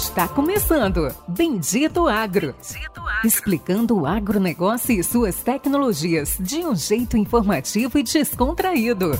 Está 0.00 0.26
começando 0.26 1.14
Bendito 1.28 2.08
Agro. 2.08 2.54
Bendito 2.54 3.00
Agro. 3.00 3.20
Explicando 3.22 4.00
o 4.00 4.06
agronegócio 4.06 4.98
e 4.98 5.04
suas 5.04 5.42
tecnologias 5.42 6.38
de 6.40 6.64
um 6.64 6.74
jeito 6.74 7.18
informativo 7.18 7.98
e 7.98 8.02
descontraído. 8.02 9.10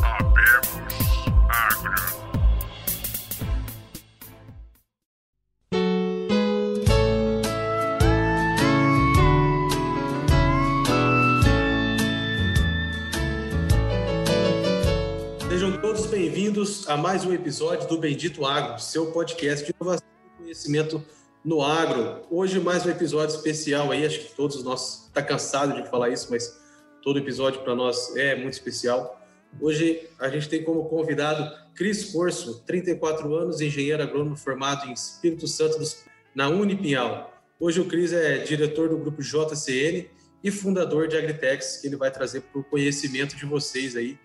Sejam 15.47 15.79
todos 15.83 16.07
bem-vindos 16.07 16.89
a 16.89 16.97
mais 16.97 17.27
um 17.27 17.35
episódio 17.35 17.87
do 17.87 17.99
Bendito 17.99 18.47
Agro, 18.47 18.81
seu 18.81 19.13
podcast 19.13 19.67
de 19.67 19.75
inovação 19.79 20.20
conhecimento 20.41 21.05
no 21.45 21.63
agro. 21.63 22.23
Hoje 22.31 22.59
mais 22.59 22.85
um 22.87 22.91
episódio 22.91 23.37
especial 23.37 23.91
aí, 23.91 24.05
acho 24.05 24.21
que 24.21 24.35
todos 24.35 24.63
nós 24.65 25.11
tá 25.13 25.23
cansado 25.23 25.81
de 25.81 25.89
falar 25.89 26.09
isso, 26.09 26.29
mas 26.31 26.59
todo 27.03 27.19
episódio 27.19 27.61
para 27.61 27.75
nós 27.75 28.17
é 28.17 28.35
muito 28.35 28.55
especial. 28.55 29.21
Hoje 29.61 30.09
a 30.19 30.29
gente 30.29 30.49
tem 30.49 30.65
como 30.65 30.87
convidado 30.87 31.51
Cris 31.75 32.13
Corso, 32.13 32.63
34 32.65 33.35
anos, 33.35 33.61
engenheiro 33.61 34.03
agrônomo 34.03 34.37
formado 34.37 34.89
em 34.89 34.93
Espírito 34.93 35.47
Santo 35.47 35.79
na 36.35 36.49
Unipinhal. 36.49 37.33
Hoje 37.59 37.81
o 37.81 37.85
Cris 37.85 38.13
é 38.13 38.39
diretor 38.39 38.89
do 38.89 38.97
grupo 38.97 39.23
JCN 39.23 40.09
e 40.43 40.51
fundador 40.51 41.07
de 41.07 41.17
Agritex, 41.17 41.79
que 41.79 41.87
ele 41.87 41.97
vai 41.97 42.11
trazer 42.11 42.41
para 42.41 42.61
o 42.61 42.65
conhecimento 42.65 43.37
de 43.37 43.45
vocês 43.45 43.95
aí 43.95 44.19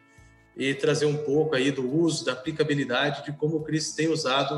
e 0.55 0.73
trazer 0.73 1.05
um 1.05 1.17
pouco 1.17 1.55
aí 1.55 1.71
do 1.71 1.93
uso, 1.93 2.23
da 2.23 2.31
aplicabilidade 2.31 3.25
de 3.25 3.33
como 3.33 3.57
o 3.57 3.63
Cris 3.63 3.93
tem 3.93 4.07
usado 4.07 4.57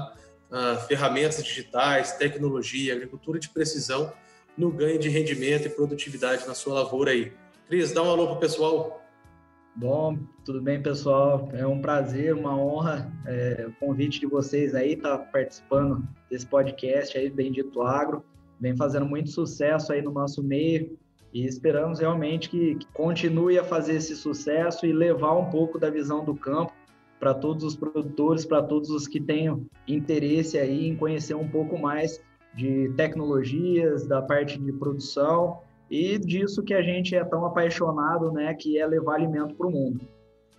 uh, 0.52 0.80
ferramentas 0.88 1.44
digitais, 1.44 2.14
tecnologia, 2.14 2.94
agricultura 2.94 3.40
de 3.40 3.50
precisão 3.50 4.12
no 4.58 4.72
ganho 4.72 5.00
de 5.00 5.10
rendimento 5.10 5.68
e 5.68 5.70
produtividade 5.70 6.48
na 6.48 6.54
sua 6.54 6.76
lavoura 6.76 7.12
aí. 7.12 7.32
Cris, 7.68 7.92
dá 7.92 8.02
um 8.02 8.10
alô 8.10 8.28
para 8.28 8.36
o 8.36 8.40
pessoal. 8.40 9.02
Bom, 9.76 10.18
tudo 10.44 10.60
bem, 10.60 10.82
pessoal? 10.82 11.50
É 11.54 11.68
um 11.68 11.80
prazer, 11.80 12.34
uma 12.34 12.58
honra 12.58 13.12
é, 13.28 13.68
o 13.68 13.74
convite 13.74 14.20
de 14.20 14.26
vocês 14.26 14.74
aí, 14.74 14.94
estar 14.94 15.20
tá 15.20 15.24
participando 15.26 16.04
desse 16.32 16.48
podcast 16.48 17.16
aí, 17.16 17.30
Bendito 17.30 17.84
Agro. 17.84 18.24
Vem 18.60 18.76
fazendo 18.76 19.06
muito 19.06 19.30
sucesso 19.30 19.94
aí 19.94 20.02
no 20.02 20.12
nosso 20.12 20.42
meio, 20.42 20.98
e 21.32 21.46
esperamos 21.46 22.00
realmente 22.00 22.50
que, 22.50 22.76
que 22.76 22.88
continue 22.88 23.60
a 23.60 23.64
fazer 23.64 23.98
esse 23.98 24.16
sucesso 24.16 24.86
e 24.86 24.94
levar 24.94 25.34
um 25.34 25.50
pouco 25.52 25.78
da 25.78 25.90
visão 25.90 26.26
do 26.26 26.34
campo 26.34 26.74
para 27.20 27.34
todos 27.34 27.64
os 27.64 27.76
produtores, 27.76 28.46
para 28.46 28.62
todos 28.62 28.90
os 28.90 29.08
que 29.08 29.20
tenham 29.20 29.66
interesse 29.88 30.58
aí 30.58 30.88
em 30.88 30.96
conhecer 30.96 31.36
um 31.36 31.48
pouco 31.48 31.78
mais 31.78 32.22
de 32.54 32.92
tecnologias, 32.96 34.06
da 34.08 34.22
parte 34.22 34.58
de 34.58 34.72
produção 34.72 35.60
e 35.90 36.18
disso 36.18 36.64
que 36.64 36.74
a 36.74 36.82
gente 36.82 37.16
é 37.16 37.24
tão 37.24 37.46
apaixonado, 37.46 38.32
né, 38.32 38.54
que 38.54 38.78
é 38.78 38.86
levar 38.86 39.16
alimento 39.16 39.56
para 39.56 39.68
o 39.68 39.72
mundo. 39.72 40.02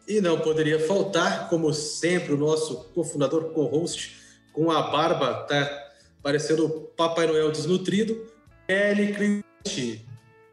E 0.06 0.20
não 0.20 0.40
poderia 0.40 0.80
faltar, 0.80 1.50
como 1.50 1.72
sempre, 1.74 2.32
o 2.32 2.38
nosso 2.38 2.84
cofundador, 2.94 3.50
co-host, 3.52 4.16
com 4.54 4.70
a 4.70 4.90
barba, 4.90 5.44
tá 5.44 5.68
parecendo 6.22 6.66
o 6.66 6.70
Papai 6.70 7.26
Noel 7.26 7.52
desnutrido, 7.52 8.26
Eli 8.66 9.12
Cristi. 9.12 10.07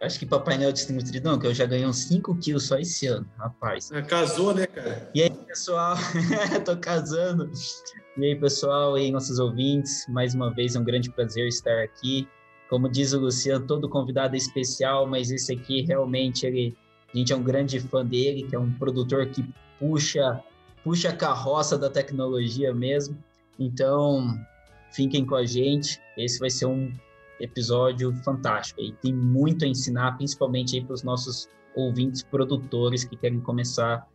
Acho 0.05 0.19
que 0.19 0.25
Papai 0.25 0.55
Noel 0.55 0.71
desnutrido 0.71 1.27
não, 1.27 1.39
que 1.39 1.47
eu 1.47 1.53
já 1.53 1.65
ganhei 1.65 1.85
uns 1.85 2.03
5 2.03 2.35
quilos 2.35 2.67
só 2.67 2.77
esse 2.77 3.07
ano, 3.07 3.27
rapaz. 3.37 3.91
É, 3.91 4.03
casou, 4.03 4.53
né, 4.53 4.67
cara? 4.67 5.09
E 5.15 5.23
aí, 5.23 5.31
pessoal? 5.31 5.95
Tô 6.63 6.77
casando. 6.77 7.49
E 8.15 8.23
aí, 8.23 8.35
pessoal, 8.35 8.97
e 8.99 9.01
aí, 9.01 9.11
nossos 9.11 9.39
ouvintes, 9.39 10.05
mais 10.07 10.35
uma 10.35 10.53
vez 10.53 10.75
é 10.75 10.79
um 10.79 10.83
grande 10.83 11.09
prazer 11.09 11.47
estar 11.47 11.81
aqui. 11.81 12.27
Como 12.69 12.87
diz 12.87 13.13
o 13.13 13.19
Luciano, 13.19 13.65
todo 13.65 13.89
convidado 13.89 14.35
é 14.35 14.37
especial, 14.37 15.07
mas 15.07 15.31
esse 15.31 15.51
aqui 15.51 15.81
realmente 15.81 16.45
ele, 16.45 16.77
a 17.11 17.17
gente 17.17 17.33
é 17.33 17.35
um 17.35 17.43
grande 17.43 17.79
fã 17.79 18.05
dele, 18.05 18.43
que 18.43 18.55
é 18.55 18.59
um 18.59 18.71
produtor 18.73 19.25
que 19.25 19.43
puxa, 19.79 20.39
puxa 20.83 21.09
a 21.09 21.15
carroça 21.15 21.79
da 21.79 21.89
tecnologia 21.89 22.71
mesmo. 22.75 23.17
Então, 23.57 24.39
fiquem 24.91 25.25
com 25.25 25.35
a 25.35 25.45
gente. 25.45 25.99
Esse 26.15 26.39
vai 26.39 26.51
ser 26.51 26.67
um 26.67 26.93
episódio 27.39 28.13
fantástico. 28.23 28.81
E 28.81 28.91
tem 28.93 29.13
muito 29.13 29.65
a 29.65 29.67
ensinar, 29.67 30.13
principalmente 30.17 30.81
para 30.81 30.93
os 30.93 31.03
nossos 31.03 31.49
ouvintes 31.75 32.23
produtores 32.23 33.03
que 33.03 33.15
querem 33.15 33.39
começar 33.41 33.95
a 33.95 34.07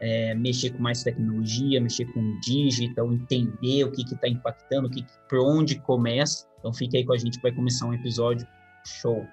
é, 0.00 0.34
mexer 0.34 0.70
com 0.70 0.82
mais 0.82 1.02
tecnologia, 1.02 1.80
mexer 1.80 2.04
com 2.12 2.38
digital, 2.40 3.12
entender 3.12 3.84
o 3.84 3.90
que 3.90 4.02
está 4.02 4.28
impactando, 4.28 4.88
o 4.88 4.90
que, 4.90 5.04
por 5.28 5.38
onde 5.40 5.78
começa. 5.80 6.46
Então 6.58 6.72
fique 6.72 6.96
aí 6.96 7.04
com 7.04 7.12
a 7.12 7.18
gente, 7.18 7.40
vai 7.40 7.52
começar 7.52 7.86
um 7.86 7.94
episódio 7.94 8.46
show. 8.84 9.26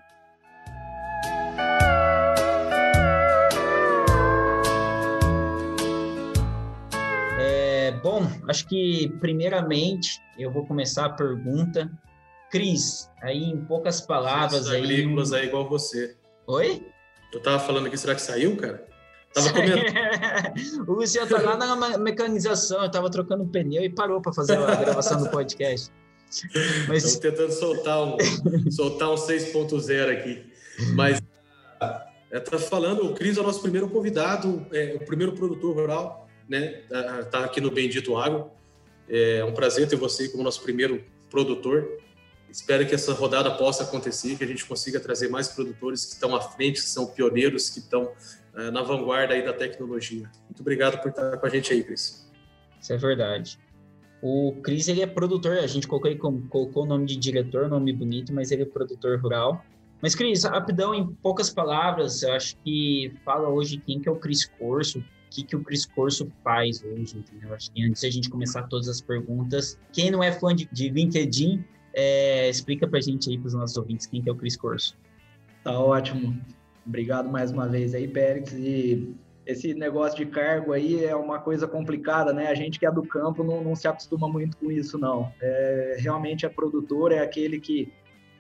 É, 7.40 7.92
bom, 8.02 8.26
acho 8.48 8.66
que 8.68 9.10
primeiramente 9.20 10.22
eu 10.38 10.52
vou 10.52 10.66
começar 10.66 11.06
a 11.06 11.10
pergunta 11.10 11.92
Cris, 12.54 13.10
aí 13.20 13.46
em 13.46 13.66
poucas 13.66 14.00
palavras 14.00 14.70
aí. 14.70 14.84
agrícolas 14.84 15.34
aí 15.34 15.48
igual 15.48 15.68
você. 15.68 16.16
Oi? 16.46 16.86
Tu 17.32 17.40
tava 17.40 17.58
falando 17.58 17.88
aqui, 17.88 17.98
será 17.98 18.14
que 18.14 18.22
saiu, 18.22 18.56
cara? 18.56 18.86
Tava 19.34 19.52
comendo. 19.52 19.82
o 20.88 20.94
Luciano 20.94 21.28
tá 21.28 21.42
lá 21.42 21.58
na 21.58 21.98
mecanização, 21.98 22.84
eu 22.84 22.92
tava 22.92 23.10
trocando 23.10 23.44
pneu 23.48 23.84
e 23.84 23.90
parou 23.90 24.22
para 24.22 24.32
fazer 24.32 24.56
a 24.56 24.76
gravação 24.76 25.24
do 25.24 25.32
podcast. 25.32 25.92
Mas... 26.88 27.06
Estamos 27.06 27.16
tentando 27.16 27.52
soltar 27.52 28.04
um, 28.04 28.18
soltar 28.70 29.10
um 29.10 29.16
6.0 29.16 30.12
aqui. 30.12 30.46
Mas 30.94 31.20
é, 32.30 32.40
tá 32.40 32.60
falando, 32.60 33.08
o 33.08 33.16
Cris 33.16 33.36
é 33.36 33.42
o 33.42 33.44
nosso 33.44 33.64
primeiro 33.64 33.90
convidado, 33.90 34.64
é, 34.72 34.96
o 35.02 35.04
primeiro 35.04 35.32
produtor 35.32 35.76
rural, 35.76 36.30
né? 36.48 36.84
Tá, 36.88 37.24
tá 37.24 37.46
aqui 37.46 37.60
no 37.60 37.72
Bendito 37.72 38.16
Agro. 38.16 38.52
É 39.10 39.44
um 39.44 39.54
prazer 39.54 39.88
ter 39.88 39.96
você 39.96 40.30
como 40.30 40.44
nosso 40.44 40.62
primeiro 40.62 41.04
produtor. 41.32 42.04
Espero 42.54 42.88
que 42.88 42.94
essa 42.94 43.12
rodada 43.14 43.50
possa 43.50 43.82
acontecer, 43.82 44.38
que 44.38 44.44
a 44.44 44.48
gente 44.48 44.64
consiga 44.64 45.00
trazer 45.00 45.28
mais 45.28 45.48
produtores 45.48 46.06
que 46.06 46.14
estão 46.14 46.36
à 46.36 46.40
frente, 46.40 46.80
que 46.80 46.88
são 46.88 47.08
pioneiros, 47.08 47.72
que 47.72 47.80
estão 47.80 48.04
uh, 48.04 48.72
na 48.72 48.84
vanguarda 48.84 49.34
aí 49.34 49.44
da 49.44 49.52
tecnologia. 49.52 50.30
Muito 50.46 50.60
obrigado 50.62 51.02
por 51.02 51.10
estar 51.10 51.36
com 51.36 51.46
a 51.48 51.50
gente 51.50 51.74
aí, 51.74 51.84
Cris. 51.84 52.32
Isso 52.80 52.94
é 52.94 52.98
verdade. 52.98 53.58
O 54.22 54.54
Cris, 54.62 54.88
ele 54.88 55.02
é 55.02 55.08
produtor, 55.08 55.58
a 55.58 55.66
gente 55.66 55.88
colocou, 55.88 56.44
colocou 56.48 56.84
o 56.84 56.86
nome 56.86 57.08
de 57.08 57.16
diretor, 57.16 57.68
nome 57.68 57.92
bonito, 57.92 58.32
mas 58.32 58.52
ele 58.52 58.62
é 58.62 58.66
produtor 58.66 59.20
rural. 59.20 59.66
Mas, 60.00 60.14
Cris, 60.14 60.44
rapidão, 60.44 60.94
em 60.94 61.08
poucas 61.08 61.50
palavras, 61.50 62.22
eu 62.22 62.34
acho 62.34 62.56
que 62.58 63.16
fala 63.26 63.50
hoje 63.50 63.82
quem 63.84 64.00
que 64.00 64.08
é 64.08 64.12
o 64.12 64.16
Cris 64.18 64.46
Corso, 64.46 65.00
o 65.00 65.04
que, 65.32 65.44
que 65.44 65.56
o 65.56 65.64
Cris 65.64 65.88
Corso 65.88 66.32
faz 66.44 66.84
hoje, 66.84 67.18
entendeu? 67.18 67.52
Acho 67.56 67.72
que 67.72 67.84
antes 67.84 68.02
de 68.02 68.08
a 68.08 68.12
gente 68.12 68.30
começar 68.30 68.62
todas 68.68 68.88
as 68.88 69.02
perguntas, 69.02 69.80
quem 69.92 70.12
não 70.12 70.24
é 70.24 70.32
fã 70.32 70.56
de, 70.56 70.70
de 70.72 70.90
LinkedIn, 70.90 71.66
é, 71.94 72.50
explica 72.50 72.88
para 72.88 73.00
a 73.00 73.02
gente 73.02 73.30
aí, 73.30 73.38
para 73.38 73.48
os 73.48 73.54
nossos 73.54 73.78
ouvintes, 73.78 74.06
quem 74.06 74.22
que 74.22 74.30
é 74.30 74.32
o 74.32 74.36
Cris 74.36 74.56
Corso. 74.56 74.98
Tá 75.64 75.80
ótimo. 75.80 76.38
Obrigado 76.86 77.30
mais 77.30 77.52
uma 77.52 77.68
vez 77.68 77.94
aí, 77.94 78.08
Pérez. 78.08 78.52
E 78.54 79.16
esse 79.46 79.74
negócio 79.74 80.18
de 80.18 80.26
cargo 80.26 80.74
aí 80.74 81.04
é 81.04 81.16
uma 81.16 81.40
coisa 81.40 81.68
complicada, 81.68 82.34
né? 82.34 82.48
A 82.48 82.56
gente 82.56 82.80
que 82.80 82.86
é 82.86 82.92
do 82.92 83.04
campo 83.04 83.44
não, 83.44 83.64
não 83.64 83.76
se 83.76 83.88
acostuma 83.88 84.28
muito 84.28 84.58
com 84.58 84.72
isso, 84.72 84.98
não. 84.98 85.32
É, 85.42 85.98
realmente 86.00 86.46
é 86.46 86.50
produtor, 86.50 87.12
é 87.12 87.20
aquele 87.20 87.60
que, 87.60 87.92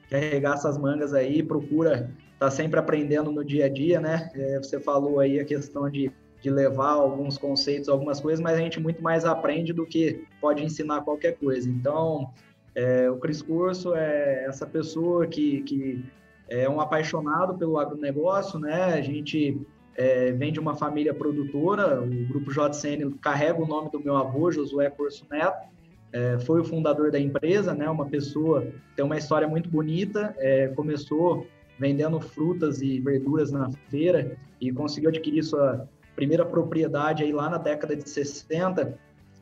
que 0.08 0.16
arregaça 0.16 0.68
as 0.68 0.78
mangas 0.78 1.14
aí, 1.14 1.42
procura 1.44 2.12
tá 2.44 2.52
sempre 2.52 2.78
aprendendo 2.78 3.32
no 3.32 3.44
dia 3.44 3.66
a 3.66 3.70
dia, 3.70 4.02
né? 4.02 4.30
É, 4.36 4.58
você 4.58 4.78
falou 4.78 5.20
aí 5.20 5.40
a 5.40 5.46
questão 5.46 5.90
de, 5.90 6.12
de 6.42 6.50
levar 6.50 6.92
alguns 6.92 7.38
conceitos, 7.38 7.88
algumas 7.88 8.20
coisas, 8.20 8.42
mas 8.42 8.58
a 8.58 8.62
gente 8.62 8.82
muito 8.82 9.02
mais 9.02 9.24
aprende 9.24 9.72
do 9.72 9.86
que 9.86 10.26
pode 10.42 10.62
ensinar 10.62 11.02
qualquer 11.02 11.38
coisa. 11.38 11.70
Então, 11.70 12.34
é, 12.76 13.10
o 13.10 13.18
Cris 13.18 13.42
Curso 13.42 13.94
é 13.96 14.46
essa 14.46 14.66
pessoa 14.66 15.28
que, 15.28 15.62
que 15.62 16.04
é 16.50 16.68
um 16.70 16.80
apaixonado 16.80 17.56
pelo 17.56 17.78
agronegócio, 17.78 18.60
né? 18.60 18.86
A 18.86 19.02
gente 19.02 19.62
é, 19.96 20.32
vem 20.32 20.52
de 20.52 20.60
uma 20.60 20.76
família 20.76 21.14
produtora, 21.14 22.02
o 22.02 22.28
Grupo 22.28 22.52
JCN 22.52 23.12
carrega 23.22 23.62
o 23.62 23.68
nome 23.68 23.90
do 23.92 24.00
meu 24.00 24.16
avô, 24.16 24.52
Josué 24.52 24.90
Corso 24.90 25.26
Neto, 25.30 25.68
é, 26.12 26.38
foi 26.40 26.62
o 26.62 26.64
fundador 26.64 27.12
da 27.12 27.20
empresa, 27.20 27.74
né? 27.74 27.90
Uma 27.90 28.06
pessoa 28.06 28.68
tem 28.96 29.04
uma 29.04 29.18
história 29.18 29.48
muito 29.48 29.70
bonita, 29.70 30.36
é, 30.38 30.68
começou 30.70 31.48
vendendo 31.80 32.20
frutas 32.20 32.82
e 32.82 33.00
verduras 33.00 33.52
na 33.52 33.72
feira 33.90 34.38
e 34.62 34.72
conseguiu 34.72 35.10
adquirir 35.10 35.44
sua 35.44 35.90
primeira 36.16 36.46
propriedade 36.46 37.24
aí 37.24 37.32
lá 37.32 37.50
na 37.50 37.58
década 37.58 37.96
de 37.96 38.08
60. 38.08 38.98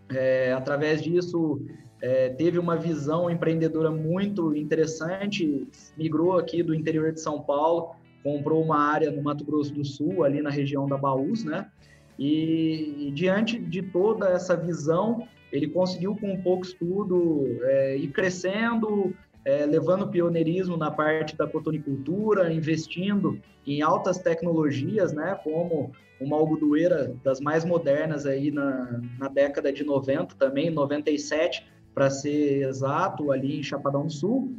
É, 0.10 0.54
através 0.54 1.02
disso, 1.02 1.62
é, 2.02 2.30
teve 2.30 2.58
uma 2.58 2.76
visão 2.76 3.30
empreendedora 3.30 3.92
muito 3.92 4.56
interessante, 4.56 5.68
migrou 5.96 6.38
aqui 6.38 6.64
do 6.64 6.74
interior 6.74 7.12
de 7.12 7.22
São 7.22 7.42
Paulo, 7.42 7.96
comprou 8.24 8.64
uma 8.64 8.78
área 8.78 9.12
no 9.12 9.22
Mato 9.22 9.44
Grosso 9.46 9.74
do 9.74 9.86
Sul, 9.86 10.24
ali 10.24 10.42
na 10.42 10.50
região 10.50 10.88
da 10.88 10.98
Baús, 10.98 11.44
né? 11.44 11.70
E, 12.18 13.08
e 13.08 13.12
diante 13.12 13.60
de 13.60 13.82
toda 13.82 14.30
essa 14.30 14.56
visão, 14.56 15.28
ele 15.52 15.68
conseguiu, 15.68 16.16
com 16.16 16.42
pouco 16.42 16.66
estudo, 16.66 17.46
é, 17.64 17.98
ir 17.98 18.10
crescendo, 18.10 19.14
é, 19.44 19.66
levando 19.66 20.08
pioneirismo 20.08 20.78
na 20.78 20.92
parte 20.92 21.36
da 21.36 21.48
cotonicultura, 21.48 22.52
investindo 22.54 23.40
em 23.66 23.82
altas 23.82 24.20
tecnologias, 24.20 25.14
né, 25.14 25.40
como 25.44 25.92
uma 26.20 26.38
algodoeira 26.38 27.16
das 27.24 27.40
mais 27.40 27.66
modernas 27.66 28.26
aí 28.26 28.52
na, 28.52 29.02
na 29.18 29.28
década 29.28 29.74
de 29.74 29.84
90 29.84 30.36
também, 30.36 30.70
97, 30.70 31.66
para 31.94 32.10
ser 32.10 32.68
exato, 32.68 33.32
ali 33.32 33.60
em 33.60 33.64
Chapadão 33.64 34.10
Sul. 34.10 34.54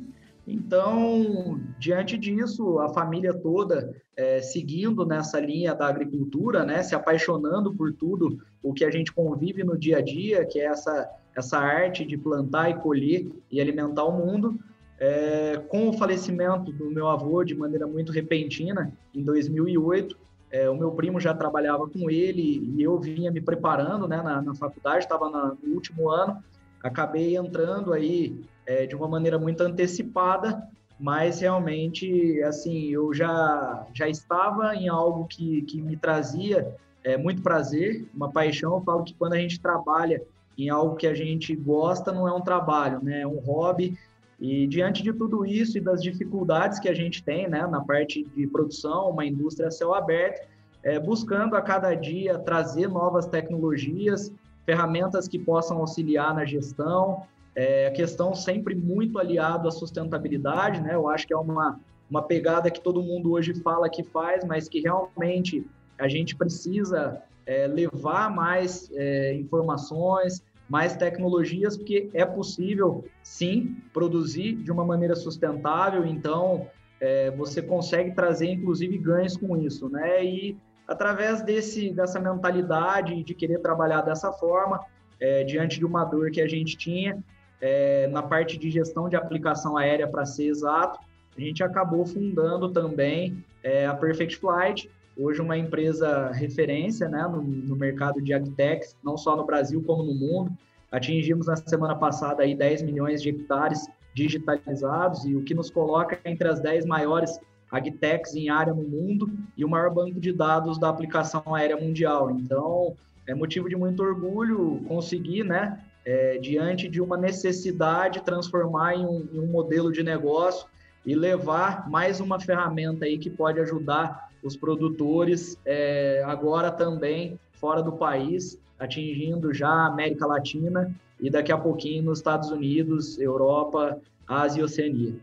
Então, 0.47 1.61
diante 1.79 2.19
disso, 2.19 2.79
a 2.81 2.89
família 2.89 3.33
toda 3.33 3.95
é, 4.17 4.41
seguindo 4.41 5.07
nessa 5.07 5.41
linha 5.41 5.75
da 5.75 5.87
agricultura, 5.87 6.65
né, 6.65 6.83
se 6.83 6.95
apaixonando 6.95 7.73
por 7.75 7.93
tudo 7.93 8.39
o 8.63 8.73
que 8.73 8.85
a 8.85 8.91
gente 8.91 9.13
convive 9.13 9.65
no 9.65 9.79
dia 9.79 9.99
a 9.99 10.03
dia, 10.03 10.45
que 10.45 10.61
é 10.61 10.65
essa, 10.65 11.09
essa 11.35 11.59
arte 11.59 12.05
de 12.05 12.17
plantar 12.17 12.71
e 12.71 12.75
colher 12.75 13.27
e 13.51 13.61
alimentar 13.61 14.05
o 14.05 14.13
mundo, 14.13 14.59
é, 14.99 15.59
com 15.69 15.89
o 15.89 15.93
falecimento 15.93 16.71
do 16.73 16.91
meu 16.91 17.09
avô 17.09 17.43
de 17.43 17.55
maneira 17.55 17.87
muito 17.87 18.13
repentina, 18.13 18.93
em 19.15 19.23
2008, 19.23 20.17
é, 20.51 20.69
o 20.69 20.77
meu 20.77 20.91
primo 20.93 21.19
já 21.19 21.33
trabalhava 21.33 21.89
com 21.89 22.11
ele 22.11 22.73
e 22.77 22.83
eu 22.83 23.01
vinha 23.01 23.31
me 23.31 23.41
preparando 23.41 24.07
né, 24.07 24.21
na, 24.23 24.43
na 24.43 24.55
faculdade, 24.55 25.05
estava 25.05 25.31
no 25.31 25.75
último 25.75 26.11
ano, 26.11 26.43
acabei 26.83 27.37
entrando 27.37 27.93
aí 27.93 28.45
é, 28.67 28.87
de 28.87 28.95
uma 28.95 29.09
maneira 29.09 29.39
muito 29.39 29.61
antecipada, 29.63 30.63
mas 30.99 31.41
realmente, 31.41 32.43
assim, 32.43 32.89
eu 32.89 33.13
já, 33.13 33.87
já 33.93 34.09
estava 34.09 34.75
em 34.75 34.89
algo 34.89 35.27
que, 35.27 35.63
que 35.63 35.81
me 35.81 35.97
trazia 35.97 36.75
é, 37.03 37.17
muito 37.17 37.43
prazer, 37.43 38.07
uma 38.15 38.31
paixão. 38.31 38.77
Eu 38.77 38.83
falo 38.83 39.05
que 39.05 39.15
quando 39.15 39.33
a 39.33 39.39
gente 39.39 39.61
trabalha 39.61 40.23
em 40.57 40.69
algo 40.69 40.97
que 40.97 41.07
a 41.07 41.15
gente 41.15 41.57
gosta, 41.57 42.13
não 42.13 42.29
é 42.29 42.33
um 42.33 42.41
trabalho, 42.41 43.03
né? 43.03 43.23
É 43.23 43.27
um 43.27 43.39
hobby 43.39 43.99
e 44.45 44.67
diante 44.67 45.05
de 45.05 45.13
tudo 45.13 45.47
isso 45.47 45.79
e 45.79 45.81
das 45.81 46.03
dificuldades 46.03 46.81
que 46.81 46.89
a 46.89 46.95
gente 46.95 47.23
tem 47.23 47.49
né, 47.49 47.65
na 47.65 47.81
parte 47.81 48.25
de 48.25 48.45
produção, 48.49 49.11
uma 49.11 49.25
indústria 49.25 49.69
a 49.69 49.71
céu 49.71 49.95
aberto, 49.95 50.45
é, 50.83 50.99
buscando 50.99 51.55
a 51.55 51.63
cada 51.63 51.95
dia 51.95 52.37
trazer 52.41 52.89
novas 52.89 53.25
tecnologias, 53.25 54.33
ferramentas 54.65 55.29
que 55.29 55.39
possam 55.39 55.79
auxiliar 55.79 56.35
na 56.35 56.45
gestão, 56.45 57.23
é, 57.55 57.91
questão 57.91 58.35
sempre 58.35 58.75
muito 58.75 59.19
aliado 59.19 59.69
à 59.69 59.71
sustentabilidade, 59.71 60.81
né? 60.81 60.95
Eu 60.95 61.09
acho 61.09 61.27
que 61.27 61.35
é 61.35 61.37
uma, 61.37 61.79
uma 62.09 62.23
pegada 62.23 62.71
que 62.71 62.81
todo 62.81 63.03
mundo 63.03 63.33
hoje 63.33 63.55
fala 63.55 63.91
que 63.91 64.03
faz, 64.03 64.45
mas 64.45 64.69
que 64.69 64.81
realmente 64.81 65.67
a 65.99 66.09
gente 66.09 66.35
precisa 66.35 67.23
é, 67.45 67.67
levar 67.67 68.31
mais 68.35 68.91
é, 68.95 69.35
informações, 69.35 70.43
mais 70.69 70.97
tecnologias, 70.97 71.77
porque 71.77 72.09
é 72.15 72.25
possível, 72.25 73.05
sim, 73.23 73.77
produzir 73.93 74.55
de 74.57 74.73
uma 74.73 74.85
maneira 74.85 75.15
sustentável, 75.15 76.07
então 76.07 76.67
é, 77.01 77.31
você 77.33 77.61
consegue 77.61 78.13
trazer, 78.13 78.51
inclusive, 78.51 78.97
ganhos 78.97 79.37
com 79.37 79.57
isso, 79.57 79.91
né? 79.91 80.25
E 80.25 80.57
através 80.93 81.43
desse, 81.43 81.91
dessa 81.91 82.21
mentalidade 82.21 83.23
de 83.23 83.35
querer 83.35 83.59
trabalhar 83.61 84.03
dessa 84.03 84.31
forma, 84.33 84.81
é, 85.19 85.43
diante 85.43 85.79
de 85.79 85.85
uma 85.85 86.05
dor 86.05 86.31
que 86.31 86.41
a 86.41 86.47
gente 86.47 86.77
tinha, 86.77 87.23
é, 87.61 88.07
na 88.09 88.23
parte 88.23 88.59
de 88.59 88.71
gestão 88.71 89.09
de 89.09 89.17
aplicação 89.17 89.77
aérea, 89.77 90.07
para 90.07 90.27
ser 90.27 90.47
exato, 90.47 90.99
a 91.37 91.41
gente 91.41 91.63
acabou 91.63 92.05
fundando 92.05 92.71
também 92.71 93.43
é, 93.63 93.87
a 93.87 93.95
Perfect 93.95 94.37
Flight, 94.37 94.91
hoje 95.17 95.41
uma 95.41 95.57
empresa 95.57 96.31
referência 96.31 97.09
né, 97.09 97.23
no, 97.23 97.43
no, 97.43 97.77
mercado 97.77 98.21
de 98.21 98.35
agtechs, 98.35 98.97
não 99.03 99.17
só 99.17 99.35
no 99.35 99.45
Brasil 99.45 99.83
como 99.83 100.03
no 100.03 100.15
mundo. 100.15 100.53
Atingimos 100.91 101.47
na 101.47 101.57
semana 101.57 101.95
passada 101.95 102.43
aí 102.43 102.55
10 102.55 102.83
milhões 102.83 103.23
de 103.23 103.31
hectares 103.31 103.89
digitalizados 104.15 105.25
e 105.25 105.35
o 105.35 105.43
que 105.43 105.55
nos 105.55 105.71
coloca 105.71 106.19
entre 106.25 106.49
as 106.49 106.61
10 106.61 106.85
maiores 106.85 107.39
agtechs 107.73 108.35
em 108.35 108.51
área 108.51 108.75
no 108.75 108.83
mundo 108.83 109.31
e 109.57 109.65
o 109.65 109.69
maior 109.69 109.91
banco 109.91 110.21
de 110.21 110.31
dados 110.31 110.79
da 110.79 110.91
aplicação 110.91 111.55
aérea 111.55 111.77
mundial. 111.77 112.31
Então, 112.31 112.95
é 113.27 113.35
motivo 113.35 113.69
de 113.69 113.75
muito 113.75 114.03
orgulho 114.03 114.85
conseguir, 114.87 115.43
né, 115.43 115.81
é, 116.05 116.37
diante 116.39 116.89
de 116.89 117.01
uma 117.01 117.17
necessidade, 117.17 118.23
transformar 118.23 118.95
em 118.95 119.07
um, 119.07 119.27
em 119.33 119.41
um 119.41 119.47
modelo 119.47 119.91
de 119.91 120.03
negócio 120.03 120.69
e 121.07 121.15
levar 121.15 121.89
mais 121.89 122.21
uma 122.21 122.39
ferramenta 122.39 123.07
aí 123.07 123.17
que 123.17 123.31
pode 123.31 123.59
ajudar 123.61 124.31
os 124.43 124.57
produtores 124.57 125.57
é, 125.65 126.23
agora 126.27 126.71
também 126.71 127.39
fora 127.53 127.83
do 127.83 127.93
país, 127.93 128.59
atingindo 128.79 129.55
já 129.55 129.69
a 129.69 129.87
América 129.87 130.27
Latina 130.27 130.93
e 131.21 131.31
daqui 131.31 131.53
a 131.53 131.59
pouquinho 131.59 132.03
nos 132.03 132.19
Estados 132.19 132.51
Unidos, 132.51 133.19
Europa, 133.21 133.99
Ásia 134.27 134.61
e 134.61 134.65
Oceania. 134.65 135.15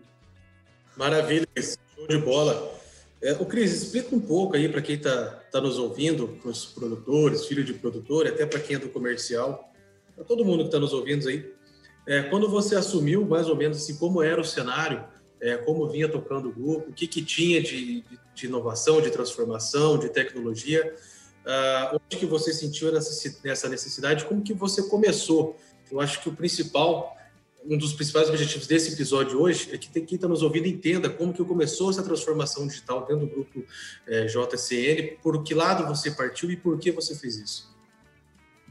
Maravilha, 0.95 1.47
show 1.99 2.07
de 2.07 2.17
bola. 2.17 2.79
É, 3.21 3.33
o 3.33 3.45
Cris, 3.45 3.73
explica 3.73 4.15
um 4.15 4.19
pouco 4.19 4.55
aí 4.55 4.69
para 4.69 4.81
quem 4.81 4.95
está 4.95 5.25
tá 5.51 5.59
nos 5.59 5.77
ouvindo, 5.77 6.27
para 6.41 6.49
os 6.49 6.65
produtores, 6.65 7.45
filho 7.45 7.63
de 7.63 7.73
produtor, 7.73 8.27
até 8.27 8.45
para 8.45 8.59
quem 8.59 8.77
é 8.77 8.79
do 8.79 8.89
comercial, 8.89 9.73
para 10.15 10.23
todo 10.23 10.45
mundo 10.45 10.59
que 10.59 10.67
está 10.67 10.79
nos 10.79 10.93
ouvindo 10.93 11.27
aí. 11.27 11.51
É, 12.07 12.23
quando 12.23 12.49
você 12.49 12.75
assumiu, 12.75 13.25
mais 13.25 13.49
ou 13.49 13.55
menos 13.55 13.77
assim, 13.77 13.97
como 13.97 14.23
era 14.23 14.39
o 14.39 14.45
cenário 14.45 15.03
é, 15.41 15.57
como 15.57 15.87
vinha 15.87 16.09
tocando 16.09 16.49
o 16.49 16.51
grupo, 16.51 16.89
o 16.89 16.93
que, 16.93 17.07
que 17.07 17.21
tinha 17.21 17.61
de, 17.61 18.03
de, 18.33 18.45
inovação, 18.45 19.01
de 19.01 19.09
transformação, 19.09 19.97
de 19.97 20.09
tecnologia, 20.09 20.93
uh, 21.45 21.95
onde 21.95 22.17
que 22.17 22.25
você 22.25 22.53
sentiu 22.53 22.91
essa 23.45 23.69
necessidade, 23.69 24.25
como 24.25 24.41
que 24.41 24.53
você 24.53 24.83
começou. 24.83 25.57
Eu 25.89 25.99
acho 25.99 26.21
que 26.21 26.29
o 26.29 26.35
principal, 26.35 27.15
um 27.65 27.77
dos 27.77 27.93
principais 27.93 28.29
objetivos 28.29 28.67
desse 28.67 28.93
episódio 28.93 29.39
hoje 29.39 29.69
é 29.73 29.77
que 29.77 29.89
quem 29.89 30.15
está 30.15 30.27
nos 30.27 30.41
ouvindo 30.41 30.67
entenda 30.67 31.09
como 31.09 31.33
que 31.33 31.43
começou 31.43 31.89
essa 31.89 32.03
transformação 32.03 32.65
digital 32.67 33.05
dentro 33.05 33.25
do 33.25 33.27
grupo 33.27 33.63
é, 34.07 34.25
JCN, 34.25 35.17
por 35.21 35.43
que 35.43 35.53
lado 35.53 35.85
você 35.87 36.11
partiu 36.11 36.49
e 36.51 36.55
por 36.55 36.79
que 36.79 36.91
você 36.91 37.15
fez 37.15 37.37
isso. 37.37 37.69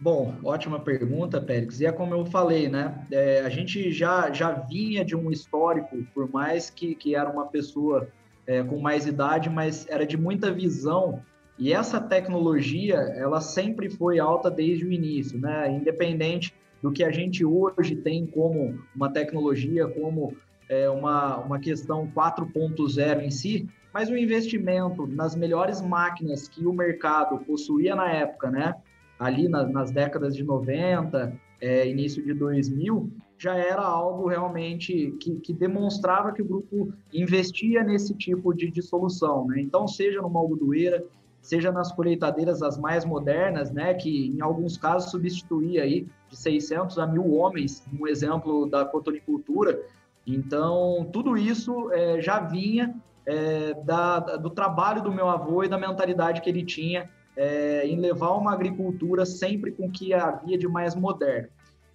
Bom, 0.00 0.36
ótima 0.44 0.78
pergunta, 0.78 1.40
Pérez. 1.40 1.80
E 1.80 1.86
é 1.86 1.92
como 1.92 2.14
eu 2.14 2.24
falei, 2.24 2.68
né? 2.68 3.04
É, 3.10 3.40
a 3.40 3.48
gente 3.48 3.90
já, 3.90 4.30
já 4.32 4.52
vinha 4.52 5.04
de 5.04 5.16
um 5.16 5.30
histórico, 5.30 6.04
por 6.14 6.30
mais 6.30 6.70
que, 6.70 6.94
que 6.94 7.16
era 7.16 7.28
uma 7.28 7.46
pessoa 7.46 8.08
é, 8.46 8.62
com 8.62 8.78
mais 8.78 9.06
idade, 9.06 9.50
mas 9.50 9.86
era 9.88 10.06
de 10.06 10.16
muita 10.16 10.52
visão. 10.52 11.20
E 11.58 11.72
essa 11.72 12.00
tecnologia, 12.00 12.94
ela 12.94 13.40
sempre 13.40 13.90
foi 13.90 14.20
alta 14.20 14.48
desde 14.48 14.84
o 14.84 14.92
início, 14.92 15.36
né? 15.36 15.68
Independente 15.72 16.54
do 16.82 16.92
que 16.92 17.02
a 17.02 17.10
gente 17.10 17.44
hoje 17.44 17.96
tem 17.96 18.26
como 18.26 18.78
uma 18.94 19.10
tecnologia, 19.10 19.86
como 19.86 20.36
é, 20.68 20.88
uma, 20.88 21.38
uma 21.38 21.58
questão 21.58 22.10
4.0 22.14 23.22
em 23.22 23.30
si, 23.30 23.68
mas 23.92 24.08
o 24.08 24.16
investimento 24.16 25.06
nas 25.06 25.34
melhores 25.34 25.80
máquinas 25.80 26.46
que 26.46 26.66
o 26.66 26.72
mercado 26.72 27.38
possuía 27.38 27.96
na 27.96 28.10
época, 28.10 28.50
né? 28.50 28.74
ali 29.18 29.48
nas, 29.48 29.70
nas 29.70 29.90
décadas 29.90 30.34
de 30.34 30.44
90, 30.44 31.32
é, 31.60 31.88
início 31.88 32.22
de 32.22 32.32
2000, 32.32 33.10
já 33.36 33.56
era 33.56 33.82
algo 33.82 34.28
realmente 34.28 35.12
que, 35.20 35.36
que, 35.36 35.52
demonstrava 35.52 36.32
que 36.32 36.42
o 36.42 36.44
grupo 36.44 36.92
investia 37.12 37.82
nesse 37.82 38.14
tipo 38.14 38.52
de, 38.54 38.70
de 38.70 38.82
solução. 38.82 39.46
Né? 39.46 39.60
Então, 39.60 39.86
seja 39.86 40.20
numa 40.22 40.40
algodoeira, 40.40 41.04
seja 41.48 41.72
nas 41.72 41.90
colheitadeiras 41.90 42.62
as 42.62 42.76
mais 42.76 43.06
modernas, 43.06 43.72
né, 43.72 43.94
que 43.94 44.28
em 44.36 44.42
alguns 44.42 44.76
casos 44.76 45.10
substituía 45.10 45.82
aí 45.82 46.06
de 46.28 46.36
600 46.36 46.98
a 46.98 47.06
mil 47.06 47.32
homens, 47.32 47.82
um 47.98 48.06
exemplo 48.06 48.66
da 48.66 48.84
cotonicultura. 48.84 49.80
Então, 50.26 51.08
tudo 51.10 51.38
isso 51.38 51.90
é, 51.90 52.20
já 52.20 52.38
vinha 52.38 52.94
é, 53.24 53.72
da, 53.82 54.20
do 54.36 54.50
trabalho 54.50 55.02
do 55.02 55.10
meu 55.10 55.26
avô 55.26 55.64
e 55.64 55.68
da 55.68 55.78
mentalidade 55.78 56.42
que 56.42 56.50
ele 56.50 56.62
tinha 56.62 57.08
é, 57.34 57.86
em 57.86 57.98
levar 57.98 58.32
uma 58.32 58.52
agricultura 58.52 59.24
sempre 59.24 59.72
com 59.72 59.86
o 59.86 59.90
que 59.90 60.12
havia 60.12 60.58
de 60.58 60.68
mais 60.68 60.94
moderno. 60.94 61.48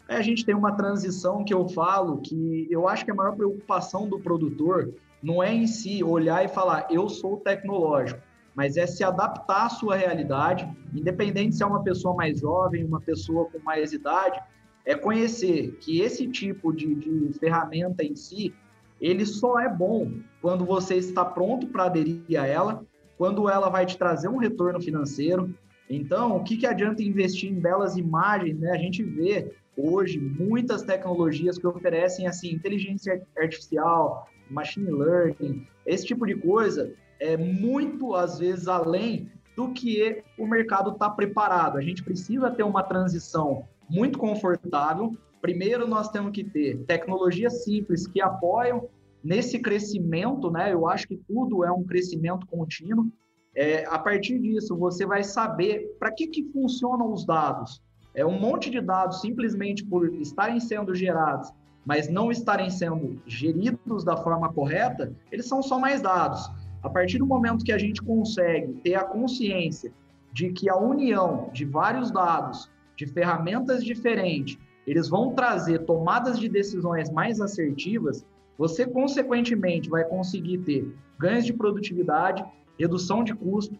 Aí 0.10 0.18
a 0.18 0.22
gente 0.24 0.44
tem 0.44 0.56
uma 0.56 0.72
transição 0.72 1.46
que 1.46 1.54
eu 1.54 1.70
falo 1.70 2.22
que 2.22 2.68
eu 2.72 2.88
acho 2.88 3.06
que 3.06 3.12
a 3.12 3.16
maior 3.16 3.36
preocupação 3.36 4.10
do 4.10 4.20
produtor 4.20 4.96
não 5.22 5.44
é 5.44 5.54
em 5.54 5.68
si 5.68 6.04
olhar 6.04 6.44
e 6.44 6.48
falar 6.48 6.88
eu 6.90 7.08
sou 7.08 7.38
tecnológico, 7.38 8.20
mas 8.56 8.78
é 8.78 8.86
se 8.86 9.04
adaptar 9.04 9.66
à 9.66 9.70
sua 9.70 9.96
realidade, 9.96 10.70
independente 10.94 11.56
se 11.56 11.64
é 11.64 11.66
uma 11.66 11.84
pessoa 11.84 12.16
mais 12.16 12.40
jovem, 12.40 12.84
uma 12.84 13.02
pessoa 13.02 13.46
com 13.46 13.60
mais 13.60 13.94
idade, 13.94 14.40
é 14.86 14.96
conhecer 14.96 15.78
que 15.80 16.02
esse 16.02 16.28
tipo 16.28 16.74
de, 16.74 16.94
de 16.96 17.34
ferramenta 17.40 18.04
em 18.04 18.16
si, 18.16 18.54
ele 19.00 19.26
só 19.26 19.60
é 19.60 19.70
bom 19.70 20.12
quando 20.42 20.66
você 20.66 20.96
está 20.96 21.26
pronto 21.26 21.68
para 21.68 21.86
aderir 21.86 22.40
a 22.40 22.46
ela 22.46 22.86
quando 23.18 23.50
ela 23.50 23.70
vai 23.70 23.86
te 23.86 23.98
trazer 23.98 24.28
um 24.28 24.38
retorno 24.38 24.82
financeiro. 24.82 25.54
Então, 25.90 26.36
o 26.36 26.44
que, 26.44 26.58
que 26.58 26.66
adianta 26.66 27.04
investir 27.04 27.52
em 27.52 27.60
belas 27.60 27.96
imagens? 27.96 28.60
Né? 28.60 28.72
A 28.72 28.78
gente 28.78 29.04
vê 29.04 29.54
hoje 29.78 30.20
muitas 30.20 30.84
tecnologias 30.84 31.58
que 31.58 31.68
oferecem 31.68 32.28
assim 32.28 32.52
inteligência 32.52 33.22
artificial, 33.38 34.28
machine 34.50 34.92
learning, 34.92 35.66
esse 35.86 36.06
tipo 36.06 36.26
de 36.26 36.36
coisa 36.36 36.94
é 37.20 37.38
muito 37.38 38.16
às 38.16 38.40
vezes 38.40 38.68
além 38.68 39.32
do 39.56 39.72
que 39.72 40.24
o 40.38 40.48
mercado 40.48 40.92
está 40.92 41.10
preparado. 41.10 41.78
A 41.78 41.82
gente 41.82 42.04
precisa 42.04 42.50
ter 42.50 42.64
uma 42.64 42.84
transição 42.84 43.64
muito 43.90 44.18
confortável. 44.18 45.16
Primeiro, 45.42 45.88
nós 45.88 46.10
temos 46.10 46.32
que 46.32 46.44
ter 46.44 46.84
tecnologias 46.86 47.64
simples 47.64 48.08
que 48.08 48.22
apoiam 48.22 48.88
nesse 49.24 49.60
crescimento, 49.60 50.50
né? 50.50 50.74
Eu 50.74 50.88
acho 50.88 51.08
que 51.08 51.18
tudo 51.18 51.64
é 51.64 51.72
um 51.72 51.84
crescimento 51.84 52.46
contínuo. 52.48 53.12
É, 53.56 53.86
a 53.86 54.00
partir 54.00 54.40
disso, 54.40 54.76
você 54.76 55.06
vai 55.06 55.24
saber 55.24 55.96
para 56.00 56.12
que, 56.12 56.28
que 56.28 56.44
funcionam 56.52 57.12
os 57.12 57.26
dados. 57.26 57.82
É 58.16 58.26
um 58.26 58.40
monte 58.40 58.70
de 58.70 58.82
dados 58.82 59.22
simplesmente 59.22 59.86
por 59.86 60.12
estarem 60.16 60.60
sendo 60.60 60.94
gerados, 60.94 61.52
mas 61.86 62.10
não 62.10 62.32
estarem 62.32 62.70
sendo 62.70 63.22
geridos 63.26 64.04
da 64.04 64.18
forma 64.18 64.52
correta, 64.54 65.14
eles 65.32 65.48
são 65.48 65.62
só 65.62 65.80
mais 65.80 66.02
dados. 66.02 66.50
A 66.84 66.90
partir 66.90 67.18
do 67.18 67.26
momento 67.26 67.64
que 67.64 67.72
a 67.72 67.78
gente 67.78 68.02
consegue 68.02 68.74
ter 68.84 68.96
a 68.96 69.06
consciência 69.06 69.94
de 70.34 70.52
que 70.52 70.70
a 70.70 70.76
união 70.76 71.50
de 71.54 71.64
vários 71.64 72.12
dados, 72.12 72.70
de 72.98 73.08
ferramentas 73.08 73.84
diferentes, 73.84 74.58
eles 74.86 75.08
vão 75.08 75.34
trazer 75.34 75.86
tomadas 75.86 76.38
de 76.38 76.50
decisões 76.50 77.10
mais 77.10 77.40
assertivas, 77.40 78.26
você 78.58 78.86
consequentemente 78.86 79.90
vai 79.90 80.04
conseguir 80.04 80.58
ter 80.60 80.94
ganhos 81.18 81.46
de 81.46 81.54
produtividade, 81.54 82.44
redução 82.78 83.24
de 83.24 83.34
custo, 83.34 83.80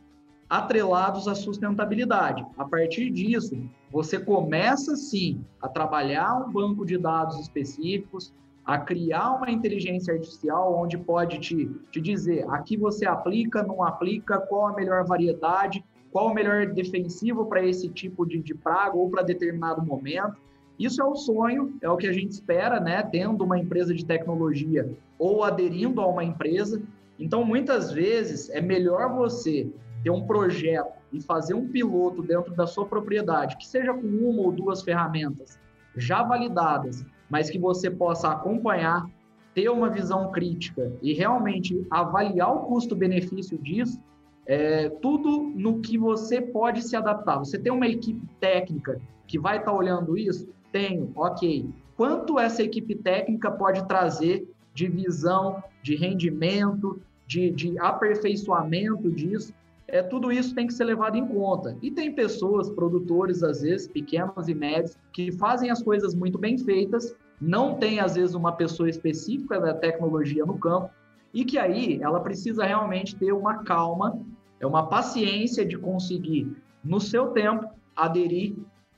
atrelados 0.50 1.28
à 1.28 1.36
sustentabilidade. 1.36 2.46
A 2.58 2.64
partir 2.64 3.10
disso, 3.10 3.58
você 3.92 4.20
começa 4.20 4.96
sim 4.96 5.44
a 5.62 5.68
trabalhar 5.68 6.36
um 6.36 6.52
banco 6.52 6.86
de 6.86 6.98
dados 6.98 7.40
específicos, 7.40 8.34
a 8.66 8.78
criar 8.78 9.34
uma 9.34 9.52
inteligência 9.52 10.14
artificial 10.14 10.76
onde 10.80 10.98
pode 10.98 11.40
te, 11.40 11.70
te 11.92 12.00
dizer 12.00 12.46
aqui 12.50 12.78
você 12.78 13.06
aplica, 13.06 13.62
não 13.62 13.84
aplica, 13.84 14.40
qual 14.40 14.68
a 14.68 14.74
melhor 14.74 15.06
variedade, 15.06 15.84
qual 16.12 16.28
o 16.28 16.34
melhor 16.34 16.68
defensivo 16.68 17.46
para 17.46 17.66
esse 17.66 17.90
tipo 17.90 18.26
de, 18.26 18.40
de 18.40 18.54
praga 18.54 18.96
ou 18.96 19.10
para 19.10 19.24
determinado 19.24 19.86
momento. 19.86 20.38
Isso 20.80 21.02
é 21.02 21.06
o 21.06 21.16
sonho, 21.16 21.76
é 21.82 21.90
o 21.90 21.98
que 21.98 22.08
a 22.08 22.14
gente 22.14 22.32
espera, 22.32 22.80
né? 22.80 23.04
Tendo 23.04 23.44
uma 23.44 23.60
empresa 23.60 23.94
de 23.94 24.06
tecnologia 24.06 24.90
ou 25.20 25.44
aderindo 25.44 26.02
a 26.02 26.08
uma 26.08 26.24
empresa. 26.24 26.82
Então, 27.20 27.44
muitas 27.44 27.92
vezes, 27.92 28.50
é 28.50 28.62
melhor 28.62 29.14
você 29.14 29.70
ter 30.04 30.10
um 30.10 30.26
projeto 30.26 30.94
e 31.12 31.22
fazer 31.22 31.54
um 31.54 31.68
piloto 31.68 32.22
dentro 32.22 32.54
da 32.56 32.66
sua 32.66 32.86
propriedade, 32.86 33.58
que 33.58 33.68
seja 33.68 33.94
com 33.94 34.02
uma 34.02 34.42
ou 34.42 34.52
duas 34.52 34.82
ferramentas 34.82 35.60
já 35.96 36.24
validadas, 36.24 37.06
mas 37.34 37.50
que 37.50 37.58
você 37.58 37.90
possa 37.90 38.30
acompanhar, 38.30 39.10
ter 39.56 39.68
uma 39.68 39.90
visão 39.90 40.32
crítica 40.32 40.94
e 41.02 41.14
realmente 41.14 41.84
avaliar 41.90 42.56
o 42.56 42.60
custo-benefício 42.68 43.58
disso, 43.58 44.00
é, 44.46 44.88
tudo 45.02 45.52
no 45.56 45.80
que 45.80 45.98
você 45.98 46.40
pode 46.40 46.84
se 46.84 46.96
adaptar. 46.96 47.40
Você 47.40 47.58
tem 47.58 47.74
uma 47.74 47.88
equipe 47.88 48.22
técnica 48.40 49.02
que 49.26 49.40
vai 49.40 49.58
estar 49.58 49.72
tá 49.72 49.76
olhando 49.76 50.16
isso? 50.16 50.48
Tenho, 50.72 51.12
ok. 51.16 51.68
Quanto 51.98 52.38
essa 52.38 52.62
equipe 52.62 52.94
técnica 52.94 53.50
pode 53.50 53.88
trazer 53.88 54.48
de 54.72 54.88
visão, 54.88 55.64
de 55.82 55.96
rendimento, 55.96 57.02
de, 57.26 57.50
de 57.50 57.80
aperfeiçoamento 57.80 59.10
disso? 59.10 59.52
É, 59.88 60.04
tudo 60.04 60.32
isso 60.32 60.54
tem 60.54 60.68
que 60.68 60.74
ser 60.74 60.86
levado 60.86 61.18
em 61.18 61.28
conta. 61.28 61.76
E 61.82 61.90
tem 61.90 62.14
pessoas, 62.14 62.70
produtores, 62.70 63.42
às 63.42 63.62
vezes, 63.62 63.88
pequenos 63.88 64.48
e 64.48 64.54
médios, 64.54 64.98
que 65.12 65.32
fazem 65.32 65.72
as 65.72 65.82
coisas 65.82 66.14
muito 66.14 66.38
bem 66.38 66.58
feitas, 66.58 67.16
não 67.44 67.76
tem, 67.76 68.00
às 68.00 68.16
vezes, 68.16 68.36
uma 68.36 68.54
pessoa 68.54 68.90
específica 68.90 69.60
da 69.60 69.74
tecnologia 69.74 70.46
no 70.46 70.58
campo, 70.58 70.90
e 71.34 71.44
que 71.44 71.58
aí 71.58 72.00
ela 72.02 72.22
precisa 72.22 72.64
realmente 72.64 73.16
ter 73.16 73.34
uma 73.34 73.64
calma, 73.64 74.18
é 74.60 74.66
uma 74.66 74.88
paciência 74.88 75.66
de 75.66 75.78
conseguir, 75.78 76.56
no 76.84 77.02
seu 77.02 77.28
tempo, 77.28 77.68
aderir, 77.96 78.56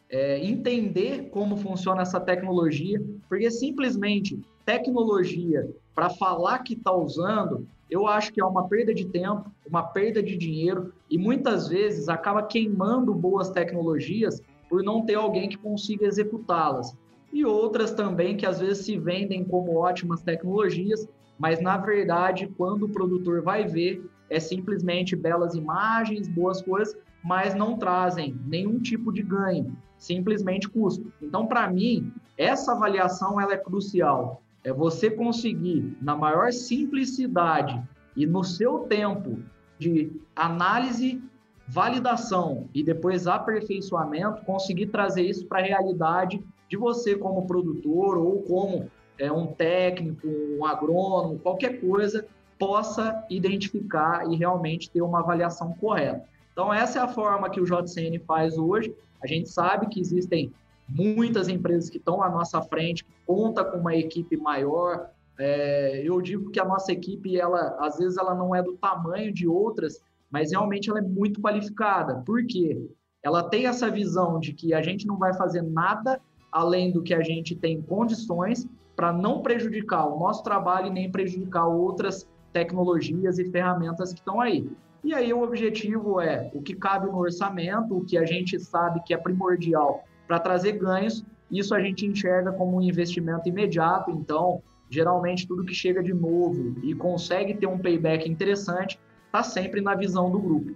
é, 0.09 0.45
entender 0.45 1.29
como 1.29 1.57
funciona 1.57 2.03
essa 2.03 2.19
tecnologia, 2.19 3.03
porque 3.27 3.49
simplesmente 3.49 4.39
tecnologia 4.63 5.67
para 5.95 6.09
falar 6.09 6.59
que 6.59 6.73
está 6.73 6.93
usando 6.93 7.67
eu 7.89 8.07
acho 8.07 8.33
que 8.33 8.41
é 8.41 8.45
uma 8.45 8.67
perda 8.67 8.93
de 8.93 9.05
tempo, 9.05 9.51
uma 9.67 9.83
perda 9.83 10.21
de 10.21 10.35
dinheiro 10.35 10.91
e 11.09 11.17
muitas 11.17 11.67
vezes 11.67 12.09
acaba 12.09 12.41
queimando 12.43 13.13
boas 13.13 13.49
tecnologias 13.49 14.41
por 14.67 14.83
não 14.83 15.05
ter 15.05 15.15
alguém 15.15 15.47
que 15.47 15.57
consiga 15.57 16.07
executá-las. 16.07 16.97
E 17.35 17.43
outras 17.43 17.91
também 17.91 18.37
que 18.37 18.45
às 18.45 18.61
vezes 18.61 18.85
se 18.85 18.97
vendem 18.97 19.43
como 19.43 19.75
ótimas 19.75 20.21
tecnologias, 20.21 21.05
mas 21.37 21.59
na 21.59 21.75
verdade, 21.75 22.47
quando 22.57 22.83
o 22.83 22.89
produtor 22.89 23.41
vai 23.41 23.67
ver, 23.67 24.09
é 24.29 24.39
simplesmente 24.39 25.17
belas 25.17 25.53
imagens, 25.53 26.29
boas 26.29 26.61
coisas, 26.61 26.95
mas 27.21 27.53
não 27.53 27.77
trazem 27.77 28.39
nenhum 28.45 28.79
tipo 28.79 29.11
de 29.11 29.21
ganho, 29.21 29.75
simplesmente 29.97 30.69
custo. 30.69 31.11
Então, 31.21 31.45
para 31.45 31.69
mim, 31.69 32.09
essa 32.37 32.71
avaliação 32.71 33.37
ela 33.37 33.53
é 33.53 33.57
crucial 33.57 34.41
é 34.63 34.71
você 34.71 35.11
conseguir, 35.11 35.95
na 36.01 36.15
maior 36.15 36.53
simplicidade 36.53 37.83
e 38.15 38.25
no 38.25 38.45
seu 38.45 38.79
tempo 38.79 39.39
de 39.77 40.09
análise, 40.33 41.21
validação 41.67 42.69
e 42.73 42.81
depois 42.81 43.27
aperfeiçoamento, 43.27 44.45
conseguir 44.45 44.87
trazer 44.87 45.23
isso 45.23 45.45
para 45.45 45.59
a 45.59 45.65
realidade 45.65 46.41
de 46.69 46.77
você 46.77 47.15
como 47.15 47.45
produtor 47.45 48.17
ou 48.17 48.41
como 48.43 48.89
é, 49.17 49.31
um 49.31 49.47
técnico, 49.47 50.27
um 50.27 50.65
agrônomo, 50.65 51.39
qualquer 51.39 51.79
coisa, 51.79 52.25
possa 52.57 53.25
identificar 53.29 54.29
e 54.31 54.35
realmente 54.35 54.89
ter 54.89 55.01
uma 55.01 55.19
avaliação 55.19 55.73
correta. 55.73 56.23
Então, 56.51 56.73
essa 56.73 56.99
é 56.99 57.01
a 57.01 57.07
forma 57.07 57.49
que 57.49 57.59
o 57.59 57.65
JCN 57.65 58.17
faz 58.19 58.57
hoje. 58.57 58.93
A 59.21 59.27
gente 59.27 59.49
sabe 59.49 59.87
que 59.87 59.99
existem 59.99 60.53
muitas 60.87 61.49
empresas 61.49 61.89
que 61.89 61.97
estão 61.97 62.21
à 62.21 62.29
nossa 62.29 62.61
frente, 62.61 63.03
que 63.03 63.11
conta 63.25 63.63
com 63.63 63.77
uma 63.77 63.95
equipe 63.95 64.37
maior. 64.37 65.09
É, 65.37 66.01
eu 66.03 66.21
digo 66.21 66.51
que 66.51 66.59
a 66.59 66.65
nossa 66.65 66.93
equipe, 66.93 67.37
ela, 67.37 67.75
às 67.79 67.97
vezes, 67.97 68.17
ela 68.17 68.33
não 68.33 68.55
é 68.55 68.63
do 68.63 68.73
tamanho 68.77 69.33
de 69.33 69.47
outras, 69.47 70.01
mas 70.31 70.51
realmente 70.51 70.89
ela 70.89 70.99
é 70.99 71.01
muito 71.01 71.41
qualificada. 71.41 72.21
Por 72.25 72.45
quê? 72.45 72.89
Ela 73.21 73.43
tem 73.43 73.67
essa 73.67 73.89
visão 73.89 74.39
de 74.39 74.53
que 74.53 74.73
a 74.73 74.81
gente 74.81 75.05
não 75.05 75.17
vai 75.17 75.33
fazer 75.33 75.61
nada 75.61 76.21
além 76.55 76.89
do 76.89 77.03
que 77.03 77.13
a 77.13 77.21
gente 77.21 77.53
tem 77.53 77.81
condições 77.81 78.65
para 78.95 79.11
não 79.11 79.41
prejudicar 79.41 80.07
o 80.07 80.17
nosso 80.17 80.41
trabalho 80.41 80.87
e 80.87 80.89
nem 80.89 81.11
prejudicar 81.11 81.67
outras 81.67 82.25
tecnologias 82.53 83.37
e 83.37 83.51
ferramentas 83.51 84.13
que 84.13 84.19
estão 84.19 84.39
aí. 84.39 84.65
E 85.03 85.13
aí 85.13 85.33
o 85.33 85.43
objetivo 85.43 86.21
é 86.21 86.49
o 86.53 86.61
que 86.61 86.73
cabe 86.73 87.07
no 87.07 87.17
orçamento, 87.17 87.97
o 87.97 88.05
que 88.05 88.17
a 88.17 88.23
gente 88.23 88.57
sabe 88.57 89.03
que 89.03 89.13
é 89.13 89.17
primordial 89.17 90.05
para 90.25 90.39
trazer 90.39 90.79
ganhos. 90.79 91.25
Isso 91.51 91.75
a 91.75 91.81
gente 91.81 92.05
enxerga 92.05 92.53
como 92.53 92.77
um 92.77 92.81
investimento 92.81 93.49
imediato, 93.49 94.09
então, 94.11 94.63
geralmente, 94.89 95.45
tudo 95.45 95.65
que 95.65 95.73
chega 95.73 96.01
de 96.01 96.13
novo 96.13 96.73
e 96.81 96.95
consegue 96.95 97.53
ter 97.53 97.67
um 97.67 97.77
payback 97.77 98.29
interessante 98.29 98.97
está 99.25 99.43
sempre 99.43 99.81
na 99.81 99.93
visão 99.93 100.31
do 100.31 100.39
grupo. 100.39 100.73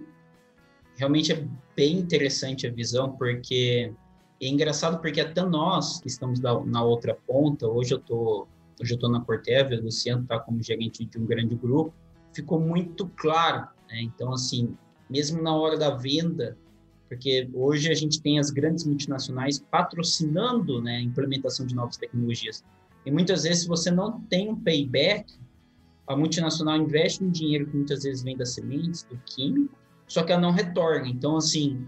Realmente 0.98 1.32
é 1.32 1.42
bem 1.74 1.96
interessante 1.96 2.66
a 2.66 2.70
visão, 2.70 3.12
porque 3.12 3.94
é 4.40 4.48
engraçado 4.48 5.00
porque 5.00 5.20
até 5.20 5.44
nós 5.44 6.00
que 6.00 6.08
estamos 6.08 6.40
na 6.40 6.82
outra 6.82 7.14
ponta, 7.26 7.66
hoje 7.66 7.92
eu 7.92 7.98
tô, 7.98 8.46
hoje 8.80 8.94
eu 8.94 8.98
tô 8.98 9.08
na 9.08 9.20
Corteva, 9.20 9.74
o 9.74 9.82
Luciano 9.82 10.22
está 10.22 10.38
como 10.38 10.62
gerente 10.62 11.04
de 11.04 11.18
um 11.18 11.26
grande 11.26 11.54
grupo, 11.54 11.92
ficou 12.32 12.58
muito 12.58 13.06
claro, 13.16 13.68
né? 13.88 14.02
Então, 14.02 14.32
assim, 14.32 14.76
mesmo 15.08 15.42
na 15.42 15.54
hora 15.54 15.76
da 15.76 15.90
venda, 15.90 16.56
porque 17.08 17.50
hoje 17.52 17.90
a 17.90 17.94
gente 17.94 18.22
tem 18.22 18.38
as 18.38 18.50
grandes 18.50 18.84
multinacionais 18.84 19.58
patrocinando 19.58 20.80
né, 20.80 20.98
a 20.98 21.02
implementação 21.02 21.66
de 21.66 21.74
novas 21.74 21.96
tecnologias. 21.96 22.64
E 23.04 23.10
muitas 23.10 23.42
vezes, 23.42 23.62
se 23.62 23.68
você 23.68 23.90
não 23.90 24.20
tem 24.20 24.48
um 24.48 24.54
payback, 24.54 25.34
a 26.06 26.16
multinacional 26.16 26.76
investe 26.76 27.24
um 27.24 27.30
dinheiro 27.30 27.66
que 27.66 27.76
muitas 27.76 28.04
vezes 28.04 28.22
vem 28.22 28.36
das 28.36 28.54
sementes, 28.54 29.02
do 29.02 29.16
químico, 29.26 29.76
só 30.06 30.22
que 30.22 30.32
ela 30.32 30.40
não 30.40 30.52
retorna. 30.52 31.08
Então, 31.08 31.36
assim, 31.36 31.86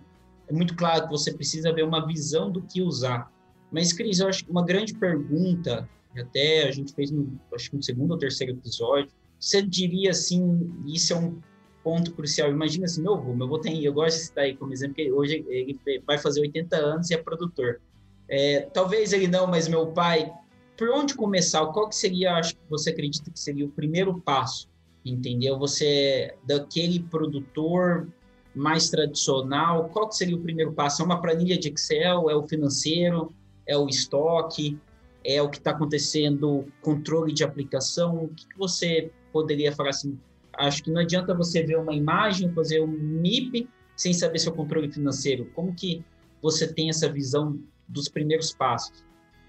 é 0.49 0.52
muito 0.52 0.75
claro 0.76 1.04
que 1.04 1.11
você 1.11 1.32
precisa 1.32 1.72
ver 1.72 1.84
uma 1.84 2.06
visão 2.06 2.50
do 2.50 2.62
que 2.62 2.82
usar. 2.82 3.32
Mas, 3.70 3.92
Cris, 3.92 4.20
eu 4.20 4.28
acho 4.28 4.44
que 4.44 4.50
uma 4.50 4.64
grande 4.64 4.94
pergunta, 4.94 5.88
até 6.16 6.68
a 6.68 6.70
gente 6.70 6.92
fez 6.94 7.11
no, 7.11 7.40
acho 7.54 7.70
que 7.70 7.76
no 7.76 7.82
segundo 7.82 8.11
ou 8.12 8.18
terceiro 8.18 8.52
episódio, 8.52 9.11
você 9.38 9.62
diria 9.62 10.11
assim, 10.11 10.70
isso 10.87 11.12
é 11.12 11.16
um 11.16 11.40
ponto 11.82 12.12
crucial. 12.12 12.50
Imagina 12.50 12.84
assim, 12.84 13.02
meu 13.02 13.14
avô, 13.14 13.34
meu 13.34 13.46
avô 13.46 13.58
tem, 13.58 13.82
eu 13.82 13.92
gosto 13.92 14.18
de 14.18 14.25
citar 14.25 14.44
aí 14.44 14.56
como 14.56 14.72
exemplo, 14.72 14.94
que 14.94 15.11
hoje 15.11 15.44
ele 15.49 15.78
vai 16.06 16.18
fazer 16.18 16.40
80 16.40 16.76
anos 16.76 17.11
e 17.11 17.14
é 17.14 17.16
produtor. 17.16 17.80
É, 18.28 18.61
talvez 18.72 19.12
ele 19.12 19.26
não, 19.26 19.46
mas 19.46 19.68
meu 19.68 19.87
pai, 19.88 20.32
por 20.76 20.88
onde 20.90 21.14
começar? 21.14 21.66
Qual 21.66 21.88
que 21.88 21.96
seria, 21.96 22.34
acho 22.34 22.54
que 22.54 22.61
você 22.68 22.90
acredita 22.90 23.30
que 23.30 23.38
seria 23.38 23.64
o 23.64 23.70
primeiro 23.70 24.20
passo? 24.20 24.70
Entendeu? 25.04 25.58
Você, 25.58 26.34
daquele 26.46 27.00
produtor 27.00 28.08
mais 28.54 28.90
tradicional, 28.90 29.88
qual 29.88 30.11
seria 30.12 30.37
o 30.37 30.40
primeiro 30.40 30.73
passo? 30.73 31.02
É 31.02 31.04
uma 31.04 31.21
planilha 31.21 31.59
de 31.59 31.68
Excel? 31.68 32.28
É 32.28 32.35
o 32.35 32.47
financeiro? 32.47 33.32
É 33.66 33.76
o 33.76 33.88
estoque? 33.88 34.78
É 35.25 35.40
o 35.40 35.49
que 35.49 35.59
está 35.59 35.71
acontecendo, 35.71 36.66
controle 36.80 37.32
de 37.32 37.44
aplicação? 37.44 38.25
O 38.25 38.28
que, 38.28 38.47
que 38.47 38.59
você 38.59 39.11
poderia 39.32 39.73
falar 39.73 39.90
assim? 39.90 40.18
Acho 40.59 40.82
que 40.82 40.90
não 40.90 41.00
adianta 41.00 41.35
você 41.35 41.62
ver 41.62 41.78
uma 41.78 41.94
imagem, 41.94 42.52
fazer 42.52 42.80
um 42.80 42.88
MIP, 42.88 43.68
sem 43.97 44.12
saber 44.12 44.38
seu 44.38 44.52
controle 44.52 44.90
financeiro? 44.90 45.49
Como 45.54 45.75
que 45.75 46.04
você 46.42 46.71
tem 46.71 46.90
essa 46.90 47.11
visão 47.11 47.59
dos 47.88 48.09
primeiros 48.09 48.52
passos? 48.52 49.04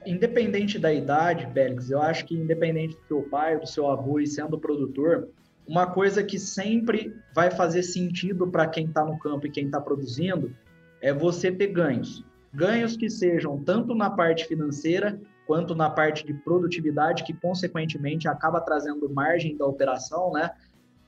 Independente 0.05 0.77
da 0.77 0.93
idade, 0.93 1.45
Bélix, 1.47 1.89
eu 1.89 2.01
acho 2.01 2.25
que 2.25 2.35
independente 2.35 2.95
do 2.95 3.07
seu 3.07 3.21
pai, 3.23 3.59
do 3.59 3.65
seu 3.65 3.89
avô 3.89 4.19
e 4.19 4.27
sendo 4.27 4.59
produtor, 4.59 5.29
uma 5.67 5.87
coisa 5.87 6.23
que 6.23 6.37
sempre 6.37 7.15
vai 7.33 7.49
fazer 7.49 7.83
sentido 7.83 8.47
para 8.47 8.67
quem 8.67 8.85
está 8.85 9.03
no 9.03 9.17
campo 9.17 9.47
e 9.47 9.51
quem 9.51 9.65
está 9.65 9.79
produzindo 9.79 10.55
é 11.01 11.13
você 11.13 11.51
ter 11.51 11.67
ganhos. 11.67 12.23
Ganhos 12.53 12.95
que 12.95 13.09
sejam 13.09 13.57
tanto 13.63 13.95
na 13.95 14.09
parte 14.09 14.45
financeira 14.45 15.19
quanto 15.45 15.75
na 15.75 15.89
parte 15.89 16.25
de 16.25 16.33
produtividade, 16.33 17.23
que 17.23 17.33
consequentemente 17.33 18.27
acaba 18.27 18.61
trazendo 18.61 19.09
margem 19.09 19.57
da 19.57 19.65
operação, 19.65 20.31
né? 20.31 20.51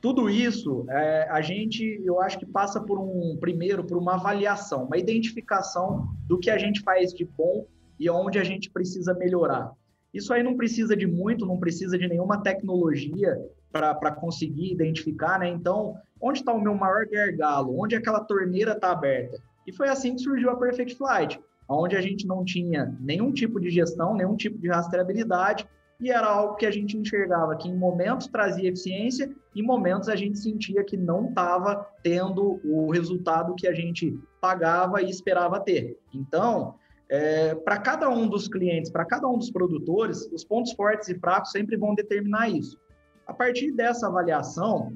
Tudo 0.02 0.30
isso, 0.30 0.86
é, 0.90 1.28
a 1.32 1.42
gente, 1.42 2.02
eu 2.04 2.22
acho 2.22 2.38
que 2.38 2.46
passa 2.46 2.80
por 2.82 3.00
um, 3.00 3.38
primeiro, 3.40 3.84
por 3.84 3.98
uma 3.98 4.16
avaliação, 4.16 4.84
uma 4.84 4.98
identificação 4.98 6.08
do 6.28 6.38
que 6.38 6.50
a 6.50 6.58
gente 6.58 6.82
faz 6.82 7.14
de 7.14 7.26
bom 7.26 7.66
e 8.00 8.10
onde 8.10 8.38
a 8.38 8.44
gente 8.44 8.70
precisa 8.70 9.14
melhorar. 9.14 9.72
Isso 10.14 10.34
aí 10.34 10.44
não 10.44 10.56
precisa 10.56 10.96
de 10.96 11.08
muito, 11.08 11.46
não 11.46 11.58
precisa 11.58 11.98
de 11.98 12.08
nenhuma 12.08 12.42
tecnologia 12.42 13.36
para 13.72 14.12
conseguir 14.12 14.72
identificar, 14.72 15.40
né? 15.40 15.50
Então, 15.50 15.96
onde 16.22 16.40
está 16.40 16.54
o 16.54 16.62
meu 16.62 16.74
maior 16.74 17.06
gargalo? 17.06 17.78
Onde 17.80 17.96
aquela 17.96 18.22
torneira 18.22 18.72
está 18.72 18.92
aberta? 18.92 19.38
E 19.68 19.74
foi 19.74 19.90
assim 19.90 20.16
que 20.16 20.22
surgiu 20.22 20.50
a 20.50 20.56
Perfect 20.56 20.96
Flight, 20.96 21.40
onde 21.68 21.96
a 21.96 22.02
gente 22.02 22.26
não 22.28 22.46
tinha 22.46 22.96
nenhum 23.00 23.32
tipo 23.32 23.60
de 23.60 23.70
gestão, 23.70 24.14
nenhum 24.14 24.36
tipo 24.36 24.58
de 24.58 24.70
rastreabilidade, 24.70 25.68
e 26.00 26.12
era 26.12 26.28
algo 26.28 26.56
que 26.56 26.66
a 26.66 26.72
gente 26.72 26.98
enxergava 26.98 27.56
que 27.56 27.70
em 27.70 27.76
momentos 27.76 28.28
trazia 28.28 28.70
eficiência, 28.70 29.34
em 29.56 29.62
momentos 29.62 30.10
a 30.10 30.16
gente 30.16 30.38
sentia 30.38 30.84
que 30.84 30.98
não 30.98 31.30
estava 31.30 31.88
tendo 32.04 32.60
o 32.64 32.92
resultado 32.92 33.56
que 33.56 33.68
a 33.68 33.74
gente 33.74 34.20
pagava 34.42 35.02
e 35.02 35.10
esperava 35.10 35.60
ter. 35.60 35.98
Então, 36.14 36.76
é, 37.10 37.56
para 37.56 37.78
cada 37.78 38.10
um 38.10 38.28
dos 38.28 38.48
clientes, 38.48 38.92
para 38.92 39.06
cada 39.06 39.28
um 39.28 39.38
dos 39.38 39.50
produtores, 39.50 40.30
os 40.34 40.44
pontos 40.44 40.74
fortes 40.74 41.08
e 41.08 41.18
fracos 41.18 41.52
sempre 41.52 41.78
vão 41.78 41.96
determinar 41.96 42.50
isso. 42.50 42.78
A 43.26 43.34
partir 43.34 43.72
dessa 43.72 44.08
avaliação, 44.08 44.94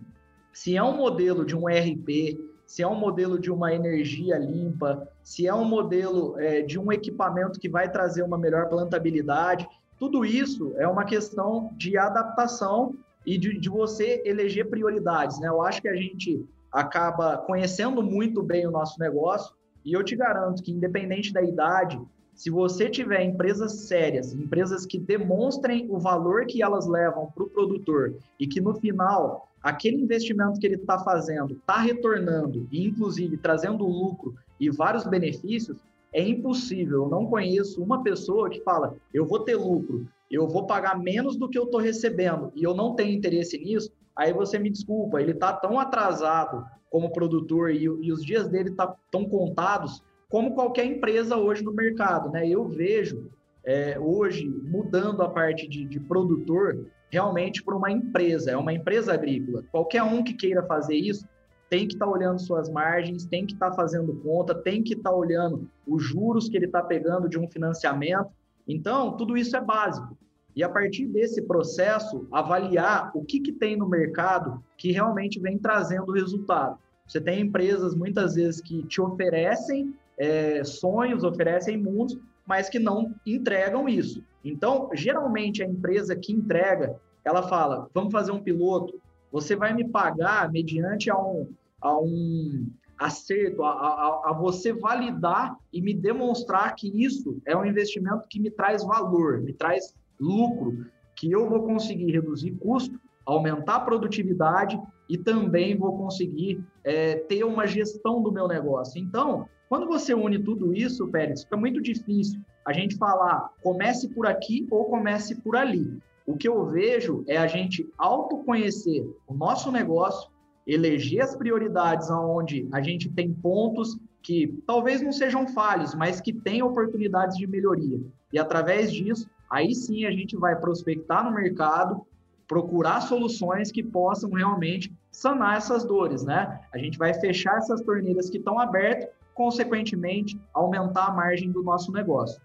se 0.53 0.75
é 0.75 0.83
um 0.83 0.95
modelo 0.95 1.45
de 1.45 1.55
um 1.55 1.67
RP, 1.67 2.39
se 2.65 2.83
é 2.83 2.87
um 2.87 2.95
modelo 2.95 3.39
de 3.39 3.51
uma 3.51 3.73
energia 3.73 4.37
limpa, 4.37 5.07
se 5.23 5.47
é 5.47 5.53
um 5.53 5.65
modelo 5.65 6.39
é, 6.39 6.61
de 6.61 6.77
um 6.77 6.91
equipamento 6.91 7.59
que 7.59 7.67
vai 7.67 7.91
trazer 7.91 8.21
uma 8.21 8.37
melhor 8.37 8.69
plantabilidade, 8.69 9.67
tudo 9.97 10.23
isso 10.23 10.73
é 10.77 10.87
uma 10.87 11.03
questão 11.03 11.73
de 11.75 11.97
adaptação 11.97 12.95
e 13.25 13.37
de, 13.37 13.59
de 13.59 13.69
você 13.69 14.21
eleger 14.23 14.69
prioridades. 14.69 15.39
Né? 15.39 15.47
Eu 15.47 15.61
acho 15.61 15.81
que 15.81 15.87
a 15.87 15.95
gente 15.95 16.45
acaba 16.71 17.37
conhecendo 17.37 18.03
muito 18.03 18.43
bem 18.43 18.67
o 18.67 18.71
nosso 18.71 18.99
negócio 18.99 19.53
e 19.83 19.93
eu 19.93 20.03
te 20.03 20.15
garanto 20.15 20.61
que, 20.61 20.71
independente 20.71 21.33
da 21.33 21.41
idade, 21.41 21.99
se 22.39 22.49
você 22.49 22.89
tiver 22.89 23.21
empresas 23.25 23.81
sérias, 23.81 24.33
empresas 24.33 24.85
que 24.85 24.97
demonstrem 24.97 25.87
o 25.89 25.99
valor 25.99 26.45
que 26.45 26.63
elas 26.63 26.87
levam 26.87 27.29
para 27.35 27.43
o 27.43 27.49
produtor 27.49 28.15
e 28.39 28.47
que 28.47 28.61
no 28.61 28.73
final 28.75 29.49
aquele 29.61 29.97
investimento 29.97 30.57
que 30.57 30.65
ele 30.65 30.75
está 30.75 30.97
fazendo 30.99 31.55
está 31.55 31.81
retornando 31.81 32.65
e 32.71 32.87
inclusive 32.87 33.35
trazendo 33.35 33.85
lucro 33.85 34.35
e 34.57 34.69
vários 34.69 35.05
benefícios, 35.05 35.77
é 36.13 36.25
impossível. 36.25 37.03
Eu 37.03 37.09
não 37.09 37.25
conheço 37.25 37.83
uma 37.83 38.03
pessoa 38.03 38.49
que 38.49 38.61
fala: 38.61 38.95
eu 39.13 39.25
vou 39.25 39.41
ter 39.41 39.57
lucro, 39.57 40.07
eu 40.31 40.47
vou 40.47 40.65
pagar 40.65 40.97
menos 40.97 41.35
do 41.35 41.49
que 41.49 41.59
eu 41.59 41.65
estou 41.65 41.81
recebendo 41.81 42.53
e 42.55 42.63
eu 42.63 42.73
não 42.73 42.95
tenho 42.95 43.17
interesse 43.17 43.57
nisso. 43.57 43.91
Aí 44.15 44.31
você 44.31 44.57
me 44.57 44.69
desculpa, 44.69 45.21
ele 45.21 45.31
está 45.31 45.51
tão 45.51 45.77
atrasado 45.77 46.65
como 46.89 47.11
produtor 47.11 47.69
e, 47.69 47.83
e 47.83 48.13
os 48.13 48.23
dias 48.23 48.47
dele 48.47 48.69
estão 48.69 48.95
tá, 48.95 49.29
contados 49.29 50.01
como 50.29 50.53
qualquer 50.53 50.85
empresa 50.85 51.35
hoje 51.35 51.63
no 51.63 51.73
mercado, 51.73 52.29
né? 52.29 52.47
Eu 52.47 52.65
vejo 52.67 53.29
é, 53.65 53.99
hoje 53.99 54.47
mudando 54.47 55.21
a 55.21 55.29
parte 55.29 55.67
de, 55.67 55.83
de 55.83 55.99
produtor 55.99 56.85
realmente 57.09 57.63
para 57.63 57.75
uma 57.75 57.91
empresa, 57.91 58.51
é 58.51 58.57
uma 58.57 58.71
empresa 58.71 59.13
agrícola. 59.13 59.63
Qualquer 59.71 60.03
um 60.03 60.23
que 60.23 60.33
queira 60.33 60.61
fazer 60.63 60.95
isso 60.95 61.27
tem 61.67 61.87
que 61.87 61.95
estar 61.95 62.05
tá 62.05 62.11
olhando 62.11 62.39
suas 62.39 62.69
margens, 62.69 63.25
tem 63.25 63.45
que 63.45 63.53
estar 63.53 63.71
tá 63.71 63.75
fazendo 63.75 64.13
conta, 64.23 64.55
tem 64.55 64.83
que 64.83 64.93
estar 64.93 65.09
tá 65.09 65.15
olhando 65.15 65.67
os 65.85 66.03
juros 66.03 66.47
que 66.47 66.55
ele 66.55 66.65
está 66.65 66.81
pegando 66.81 67.27
de 67.27 67.39
um 67.39 67.47
financiamento. 67.47 68.29
Então, 68.67 69.17
tudo 69.17 69.35
isso 69.35 69.57
é 69.57 69.61
básico. 69.61 70.15
E 70.55 70.63
a 70.63 70.69
partir 70.69 71.07
desse 71.07 71.41
processo, 71.41 72.27
avaliar 72.31 73.11
o 73.15 73.23
que, 73.23 73.39
que 73.39 73.51
tem 73.51 73.75
no 73.75 73.87
mercado 73.87 74.63
que 74.77 74.91
realmente 74.91 75.39
vem 75.39 75.57
trazendo 75.57 76.11
resultado. 76.11 76.77
Você 77.07 77.19
tem 77.19 77.41
empresas, 77.41 77.95
muitas 77.95 78.35
vezes, 78.35 78.61
que 78.61 78.83
te 78.83 79.01
oferecem 79.01 79.93
é, 80.19 80.63
sonhos, 80.63 81.23
oferecem 81.23 81.77
mundos, 81.77 82.19
mas 82.45 82.69
que 82.69 82.77
não 82.77 83.15
entregam 83.25 83.87
isso. 83.87 84.23
Então, 84.43 84.89
geralmente, 84.93 85.63
a 85.63 85.65
empresa 85.65 86.15
que 86.15 86.33
entrega, 86.33 86.95
ela 87.23 87.43
fala, 87.43 87.89
vamos 87.93 88.11
fazer 88.11 88.31
um 88.31 88.41
piloto, 88.41 88.99
você 89.31 89.55
vai 89.55 89.73
me 89.73 89.87
pagar 89.87 90.51
mediante 90.51 91.09
a 91.09 91.17
um, 91.17 91.47
a 91.81 91.97
um 91.97 92.67
acerto, 92.97 93.63
a, 93.63 93.69
a, 93.69 94.21
a, 94.25 94.33
você 94.33 94.73
validar 94.73 95.55
e 95.71 95.81
me 95.81 95.93
demonstrar 95.93 96.75
que 96.75 96.87
isso 97.03 97.39
é 97.45 97.55
um 97.55 97.65
investimento 97.65 98.27
que 98.27 98.39
me 98.39 98.51
traz 98.51 98.83
valor, 98.83 99.41
me 99.41 99.53
traz 99.53 99.95
lucro, 100.19 100.85
que 101.15 101.31
eu 101.31 101.47
vou 101.47 101.63
conseguir 101.63 102.11
reduzir 102.11 102.51
custo, 102.51 102.99
aumentar 103.25 103.75
a 103.75 103.79
produtividade 103.81 104.79
e 105.07 105.17
também 105.17 105.77
vou 105.77 105.97
conseguir 105.97 106.63
é, 106.83 107.15
ter 107.15 107.43
uma 107.43 107.67
gestão 107.67 108.21
do 108.21 108.31
meu 108.31 108.47
negócio. 108.47 109.01
Então, 109.01 109.47
quando 109.69 109.85
você 109.85 110.15
une 110.15 110.39
tudo 110.39 110.73
isso, 110.75 111.07
Pérez, 111.07 111.43
fica 111.43 111.55
muito 111.55 111.79
difícil 111.79 112.41
a 112.65 112.73
gente 112.73 112.97
falar 112.97 113.51
comece 113.61 114.09
por 114.09 114.25
aqui 114.25 114.67
ou 114.71 114.85
comece 114.85 115.35
por 115.35 115.55
ali. 115.55 115.95
O 116.25 116.35
que 116.35 116.47
eu 116.47 116.65
vejo 116.65 117.23
é 117.27 117.37
a 117.37 117.45
gente 117.45 117.87
autoconhecer 117.95 119.07
o 119.27 119.33
nosso 119.33 119.71
negócio, 119.71 120.29
eleger 120.65 121.21
as 121.21 121.35
prioridades 121.35 122.09
onde 122.09 122.67
a 122.71 122.81
gente 122.81 123.09
tem 123.09 123.31
pontos 123.31 123.95
que 124.23 124.59
talvez 124.65 125.03
não 125.03 125.11
sejam 125.11 125.47
falhos, 125.47 125.93
mas 125.93 126.19
que 126.19 126.33
têm 126.33 126.63
oportunidades 126.63 127.37
de 127.37 127.45
melhoria. 127.45 127.99
E 128.33 128.39
através 128.39 128.91
disso, 128.91 129.29
aí 129.49 129.73
sim 129.75 130.05
a 130.05 130.11
gente 130.11 130.35
vai 130.35 130.55
prospectar 130.55 131.23
no 131.23 131.31
mercado, 131.31 132.05
procurar 132.47 133.01
soluções 133.01 133.71
que 133.71 133.83
possam 133.83 134.31
realmente 134.31 134.91
sanar 135.11 135.57
essas 135.57 135.85
dores, 135.85 136.23
né? 136.23 136.59
A 136.73 136.77
gente 136.79 136.97
vai 136.97 137.13
fechar 137.13 137.57
essas 137.57 137.81
torneiras 137.81 138.29
que 138.29 138.37
estão 138.37 138.59
abertas 138.59 139.18
consequentemente, 139.39 140.37
aumentar 140.53 141.05
a 141.05 141.11
margem 141.11 141.49
do 141.49 141.63
nosso 141.63 141.93
negócio. 141.93 142.41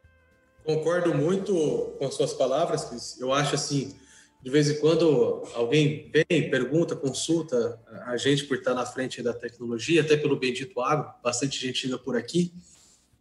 Concordo 0.65 1.13
muito 1.13 1.53
com 1.99 2.07
as 2.07 2.15
suas 2.15 2.33
palavras, 2.33 2.85
Cris. 2.85 3.21
Eu 3.21 3.33
acho 3.33 3.57
assim, 3.57 3.97
de 4.41 4.49
vez 4.49 4.71
em 4.71 4.79
quando 4.79 5.43
alguém 5.57 6.09
vem, 6.13 6.49
pergunta, 6.49 6.95
consulta 6.95 7.81
a 8.07 8.17
gente 8.17 8.45
por 8.45 8.59
estar 8.59 8.75
na 8.75 8.87
frente 8.87 9.21
da 9.25 9.35
tecnologia, 9.35 10.03
até 10.03 10.17
pelo 10.17 10.39
Bendito 10.39 10.81
Agro, 10.81 11.13
bastante 11.21 11.59
gente 11.59 11.79
chega 11.81 11.99
por 11.99 12.17
aqui. 12.17 12.55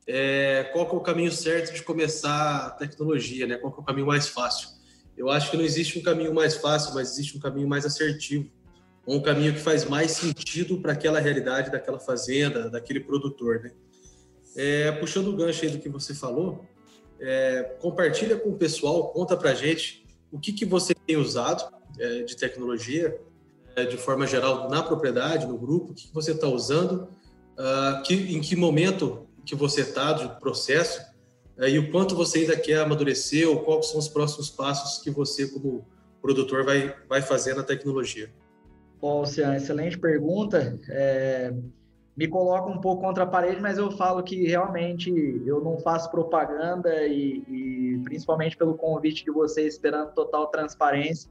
É, 0.05 0.69
qual 0.71 0.85
é 0.85 0.91
o 0.91 0.99
caminho 0.99 1.31
certo 1.31 1.73
de 1.73 1.81
começar 1.81 2.67
a 2.67 2.69
tecnologia, 2.69 3.47
né? 3.47 3.57
Qual 3.57 3.73
é 3.75 3.81
o 3.81 3.83
caminho 3.83 4.05
mais 4.05 4.27
fácil? 4.27 4.69
Eu 5.17 5.31
acho 5.31 5.49
que 5.49 5.57
não 5.57 5.63
existe 5.63 5.97
um 5.97 6.03
caminho 6.03 6.31
mais 6.31 6.57
fácil, 6.57 6.93
mas 6.93 7.13
existe 7.13 7.35
um 7.35 7.39
caminho 7.39 7.67
mais 7.67 7.87
assertivo 7.87 8.47
um 9.05 9.21
caminho 9.21 9.53
que 9.53 9.59
faz 9.59 9.85
mais 9.85 10.11
sentido 10.11 10.79
para 10.79 10.93
aquela 10.93 11.19
realidade 11.19 11.71
daquela 11.71 11.99
fazenda, 11.99 12.69
daquele 12.69 12.99
produtor, 12.99 13.61
né? 13.61 13.71
É, 14.55 14.91
puxando 14.93 15.27
o 15.27 15.35
gancho 15.35 15.65
aí 15.65 15.71
do 15.71 15.79
que 15.79 15.89
você 15.89 16.13
falou, 16.13 16.63
é, 17.19 17.75
compartilha 17.79 18.37
com 18.37 18.49
o 18.49 18.57
pessoal, 18.57 19.09
conta 19.11 19.35
para 19.35 19.53
gente 19.53 20.05
o 20.31 20.39
que, 20.39 20.53
que 20.53 20.65
você 20.65 20.93
tem 20.93 21.17
usado 21.17 21.71
é, 21.99 22.23
de 22.23 22.35
tecnologia, 22.35 23.19
é, 23.75 23.85
de 23.85 23.97
forma 23.97 24.27
geral, 24.27 24.69
na 24.69 24.83
propriedade, 24.83 25.45
no 25.45 25.57
grupo, 25.57 25.91
o 25.91 25.93
que, 25.93 26.07
que 26.07 26.13
você 26.13 26.31
está 26.31 26.47
usando, 26.47 27.07
uh, 27.53 28.03
que, 28.03 28.13
em 28.13 28.39
que 28.39 28.55
momento 28.55 29.27
que 29.45 29.55
você 29.55 29.81
está 29.81 30.13
do 30.13 30.39
processo 30.39 31.01
uh, 31.57 31.67
e 31.67 31.79
o 31.79 31.91
quanto 31.91 32.15
você 32.15 32.39
ainda 32.39 32.55
quer 32.55 32.79
amadurecer 32.81 33.47
ou 33.49 33.61
quais 33.61 33.87
são 33.87 33.99
os 33.99 34.07
próximos 34.07 34.49
passos 34.49 35.01
que 35.03 35.09
você, 35.09 35.47
como 35.47 35.87
produtor, 36.21 36.63
vai, 36.63 36.95
vai 37.09 37.21
fazer 37.21 37.55
na 37.55 37.63
tecnologia. 37.63 38.31
Bom, 39.03 39.21
excelente 39.23 39.99
pergunta. 39.99 40.79
É, 40.87 41.53
me 42.15 42.25
coloca 42.25 42.71
um 42.71 42.79
pouco 42.79 43.01
contra 43.01 43.25
a 43.25 43.27
parede, 43.27 43.59
mas 43.59 43.77
eu 43.77 43.91
falo 43.91 44.23
que 44.23 44.47
realmente 44.47 45.11
eu 45.45 45.61
não 45.61 45.77
faço 45.77 46.09
propaganda 46.09 47.05
e, 47.05 47.43
e 47.49 48.01
principalmente 48.05 48.55
pelo 48.55 48.75
convite 48.75 49.25
de 49.25 49.29
vocês, 49.29 49.73
esperando 49.73 50.13
total 50.13 50.47
transparência, 50.47 51.29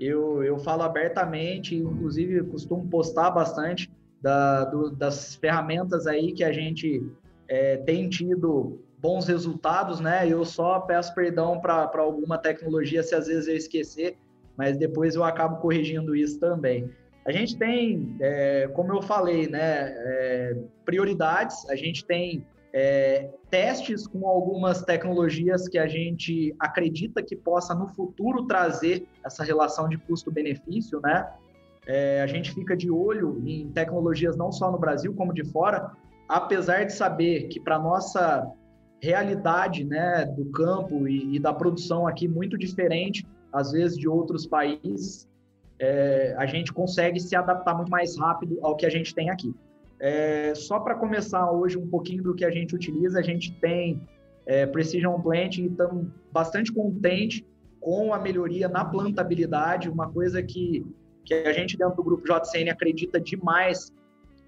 eu, 0.00 0.42
eu 0.42 0.58
falo 0.58 0.82
abertamente, 0.82 1.76
inclusive 1.76 2.42
costumo 2.42 2.88
postar 2.88 3.30
bastante 3.30 3.88
da, 4.20 4.64
do, 4.64 4.90
das 4.90 5.36
ferramentas 5.36 6.08
aí 6.08 6.32
que 6.32 6.42
a 6.42 6.50
gente 6.50 7.08
é, 7.46 7.76
tem 7.76 8.08
tido 8.08 8.80
bons 8.98 9.28
resultados, 9.28 10.00
né? 10.00 10.28
Eu 10.28 10.44
só 10.44 10.80
peço 10.80 11.14
perdão 11.14 11.60
para 11.60 11.88
alguma 11.98 12.36
tecnologia 12.36 13.00
se 13.00 13.14
às 13.14 13.28
vezes 13.28 13.46
eu 13.46 13.54
esquecer, 13.54 14.18
mas 14.56 14.76
depois 14.76 15.14
eu 15.14 15.22
acabo 15.22 15.60
corrigindo 15.60 16.16
isso 16.16 16.40
também. 16.40 16.90
A 17.24 17.32
gente 17.32 17.56
tem, 17.56 18.16
é, 18.20 18.68
como 18.74 18.92
eu 18.92 19.02
falei, 19.02 19.48
né, 19.48 19.94
é, 19.96 20.56
prioridades, 20.84 21.68
a 21.70 21.76
gente 21.76 22.04
tem 22.04 22.44
é, 22.72 23.30
testes 23.50 24.06
com 24.06 24.26
algumas 24.26 24.82
tecnologias 24.82 25.68
que 25.68 25.78
a 25.78 25.86
gente 25.86 26.54
acredita 26.58 27.22
que 27.22 27.36
possa 27.36 27.74
no 27.74 27.86
futuro 27.88 28.46
trazer 28.46 29.06
essa 29.24 29.44
relação 29.44 29.88
de 29.88 29.98
custo-benefício, 29.98 31.00
né? 31.02 31.28
É, 31.86 32.22
a 32.22 32.26
gente 32.26 32.52
fica 32.52 32.76
de 32.76 32.90
olho 32.90 33.42
em 33.44 33.68
tecnologias 33.72 34.36
não 34.36 34.52
só 34.52 34.70
no 34.70 34.78
Brasil 34.78 35.12
como 35.14 35.34
de 35.34 35.44
fora, 35.44 35.90
apesar 36.28 36.84
de 36.84 36.92
saber 36.92 37.48
que 37.48 37.60
para 37.60 37.78
nossa 37.78 38.48
realidade, 39.02 39.84
né, 39.84 40.24
do 40.24 40.44
campo 40.52 41.08
e, 41.08 41.36
e, 41.36 41.38
da 41.40 41.52
produção 41.52 42.06
aqui 42.06 42.28
muito 42.28 42.56
diferente, 42.56 43.26
às 43.52 43.72
vezes 43.72 43.98
de 43.98 44.08
outros 44.08 44.46
países, 44.46 45.28
é, 45.82 46.32
a 46.38 46.46
gente 46.46 46.72
consegue 46.72 47.18
se 47.18 47.34
adaptar 47.34 47.74
muito 47.74 47.90
mais 47.90 48.16
rápido 48.16 48.56
ao 48.62 48.76
que 48.76 48.86
a 48.86 48.88
gente 48.88 49.12
tem 49.12 49.30
aqui. 49.30 49.52
É, 49.98 50.54
só 50.54 50.78
para 50.78 50.94
começar 50.94 51.50
hoje 51.50 51.76
um 51.76 51.88
pouquinho 51.88 52.22
do 52.22 52.34
que 52.34 52.44
a 52.44 52.50
gente 52.50 52.72
utiliza, 52.72 53.18
a 53.18 53.22
gente 53.22 53.52
tem 53.54 54.00
é, 54.46 54.64
Precision 54.64 55.20
Planting 55.20 55.64
e 55.64 55.66
estamos 55.66 56.06
bastante 56.32 56.72
contente 56.72 57.44
com 57.80 58.14
a 58.14 58.18
melhoria 58.20 58.68
na 58.68 58.84
plantabilidade, 58.84 59.90
uma 59.90 60.08
coisa 60.08 60.40
que, 60.40 60.86
que 61.24 61.34
a 61.34 61.52
gente 61.52 61.76
dentro 61.76 61.96
do 61.96 62.04
grupo 62.04 62.22
JCN 62.22 62.70
acredita 62.70 63.20
demais, 63.20 63.92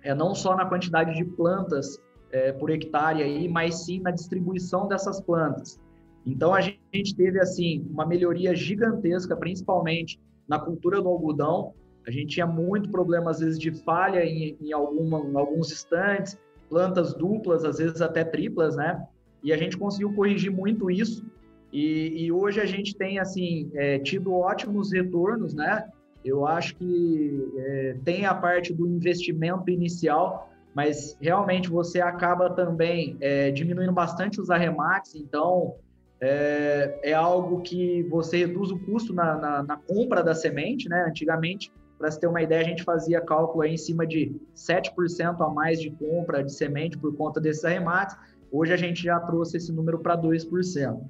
é 0.03 0.14
não 0.14 0.37
só 0.37 0.55
na 0.55 0.66
quantidade 0.66 1.16
de 1.16 1.25
plantas 1.25 1.99
é, 2.31 2.53
por 2.53 2.70
hectare 2.70 3.25
aí, 3.25 3.49
mas 3.49 3.85
sim 3.85 3.99
na 3.99 4.12
distribuição 4.12 4.87
dessas 4.87 5.20
plantas. 5.20 5.81
Então 6.25 6.55
a 6.55 6.61
gente 6.61 7.16
teve 7.16 7.40
assim 7.40 7.85
uma 7.90 8.07
melhoria 8.07 8.55
gigantesca, 8.55 9.37
principalmente 9.37 10.20
na 10.49 10.59
cultura 10.59 11.01
do 11.01 11.09
algodão, 11.09 11.73
a 12.07 12.11
gente 12.11 12.35
tinha 12.35 12.47
muito 12.47 12.91
problema, 12.91 13.31
às 13.31 13.41
vezes, 13.41 13.59
de 13.59 13.71
falha 13.71 14.25
em, 14.25 14.57
em, 14.61 14.73
alguma, 14.73 15.21
em 15.21 15.37
alguns 15.37 15.73
instantes, 15.73 16.39
plantas 16.69 17.15
duplas, 17.15 17.65
às 17.65 17.79
vezes 17.79 18.01
até 18.01 18.25
triplas, 18.25 18.77
né? 18.77 19.07
E 19.43 19.53
a 19.53 19.57
gente 19.57 19.77
conseguiu 19.77 20.13
corrigir 20.13 20.51
muito 20.51 20.91
isso. 20.91 21.25
E, 21.73 22.25
e 22.25 22.33
hoje 22.33 22.61
a 22.61 22.67
gente 22.67 22.95
tem, 22.97 23.19
assim, 23.19 23.71
é, 23.75 23.99
tido 23.99 24.35
ótimos 24.35 24.93
retornos, 24.93 25.55
né? 25.55 25.89
Eu 26.25 26.47
acho 26.47 26.77
que 26.77 27.53
é, 27.57 27.97
tem 28.05 28.27
a 28.27 28.35
parte 28.35 28.73
do 28.73 28.87
investimento 28.87 29.71
inicial, 29.71 30.51
mas 30.75 31.17
realmente 31.21 31.69
você 31.69 32.01
acaba 32.01 32.51
também 32.51 33.17
é, 33.21 33.51
diminuindo 33.51 33.93
bastante 33.93 34.41
os 34.41 34.51
arremates, 34.51 35.15
então 35.15 35.75
é, 36.20 37.00
é, 37.03 37.12
algo 37.12 37.61
que 37.62 38.03
você 38.05 38.38
reduz 38.38 38.70
o 38.70 38.79
custo 38.79 39.12
na, 39.12 39.37
na, 39.37 39.62
na 39.62 39.77
compra 39.77 40.22
da 40.22 40.35
semente, 40.35 40.88
né? 40.88 41.05
Antigamente 41.09 41.72
para 41.98 42.11
se 42.11 42.20
ter 42.20 42.27
uma 42.27 42.42
ideia, 42.42 42.61
a 42.61 42.64
gente 42.64 42.83
fazia 42.83 43.20
cálculo 43.20 43.62
aí 43.62 43.74
em 43.74 43.79
cima 43.79 44.07
de 44.07 44.35
7% 44.55 45.40
a 45.40 45.48
mais 45.48 45.81
de 45.81 45.90
compra 45.90 46.42
de 46.42 46.53
semente 46.53 46.98
por 46.98 47.16
conta 47.16 47.40
desses 47.40 47.64
arremates. 47.64 48.16
Hoje 48.50 48.72
a 48.72 48.77
gente 48.77 49.03
já 49.03 49.18
trouxe 49.20 49.57
esse 49.57 49.72
número 49.72 49.98
para 49.98 50.16
2%. 50.16 51.00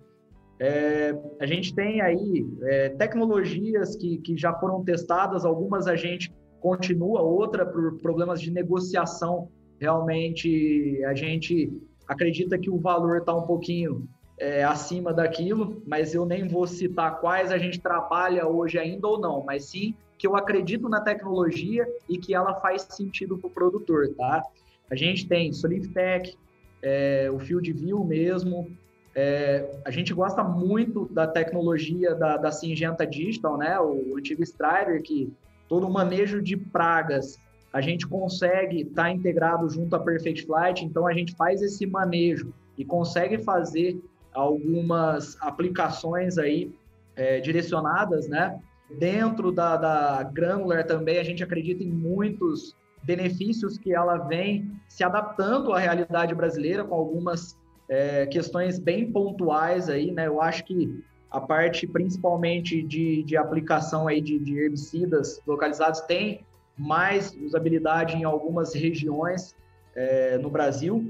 É, 0.60 1.18
a 1.40 1.46
gente 1.46 1.74
tem 1.74 2.00
aí 2.00 2.46
é, 2.62 2.90
tecnologias 2.90 3.96
que, 3.96 4.18
que 4.18 4.36
já 4.36 4.52
foram 4.54 4.84
testadas, 4.84 5.44
algumas 5.44 5.86
a 5.86 5.96
gente 5.96 6.32
continua, 6.60 7.22
outra 7.22 7.66
por 7.66 7.98
problemas 7.98 8.40
de 8.40 8.50
negociação. 8.50 9.48
Realmente 9.80 11.02
a 11.04 11.14
gente 11.14 11.72
acredita 12.06 12.58
que 12.58 12.70
o 12.70 12.78
valor 12.78 13.18
está 13.18 13.34
um 13.34 13.42
pouquinho 13.42 14.06
é, 14.44 14.62
acima 14.62 15.11
daquilo, 15.11 15.83
mas 15.87 16.14
eu 16.14 16.26
nem 16.26 16.46
vou 16.46 16.66
citar 16.66 17.18
quais 17.18 17.50
a 17.50 17.57
gente 17.57 17.80
trabalha 17.80 18.46
hoje 18.46 18.78
ainda 18.78 19.09
ou 19.09 19.18
não, 19.18 19.42
mas 19.42 19.64
sim 19.64 19.94
que 20.18 20.26
eu 20.26 20.37
acredito 20.37 20.87
na 20.87 21.00
tecnologia 21.00 21.88
e 22.09 22.18
que 22.18 22.35
ela 22.35 22.54
faz 22.61 22.83
sentido 22.83 23.38
para 23.38 23.48
o 23.48 23.50
produtor, 23.50 24.09
tá? 24.14 24.42
A 24.90 24.94
gente 24.94 25.26
tem 25.26 25.50
Soliftech, 25.50 26.37
é, 26.83 27.30
o 27.33 27.38
Field 27.38 27.72
View 27.72 28.04
mesmo, 28.04 28.70
é, 29.14 29.80
a 29.83 29.90
gente 29.90 30.12
gosta 30.12 30.44
muito 30.44 31.07
da 31.11 31.26
tecnologia 31.26 32.14
da, 32.14 32.37
da 32.37 32.52
Singenta 32.52 33.07
Digital, 33.07 33.57
né? 33.57 33.80
O 33.80 34.14
antigo 34.18 34.42
Strider, 34.42 35.02
que 35.02 35.33
todo 35.68 35.87
o 35.87 35.90
manejo 35.90 36.42
de 36.42 36.57
pragas 36.57 37.38
a 37.72 37.80
gente 37.80 38.07
consegue 38.07 38.83
estar 38.83 39.04
tá 39.04 39.11
integrado 39.11 39.68
junto 39.70 39.96
à 39.96 39.98
Perfect 39.98 40.44
Flight, 40.44 40.85
então 40.85 41.07
a 41.07 41.14
gente 41.14 41.35
faz 41.35 41.62
esse 41.62 41.87
manejo 41.87 42.52
e 42.76 42.85
consegue 42.85 43.38
fazer 43.38 43.98
algumas 44.35 45.40
aplicações 45.40 46.37
aí 46.38 46.73
é, 47.16 47.40
direcionadas, 47.40 48.29
né? 48.29 48.61
Dentro 48.99 49.51
da, 49.51 49.77
da 49.77 50.23
Granular 50.25 50.87
também, 50.87 51.18
a 51.18 51.23
gente 51.23 51.42
acredita 51.42 51.83
em 51.83 51.90
muitos 51.90 52.77
benefícios 53.03 53.79
que 53.79 53.94
ela 53.94 54.18
vem 54.18 54.73
se 54.88 55.05
adaptando 55.05 55.73
à 55.73 55.79
realidade 55.79 56.35
brasileira, 56.35 56.85
com 56.85 56.94
algumas 56.94 57.59
é, 57.88 58.27
questões 58.27 58.79
bem 58.79 59.11
pontuais 59.11 59.88
aí, 59.88 60.11
né? 60.11 60.27
Eu 60.27 60.40
acho 60.40 60.64
que 60.64 61.03
a 61.31 61.40
parte 61.40 61.87
principalmente 61.87 62.83
de, 62.83 63.23
de 63.23 63.37
aplicação 63.37 64.07
aí 64.07 64.20
de, 64.20 64.38
de 64.38 64.59
herbicidas 64.59 65.40
localizados 65.47 66.01
tem 66.03 66.44
mais 66.77 67.35
usabilidade 67.35 68.16
em 68.16 68.25
algumas 68.25 68.75
regiões 68.75 69.55
é, 69.94 70.38
no 70.38 70.51
Brasil 70.51 71.09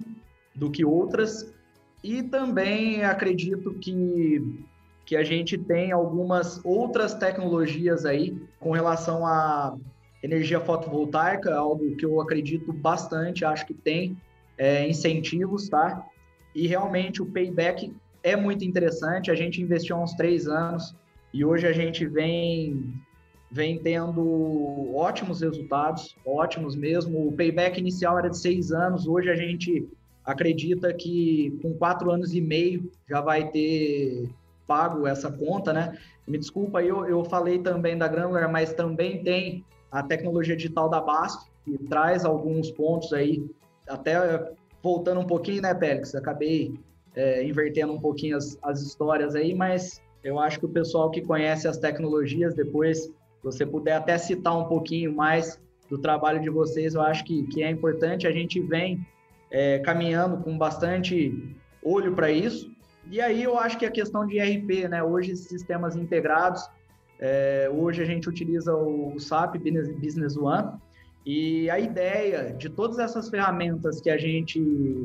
do 0.54 0.70
que 0.70 0.84
outras. 0.84 1.52
E 2.04 2.22
também 2.22 3.02
acredito 3.02 3.72
que 3.74 4.62
que 5.06 5.16
a 5.16 5.22
gente 5.22 5.58
tem 5.58 5.92
algumas 5.92 6.64
outras 6.64 7.12
tecnologias 7.12 8.06
aí 8.06 8.34
com 8.58 8.70
relação 8.70 9.26
à 9.26 9.76
energia 10.22 10.58
fotovoltaica, 10.60 11.54
algo 11.54 11.94
que 11.96 12.06
eu 12.06 12.18
acredito 12.22 12.72
bastante, 12.72 13.44
acho 13.44 13.66
que 13.66 13.74
tem 13.74 14.16
é, 14.56 14.88
incentivos, 14.88 15.68
tá? 15.68 16.02
E 16.54 16.66
realmente 16.66 17.20
o 17.20 17.26
payback 17.26 17.94
é 18.22 18.34
muito 18.34 18.64
interessante. 18.64 19.30
A 19.30 19.34
gente 19.34 19.60
investiu 19.60 19.96
há 19.96 20.02
uns 20.02 20.14
três 20.14 20.48
anos 20.48 20.94
e 21.34 21.44
hoje 21.44 21.66
a 21.66 21.72
gente 21.72 22.06
vem 22.06 22.94
vem 23.50 23.78
tendo 23.78 24.96
ótimos 24.96 25.42
resultados, 25.42 26.16
ótimos 26.24 26.74
mesmo. 26.74 27.28
O 27.28 27.32
payback 27.32 27.78
inicial 27.78 28.18
era 28.18 28.30
de 28.30 28.38
seis 28.38 28.72
anos, 28.72 29.06
hoje 29.06 29.28
a 29.30 29.36
gente 29.36 29.86
acredita 30.24 30.92
que 30.92 31.58
com 31.62 31.74
quatro 31.74 32.10
anos 32.10 32.34
e 32.34 32.40
meio 32.40 32.90
já 33.08 33.20
vai 33.20 33.50
ter 33.50 34.28
pago 34.66 35.06
essa 35.06 35.30
conta, 35.30 35.72
né? 35.72 35.98
Me 36.26 36.38
desculpa, 36.38 36.82
eu, 36.82 37.06
eu 37.06 37.24
falei 37.24 37.58
também 37.58 37.98
da 37.98 38.08
Granular, 38.08 38.50
mas 38.50 38.72
também 38.72 39.22
tem 39.22 39.64
a 39.92 40.02
tecnologia 40.02 40.56
digital 40.56 40.88
da 40.88 41.00
Basto, 41.00 41.50
que 41.64 41.76
traz 41.84 42.24
alguns 42.24 42.70
pontos 42.70 43.12
aí, 43.12 43.44
até 43.88 44.52
voltando 44.82 45.20
um 45.20 45.26
pouquinho, 45.26 45.62
né, 45.62 45.74
Pélix? 45.74 46.14
Acabei 46.14 46.74
é, 47.14 47.44
invertendo 47.44 47.92
um 47.92 48.00
pouquinho 48.00 48.36
as, 48.36 48.58
as 48.62 48.80
histórias 48.80 49.34
aí, 49.34 49.54
mas 49.54 50.02
eu 50.22 50.38
acho 50.38 50.58
que 50.58 50.66
o 50.66 50.70
pessoal 50.70 51.10
que 51.10 51.20
conhece 51.20 51.68
as 51.68 51.76
tecnologias, 51.76 52.54
depois, 52.54 53.12
você 53.42 53.66
puder 53.66 53.92
até 53.92 54.16
citar 54.16 54.58
um 54.58 54.64
pouquinho 54.64 55.14
mais 55.14 55.60
do 55.90 55.98
trabalho 55.98 56.40
de 56.40 56.48
vocês, 56.48 56.94
eu 56.94 57.02
acho 57.02 57.24
que, 57.24 57.46
que 57.48 57.62
é 57.62 57.70
importante. 57.70 58.26
A 58.26 58.32
gente 58.32 58.58
vem 58.58 59.06
é, 59.54 59.78
caminhando 59.78 60.38
com 60.38 60.58
bastante 60.58 61.56
olho 61.80 62.12
para 62.12 62.28
isso, 62.28 62.74
e 63.08 63.20
aí 63.20 63.44
eu 63.44 63.56
acho 63.56 63.78
que 63.78 63.86
a 63.86 63.90
questão 63.90 64.26
de 64.26 64.36
IRP, 64.36 64.88
né? 64.88 65.00
Hoje, 65.00 65.36
sistemas 65.36 65.94
integrados, 65.94 66.68
é, 67.20 67.70
hoje 67.72 68.02
a 68.02 68.04
gente 68.04 68.28
utiliza 68.28 68.74
o 68.74 69.14
SAP 69.20 69.58
Business 70.02 70.36
One, 70.36 70.72
e 71.24 71.70
a 71.70 71.78
ideia 71.78 72.52
de 72.52 72.68
todas 72.68 72.98
essas 72.98 73.30
ferramentas 73.30 74.00
que 74.00 74.10
a 74.10 74.18
gente 74.18 74.60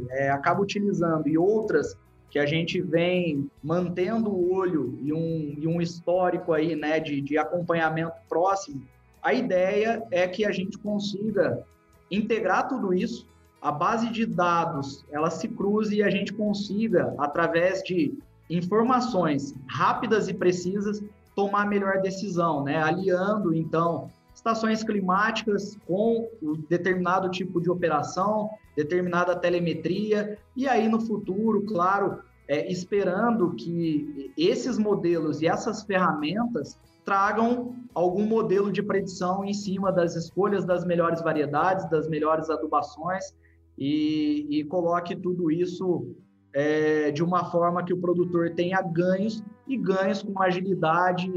é, 0.09 0.31
acaba 0.31 0.61
utilizando 0.61 1.27
e 1.29 1.37
outras 1.37 1.95
que 2.31 2.39
a 2.39 2.45
gente 2.45 2.81
vem 2.81 3.49
mantendo 3.63 4.31
o 4.31 4.51
olho 4.51 4.97
e 5.01 5.13
um, 5.13 5.55
e 5.59 5.67
um 5.67 5.79
histórico 5.79 6.53
aí, 6.53 6.75
né, 6.75 6.99
de, 6.99 7.21
de 7.21 7.37
acompanhamento 7.37 8.15
próximo, 8.27 8.81
a 9.21 9.31
ideia 9.31 10.03
é 10.11 10.27
que 10.27 10.43
a 10.43 10.51
gente 10.51 10.77
consiga 10.79 11.63
integrar 12.09 12.67
tudo 12.67 12.93
isso 12.93 13.29
a 13.61 13.71
base 13.71 14.09
de 14.09 14.25
dados 14.25 15.05
ela 15.11 15.29
se 15.29 15.47
cruze 15.47 15.97
e 15.97 16.03
a 16.03 16.09
gente 16.09 16.33
consiga, 16.33 17.13
através 17.17 17.83
de 17.83 18.17
informações 18.49 19.53
rápidas 19.67 20.27
e 20.27 20.33
precisas, 20.33 21.03
tomar 21.35 21.63
a 21.63 21.65
melhor 21.65 22.01
decisão, 22.01 22.63
né? 22.63 22.81
Aliando, 22.81 23.53
então, 23.53 24.09
estações 24.33 24.83
climáticas 24.83 25.77
com 25.85 26.29
determinado 26.69 27.29
tipo 27.29 27.61
de 27.61 27.69
operação, 27.69 28.49
determinada 28.75 29.35
telemetria, 29.35 30.37
e 30.55 30.67
aí 30.67 30.87
no 30.87 31.01
futuro, 31.01 31.63
claro, 31.63 32.19
é, 32.47 32.71
esperando 32.71 33.53
que 33.55 34.33
esses 34.37 34.77
modelos 34.77 35.41
e 35.41 35.47
essas 35.47 35.83
ferramentas 35.83 36.77
tragam 37.05 37.75
algum 37.93 38.25
modelo 38.25 38.71
de 38.71 38.81
predição 38.81 39.43
em 39.43 39.53
cima 39.53 39.91
das 39.91 40.15
escolhas 40.15 40.65
das 40.65 40.85
melhores 40.85 41.21
variedades, 41.21 41.89
das 41.89 42.07
melhores 42.07 42.49
adubações, 42.49 43.33
e, 43.79 44.45
e 44.49 44.63
coloque 44.65 45.15
tudo 45.15 45.49
isso 45.49 46.13
é, 46.53 47.11
de 47.11 47.23
uma 47.23 47.49
forma 47.49 47.83
que 47.83 47.93
o 47.93 47.97
produtor 47.97 48.49
tenha 48.51 48.81
ganhos 48.81 49.41
e 49.65 49.77
ganhos 49.77 50.21
com 50.21 50.41
agilidade, 50.41 51.31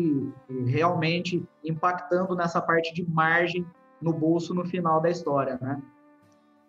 realmente 0.67 1.43
impactando 1.65 2.35
nessa 2.35 2.61
parte 2.61 2.93
de 2.93 3.09
margem 3.09 3.65
no 4.01 4.13
bolso 4.13 4.53
no 4.53 4.65
final 4.65 5.01
da 5.01 5.09
história, 5.09 5.57
né? 5.63 5.81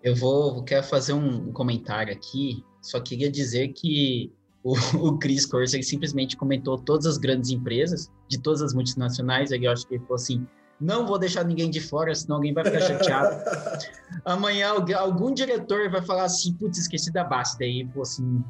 Eu 0.03 0.15
vou, 0.15 0.61
quero 0.63 0.83
fazer 0.83 1.13
um 1.13 1.51
comentário 1.51 2.13
aqui, 2.13 2.63
só 2.81 2.99
queria 2.99 3.31
dizer 3.31 3.69
que 3.69 4.31
o, 4.61 4.73
o 5.07 5.17
Chris 5.17 5.45
Corser 5.45 5.83
simplesmente 5.83 6.37
comentou 6.37 6.77
todas 6.77 7.07
as 7.07 7.17
grandes 7.17 7.49
empresas, 7.49 8.11
de 8.27 8.39
todas 8.39 8.61
as 8.61 8.73
multinacionais, 8.73 9.51
eu 9.51 9.71
acho 9.71 9.87
que 9.87 9.95
ele 9.95 10.03
falou 10.03 10.15
assim, 10.15 10.45
não 10.83 11.07
vou 11.07 11.17
deixar 11.17 11.43
ninguém 11.45 11.69
de 11.69 11.79
fora, 11.79 12.13
senão 12.13 12.35
alguém 12.35 12.53
vai 12.53 12.65
ficar 12.65 12.81
chateado. 12.81 13.41
Amanhã 14.25 14.73
algum 14.97 15.33
diretor 15.33 15.89
vai 15.89 16.01
falar 16.01 16.25
assim, 16.25 16.53
putz, 16.53 16.77
esqueci 16.77 17.11
da 17.11 17.23
base, 17.23 17.57
daí, 17.57 17.85
pô, 17.85 18.01
assim... 18.01 18.43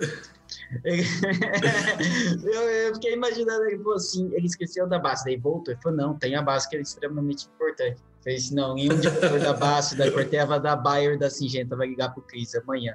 eu, 0.84 2.62
eu, 2.62 2.94
fiquei 2.94 3.14
imaginando, 3.14 3.64
ele 3.64 3.78
falou 3.78 3.94
assim, 3.94 4.30
ele 4.32 4.46
esqueceu 4.46 4.86
da 4.86 4.98
base, 4.98 5.24
daí 5.24 5.36
voltou, 5.36 5.74
ele 5.74 5.82
falou, 5.82 5.98
não, 5.98 6.16
tem 6.16 6.34
a 6.34 6.42
base 6.42 6.68
que 6.68 6.76
é 6.76 6.80
extremamente 6.80 7.46
importante. 7.46 8.00
Fez, 8.22 8.50
não, 8.50 8.78
e 8.78 8.90
um 8.90 8.98
diretor 8.98 9.40
da 9.40 9.52
base, 9.52 9.96
da 9.96 10.10
Corteva, 10.10 10.60
da 10.60 10.76
Bayer, 10.76 11.18
da 11.18 11.30
Singenta, 11.30 11.74
vai 11.76 11.88
ligar 11.88 12.12
pro 12.12 12.22
Cris 12.22 12.54
amanhã. 12.54 12.94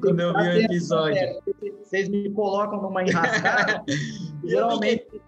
Quando 0.00 0.20
eu 0.20 0.32
vi 0.32 0.40
o 0.40 0.62
episódio. 0.62 1.18
É, 1.18 1.40
vocês 1.82 2.08
me 2.08 2.30
colocam 2.30 2.80
numa 2.80 3.02
enrascada, 3.02 3.84
geralmente 4.44 5.20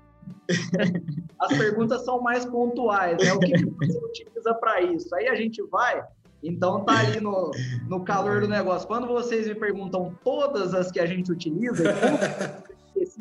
as 1.41 1.57
perguntas 1.57 2.05
são 2.05 2.21
mais 2.21 2.45
pontuais, 2.45 3.17
né? 3.19 3.33
O 3.33 3.39
que 3.39 3.65
você 3.65 3.99
utiliza 3.99 4.55
para 4.55 4.83
isso? 4.83 5.15
Aí 5.15 5.29
a 5.29 5.35
gente 5.35 5.63
vai, 5.63 6.05
então 6.43 6.85
tá 6.85 6.99
ali 6.99 7.21
no, 7.21 7.51
no 7.89 8.05
calor 8.05 8.43
do 8.43 8.49
negócio. 8.49 8.87
Quando 8.87 9.07
vocês 9.07 9.47
me 9.47 9.55
perguntam 9.55 10.15
todas 10.23 10.75
as 10.75 10.91
que 10.91 11.01
a 11.01 11.07
gente 11.07 11.33
utiliza, 11.33 11.85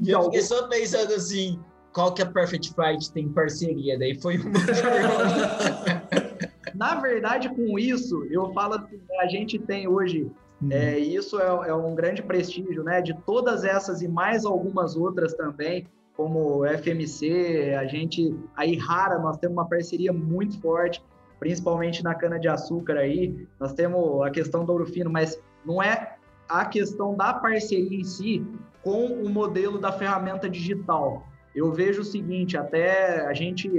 eu, 0.05 0.19
eu 0.19 0.23
fiquei 0.23 0.41
só 0.41 0.67
pensando 0.67 1.13
assim, 1.13 1.57
qual 1.93 2.13
que 2.13 2.21
a 2.21 2.25
Perfect 2.25 2.73
Fight 2.73 3.11
tem 3.13 3.29
parceria? 3.29 3.97
Daí 3.97 4.15
foi 4.15 4.37
uma 4.37 4.59
Na 6.75 6.95
verdade, 6.95 7.49
com 7.49 7.77
isso, 7.77 8.25
eu 8.31 8.51
falo 8.51 8.81
que 8.87 8.99
a 9.19 9.27
gente 9.27 9.59
tem 9.59 9.87
hoje 9.87 10.29
hum. 10.61 10.69
é, 10.71 10.97
isso 10.97 11.39
é, 11.39 11.69
é, 11.69 11.73
um 11.73 11.95
grande 11.95 12.21
prestígio, 12.21 12.83
né? 12.83 13.01
De 13.01 13.13
todas 13.25 13.63
essas 13.63 14.01
e 14.01 14.07
mais 14.07 14.43
algumas 14.43 14.95
outras 14.95 15.33
também 15.33 15.87
como 16.15 16.63
FMC, 16.65 17.75
a 17.77 17.85
gente, 17.85 18.35
aí 18.55 18.77
Rara, 18.77 19.19
nós 19.19 19.37
temos 19.37 19.57
uma 19.57 19.67
parceria 19.67 20.13
muito 20.13 20.59
forte, 20.61 21.03
principalmente 21.39 22.03
na 22.03 22.13
cana-de-açúcar 22.13 22.97
aí, 22.97 23.47
nós 23.59 23.73
temos 23.73 24.21
a 24.21 24.29
questão 24.29 24.63
do 24.63 24.71
ouro 24.71 24.85
fino, 24.85 25.09
mas 25.09 25.41
não 25.65 25.81
é 25.81 26.15
a 26.47 26.65
questão 26.65 27.15
da 27.15 27.33
parceria 27.33 27.99
em 27.99 28.03
si 28.03 28.45
com 28.81 29.07
o 29.07 29.29
modelo 29.29 29.79
da 29.79 29.91
ferramenta 29.91 30.49
digital. 30.49 31.25
Eu 31.55 31.71
vejo 31.71 32.01
o 32.01 32.05
seguinte, 32.05 32.57
até 32.57 33.25
a 33.25 33.33
gente 33.33 33.69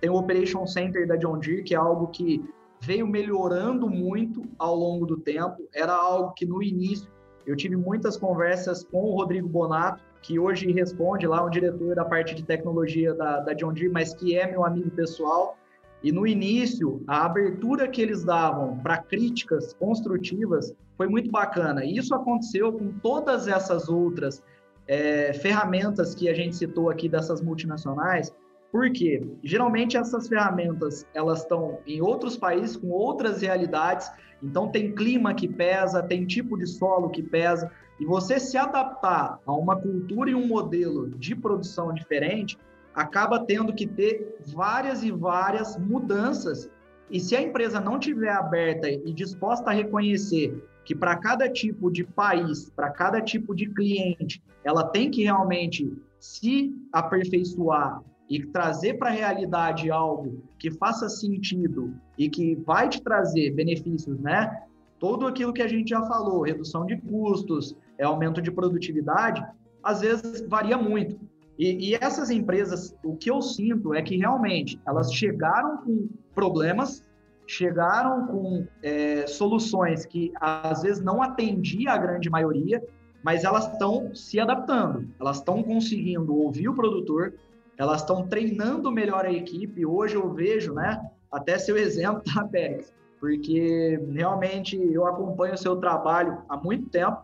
tem 0.00 0.10
o 0.10 0.14
Operation 0.14 0.66
Center 0.66 1.06
da 1.06 1.16
John 1.16 1.38
Deere, 1.38 1.62
que 1.62 1.74
é 1.74 1.78
algo 1.78 2.08
que 2.08 2.42
veio 2.80 3.06
melhorando 3.06 3.88
muito 3.88 4.42
ao 4.58 4.74
longo 4.74 5.04
do 5.04 5.18
tempo, 5.18 5.68
era 5.74 5.92
algo 5.92 6.32
que 6.32 6.46
no 6.46 6.62
início 6.62 7.10
eu 7.46 7.54
tive 7.56 7.76
muitas 7.76 8.16
conversas 8.16 8.84
com 8.84 9.02
o 9.02 9.16
Rodrigo 9.16 9.48
Bonato, 9.48 10.02
que 10.22 10.38
hoje 10.38 10.70
responde 10.70 11.26
lá, 11.26 11.44
um 11.44 11.50
diretor 11.50 11.94
da 11.94 12.04
parte 12.04 12.34
de 12.34 12.42
tecnologia 12.42 13.14
da, 13.14 13.40
da 13.40 13.52
John 13.54 13.72
Deere, 13.72 13.88
mas 13.88 14.14
que 14.14 14.36
é 14.36 14.50
meu 14.50 14.64
amigo 14.64 14.90
pessoal. 14.90 15.56
E 16.02 16.12
no 16.12 16.26
início, 16.26 17.02
a 17.06 17.26
abertura 17.26 17.88
que 17.88 18.00
eles 18.00 18.24
davam 18.24 18.78
para 18.78 18.98
críticas 18.98 19.72
construtivas 19.74 20.74
foi 20.96 21.08
muito 21.08 21.30
bacana. 21.30 21.84
E 21.84 21.96
isso 21.96 22.14
aconteceu 22.14 22.72
com 22.72 22.92
todas 23.02 23.48
essas 23.48 23.88
outras 23.88 24.42
é, 24.86 25.32
ferramentas 25.32 26.14
que 26.14 26.28
a 26.28 26.34
gente 26.34 26.56
citou 26.56 26.90
aqui 26.90 27.08
dessas 27.08 27.40
multinacionais, 27.40 28.32
porque 28.72 29.22
geralmente 29.42 29.96
essas 29.96 30.28
ferramentas 30.28 31.06
elas 31.14 31.40
estão 31.40 31.78
em 31.86 32.00
outros 32.00 32.36
países 32.36 32.76
com 32.76 32.88
outras 32.88 33.42
realidades, 33.42 34.10
então 34.42 34.68
tem 34.68 34.94
clima 34.94 35.34
que 35.34 35.48
pesa, 35.48 36.02
tem 36.02 36.24
tipo 36.24 36.56
de 36.56 36.66
solo 36.66 37.10
que 37.10 37.22
pesa, 37.22 37.70
e 37.98 38.04
você 38.06 38.40
se 38.40 38.56
adaptar 38.56 39.38
a 39.44 39.52
uma 39.52 39.76
cultura 39.76 40.30
e 40.30 40.34
um 40.34 40.46
modelo 40.46 41.10
de 41.10 41.34
produção 41.34 41.92
diferente, 41.92 42.56
acaba 42.94 43.44
tendo 43.44 43.74
que 43.74 43.86
ter 43.86 44.38
várias 44.46 45.02
e 45.02 45.10
várias 45.10 45.76
mudanças. 45.76 46.70
E 47.10 47.20
se 47.20 47.36
a 47.36 47.42
empresa 47.42 47.80
não 47.80 47.98
tiver 47.98 48.32
aberta 48.32 48.88
e 48.88 49.12
disposta 49.12 49.70
a 49.70 49.74
reconhecer 49.74 50.64
que 50.84 50.94
para 50.94 51.16
cada 51.16 51.48
tipo 51.48 51.90
de 51.90 52.04
país, 52.04 52.70
para 52.70 52.90
cada 52.90 53.20
tipo 53.20 53.54
de 53.54 53.68
cliente, 53.68 54.42
ela 54.64 54.84
tem 54.84 55.10
que 55.10 55.24
realmente 55.24 55.92
se 56.18 56.74
aperfeiçoar 56.92 58.02
e 58.30 58.46
trazer 58.46 58.94
para 58.94 59.08
a 59.08 59.12
realidade 59.12 59.90
algo 59.90 60.40
que 60.56 60.70
faça 60.70 61.08
sentido 61.08 61.92
e 62.16 62.30
que 62.30 62.54
vai 62.54 62.88
te 62.88 63.02
trazer 63.02 63.50
benefícios, 63.50 64.20
né? 64.20 64.62
Tudo 65.00 65.26
aquilo 65.26 65.52
que 65.52 65.62
a 65.62 65.66
gente 65.66 65.90
já 65.90 66.02
falou, 66.02 66.42
redução 66.42 66.86
de 66.86 66.96
custos, 66.96 67.76
é 67.98 68.04
aumento 68.04 68.40
de 68.40 68.52
produtividade, 68.52 69.44
às 69.82 70.00
vezes 70.00 70.46
varia 70.46 70.78
muito. 70.78 71.18
E, 71.58 71.90
e, 71.90 71.94
essas 71.94 72.30
empresas, 72.30 72.94
o 73.02 73.16
que 73.16 73.30
eu 73.30 73.42
sinto 73.42 73.92
é 73.92 74.00
que 74.00 74.16
realmente 74.16 74.80
elas 74.86 75.12
chegaram 75.12 75.78
com 75.78 76.08
problemas, 76.34 77.02
chegaram 77.46 78.26
com 78.28 78.66
é, 78.82 79.26
soluções 79.26 80.06
que 80.06 80.32
às 80.40 80.82
vezes 80.82 81.02
não 81.02 81.20
atendia 81.20 81.92
a 81.92 81.98
grande 81.98 82.30
maioria, 82.30 82.82
mas 83.22 83.44
elas 83.44 83.70
estão 83.72 84.14
se 84.14 84.38
adaptando, 84.38 85.08
elas 85.20 85.38
estão 85.38 85.62
conseguindo 85.62 86.34
ouvir 86.34 86.68
o 86.68 86.74
produtor, 86.74 87.34
elas 87.80 88.02
estão 88.02 88.28
treinando 88.28 88.92
melhor 88.92 89.24
a 89.24 89.32
equipe. 89.32 89.86
Hoje 89.86 90.14
eu 90.14 90.30
vejo, 90.34 90.74
né, 90.74 91.00
até 91.32 91.56
seu 91.56 91.78
exemplo, 91.78 92.22
tá, 92.22 92.44
Pérez? 92.44 92.92
Porque 93.18 93.98
realmente 94.12 94.76
eu 94.76 95.06
acompanho 95.06 95.54
o 95.54 95.58
seu 95.58 95.74
trabalho 95.76 96.42
há 96.46 96.58
muito 96.58 96.90
tempo 96.90 97.22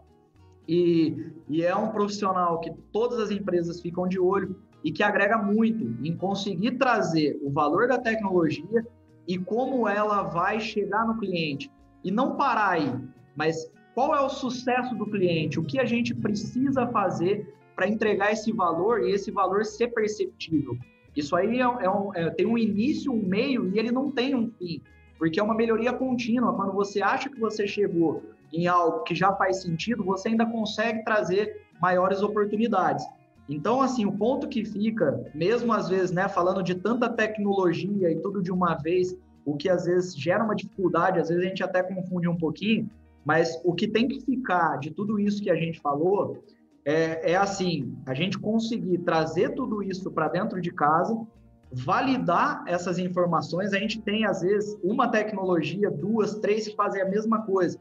e, 0.66 1.31
e 1.47 1.62
é 1.62 1.77
um 1.77 1.90
profissional 1.90 2.59
que 2.61 2.73
todas 2.90 3.19
as 3.19 3.31
empresas 3.31 3.83
ficam 3.83 4.09
de 4.09 4.19
olho 4.19 4.57
e 4.83 4.90
que 4.90 5.03
agrega 5.03 5.37
muito 5.37 5.95
em 6.03 6.16
conseguir 6.16 6.79
trazer 6.79 7.38
o 7.42 7.51
valor 7.51 7.88
da 7.88 7.99
tecnologia 7.99 8.87
e 9.29 9.37
como 9.37 9.87
ela 9.87 10.23
vai 10.23 10.59
chegar 10.59 11.07
no 11.07 11.19
cliente. 11.19 11.71
E 12.03 12.11
não 12.11 12.35
parar 12.35 12.71
aí, 12.71 12.99
mas 13.37 13.71
qual 13.95 14.14
é 14.14 14.21
o 14.23 14.31
sucesso 14.31 14.95
do 14.95 15.05
cliente? 15.05 15.61
O 15.61 15.64
que 15.64 15.79
a 15.79 15.85
gente 15.85 16.14
precisa 16.14 16.87
fazer 16.87 17.55
para 17.76 17.86
entregar 17.86 18.32
esse 18.32 18.50
valor 18.50 19.04
e 19.04 19.12
esse 19.12 19.30
valor 19.30 19.64
ser 19.64 19.88
perceptível? 19.88 20.76
Isso 21.14 21.36
aí 21.36 21.60
é, 21.60 21.62
é 21.62 21.90
um, 21.90 22.14
é, 22.14 22.30
tem 22.30 22.46
um 22.46 22.58
início, 22.58 23.12
um 23.12 23.22
meio 23.22 23.68
e 23.72 23.78
ele 23.78 23.92
não 23.92 24.10
tem 24.10 24.34
um 24.34 24.50
fim, 24.50 24.82
porque 25.18 25.38
é 25.38 25.42
uma 25.42 25.54
melhoria 25.54 25.92
contínua. 25.92 26.54
Quando 26.54 26.72
você 26.72 27.02
acha 27.02 27.30
que 27.30 27.38
você 27.38 27.66
chegou 27.66 28.22
em 28.52 28.66
algo 28.66 29.02
que 29.02 29.14
já 29.14 29.32
faz 29.34 29.62
sentido, 29.62 30.02
você 30.02 30.28
ainda 30.28 30.46
consegue 30.46 31.04
trazer 31.04 31.62
maiores 31.80 32.22
oportunidades. 32.22 33.06
Então, 33.48 33.80
assim, 33.80 34.04
o 34.04 34.12
ponto 34.12 34.48
que 34.48 34.64
fica, 34.64 35.30
mesmo 35.34 35.72
às 35.72 35.88
vezes, 35.88 36.10
né, 36.10 36.28
falando 36.28 36.62
de 36.62 36.74
tanta 36.74 37.08
tecnologia 37.08 38.10
e 38.10 38.16
tudo 38.16 38.42
de 38.42 38.50
uma 38.50 38.74
vez, 38.74 39.16
o 39.44 39.56
que 39.56 39.68
às 39.68 39.84
vezes 39.84 40.16
gera 40.16 40.42
uma 40.42 40.56
dificuldade, 40.56 41.20
às 41.20 41.28
vezes 41.28 41.44
a 41.44 41.48
gente 41.48 41.62
até 41.62 41.82
confunde 41.82 42.28
um 42.28 42.36
pouquinho, 42.36 42.90
mas 43.24 43.60
o 43.64 43.72
que 43.72 43.86
tem 43.86 44.08
que 44.08 44.20
ficar 44.20 44.78
de 44.78 44.90
tudo 44.90 45.18
isso 45.18 45.42
que 45.42 45.50
a 45.50 45.54
gente 45.54 45.80
falou 45.80 46.42
é, 46.87 47.33
é 47.33 47.37
assim, 47.37 47.92
a 48.07 48.14
gente 48.14 48.38
conseguir 48.38 48.99
trazer 48.99 49.51
tudo 49.57 49.83
isso 49.83 50.09
para 50.12 50.29
dentro 50.29 50.61
de 50.61 50.70
casa, 50.70 51.20
validar 51.72 52.62
essas 52.64 52.96
informações. 52.96 53.72
A 53.72 53.79
gente 53.79 54.01
tem, 54.01 54.25
às 54.25 54.40
vezes, 54.40 54.79
uma 54.85 55.09
tecnologia, 55.09 55.90
duas, 55.90 56.37
três 56.37 56.68
que 56.68 56.77
fazem 56.77 57.03
a 57.03 57.09
mesma 57.09 57.42
coisa 57.42 57.77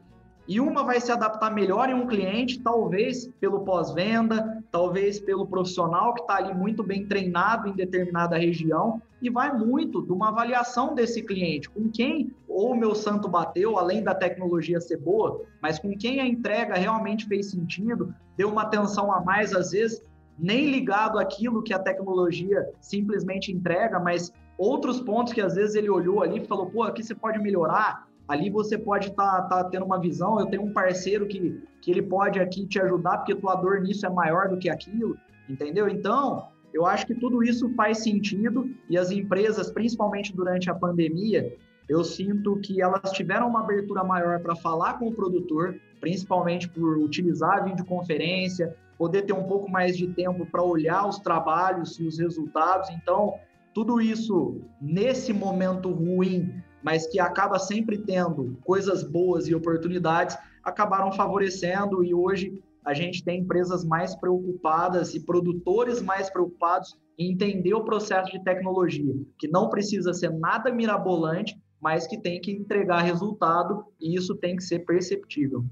e 0.48 0.60
uma 0.60 0.84
vai 0.84 1.00
se 1.00 1.10
adaptar 1.10 1.52
melhor 1.52 1.88
em 1.88 1.94
um 1.94 2.06
cliente, 2.06 2.60
talvez 2.60 3.28
pelo 3.40 3.60
pós-venda, 3.60 4.62
talvez 4.70 5.18
pelo 5.18 5.46
profissional 5.46 6.14
que 6.14 6.20
está 6.20 6.36
ali 6.36 6.54
muito 6.54 6.82
bem 6.82 7.06
treinado 7.06 7.68
em 7.68 7.72
determinada 7.72 8.36
região, 8.38 9.02
e 9.20 9.28
vai 9.28 9.52
muito 9.56 10.02
de 10.02 10.12
uma 10.12 10.28
avaliação 10.28 10.94
desse 10.94 11.22
cliente, 11.22 11.68
com 11.68 11.88
quem 11.88 12.32
ou 12.56 12.72
o 12.72 12.74
meu 12.74 12.94
santo 12.94 13.28
bateu, 13.28 13.78
além 13.78 14.02
da 14.02 14.14
tecnologia 14.14 14.80
ser 14.80 14.96
boa, 14.96 15.44
mas 15.60 15.78
com 15.78 15.94
quem 15.94 16.20
a 16.20 16.26
entrega 16.26 16.74
realmente 16.74 17.26
fez 17.26 17.50
sentido, 17.50 18.14
deu 18.34 18.48
uma 18.48 18.62
atenção 18.62 19.12
a 19.12 19.20
mais, 19.20 19.52
às 19.52 19.72
vezes, 19.72 20.02
nem 20.38 20.70
ligado 20.70 21.18
àquilo 21.18 21.62
que 21.62 21.74
a 21.74 21.78
tecnologia 21.78 22.66
simplesmente 22.80 23.52
entrega, 23.52 24.00
mas 24.00 24.32
outros 24.56 25.02
pontos 25.02 25.34
que 25.34 25.40
às 25.42 25.54
vezes 25.54 25.74
ele 25.74 25.90
olhou 25.90 26.22
ali 26.22 26.38
e 26.38 26.46
falou, 26.46 26.64
pô, 26.70 26.82
aqui 26.82 27.02
você 27.02 27.14
pode 27.14 27.38
melhorar, 27.38 28.08
ali 28.26 28.48
você 28.48 28.78
pode 28.78 29.08
estar 29.08 29.42
tá, 29.42 29.62
tá 29.62 29.64
tendo 29.64 29.84
uma 29.84 30.00
visão, 30.00 30.40
eu 30.40 30.46
tenho 30.46 30.62
um 30.62 30.72
parceiro 30.72 31.26
que, 31.26 31.62
que 31.82 31.90
ele 31.90 32.00
pode 32.00 32.40
aqui 32.40 32.66
te 32.66 32.80
ajudar, 32.80 33.18
porque 33.18 33.34
tua 33.34 33.54
dor 33.56 33.82
nisso 33.82 34.06
é 34.06 34.08
maior 34.08 34.48
do 34.48 34.56
que 34.56 34.70
aquilo, 34.70 35.14
entendeu? 35.46 35.90
Então, 35.90 36.48
eu 36.72 36.86
acho 36.86 37.06
que 37.06 37.14
tudo 37.14 37.42
isso 37.42 37.68
faz 37.74 38.02
sentido 38.02 38.70
e 38.88 38.96
as 38.96 39.10
empresas, 39.10 39.70
principalmente 39.70 40.34
durante 40.34 40.70
a 40.70 40.74
pandemia, 40.74 41.54
eu 41.88 42.02
sinto 42.02 42.56
que 42.60 42.82
elas 42.82 43.12
tiveram 43.12 43.48
uma 43.48 43.60
abertura 43.60 44.02
maior 44.02 44.40
para 44.40 44.56
falar 44.56 44.98
com 44.98 45.08
o 45.08 45.14
produtor, 45.14 45.78
principalmente 46.00 46.68
por 46.68 46.98
utilizar 46.98 47.58
a 47.58 47.60
videoconferência, 47.60 48.76
poder 48.98 49.22
ter 49.22 49.32
um 49.32 49.44
pouco 49.44 49.70
mais 49.70 49.96
de 49.96 50.08
tempo 50.08 50.46
para 50.46 50.62
olhar 50.62 51.06
os 51.06 51.18
trabalhos 51.18 51.98
e 52.00 52.06
os 52.06 52.18
resultados. 52.18 52.90
Então, 52.90 53.34
tudo 53.74 54.00
isso 54.00 54.60
nesse 54.80 55.32
momento 55.32 55.90
ruim, 55.92 56.62
mas 56.82 57.06
que 57.06 57.20
acaba 57.20 57.58
sempre 57.58 57.98
tendo 57.98 58.56
coisas 58.64 59.04
boas 59.04 59.46
e 59.48 59.54
oportunidades, 59.54 60.36
acabaram 60.64 61.12
favorecendo 61.12 62.02
e 62.02 62.14
hoje 62.14 62.60
a 62.84 62.94
gente 62.94 63.22
tem 63.24 63.40
empresas 63.40 63.84
mais 63.84 64.14
preocupadas 64.14 65.14
e 65.14 65.20
produtores 65.20 66.00
mais 66.00 66.30
preocupados 66.30 66.96
em 67.18 67.32
entender 67.32 67.74
o 67.74 67.84
processo 67.84 68.30
de 68.30 68.42
tecnologia, 68.44 69.14
que 69.38 69.48
não 69.48 69.68
precisa 69.68 70.14
ser 70.14 70.30
nada 70.30 70.72
mirabolante, 70.72 71.58
mas 71.86 72.04
que 72.04 72.18
tem 72.18 72.40
que 72.40 72.50
entregar 72.50 73.00
resultado 73.02 73.84
e 74.00 74.16
isso 74.16 74.34
tem 74.34 74.56
que 74.56 74.64
ser 74.64 74.80
perceptível. 74.80 75.64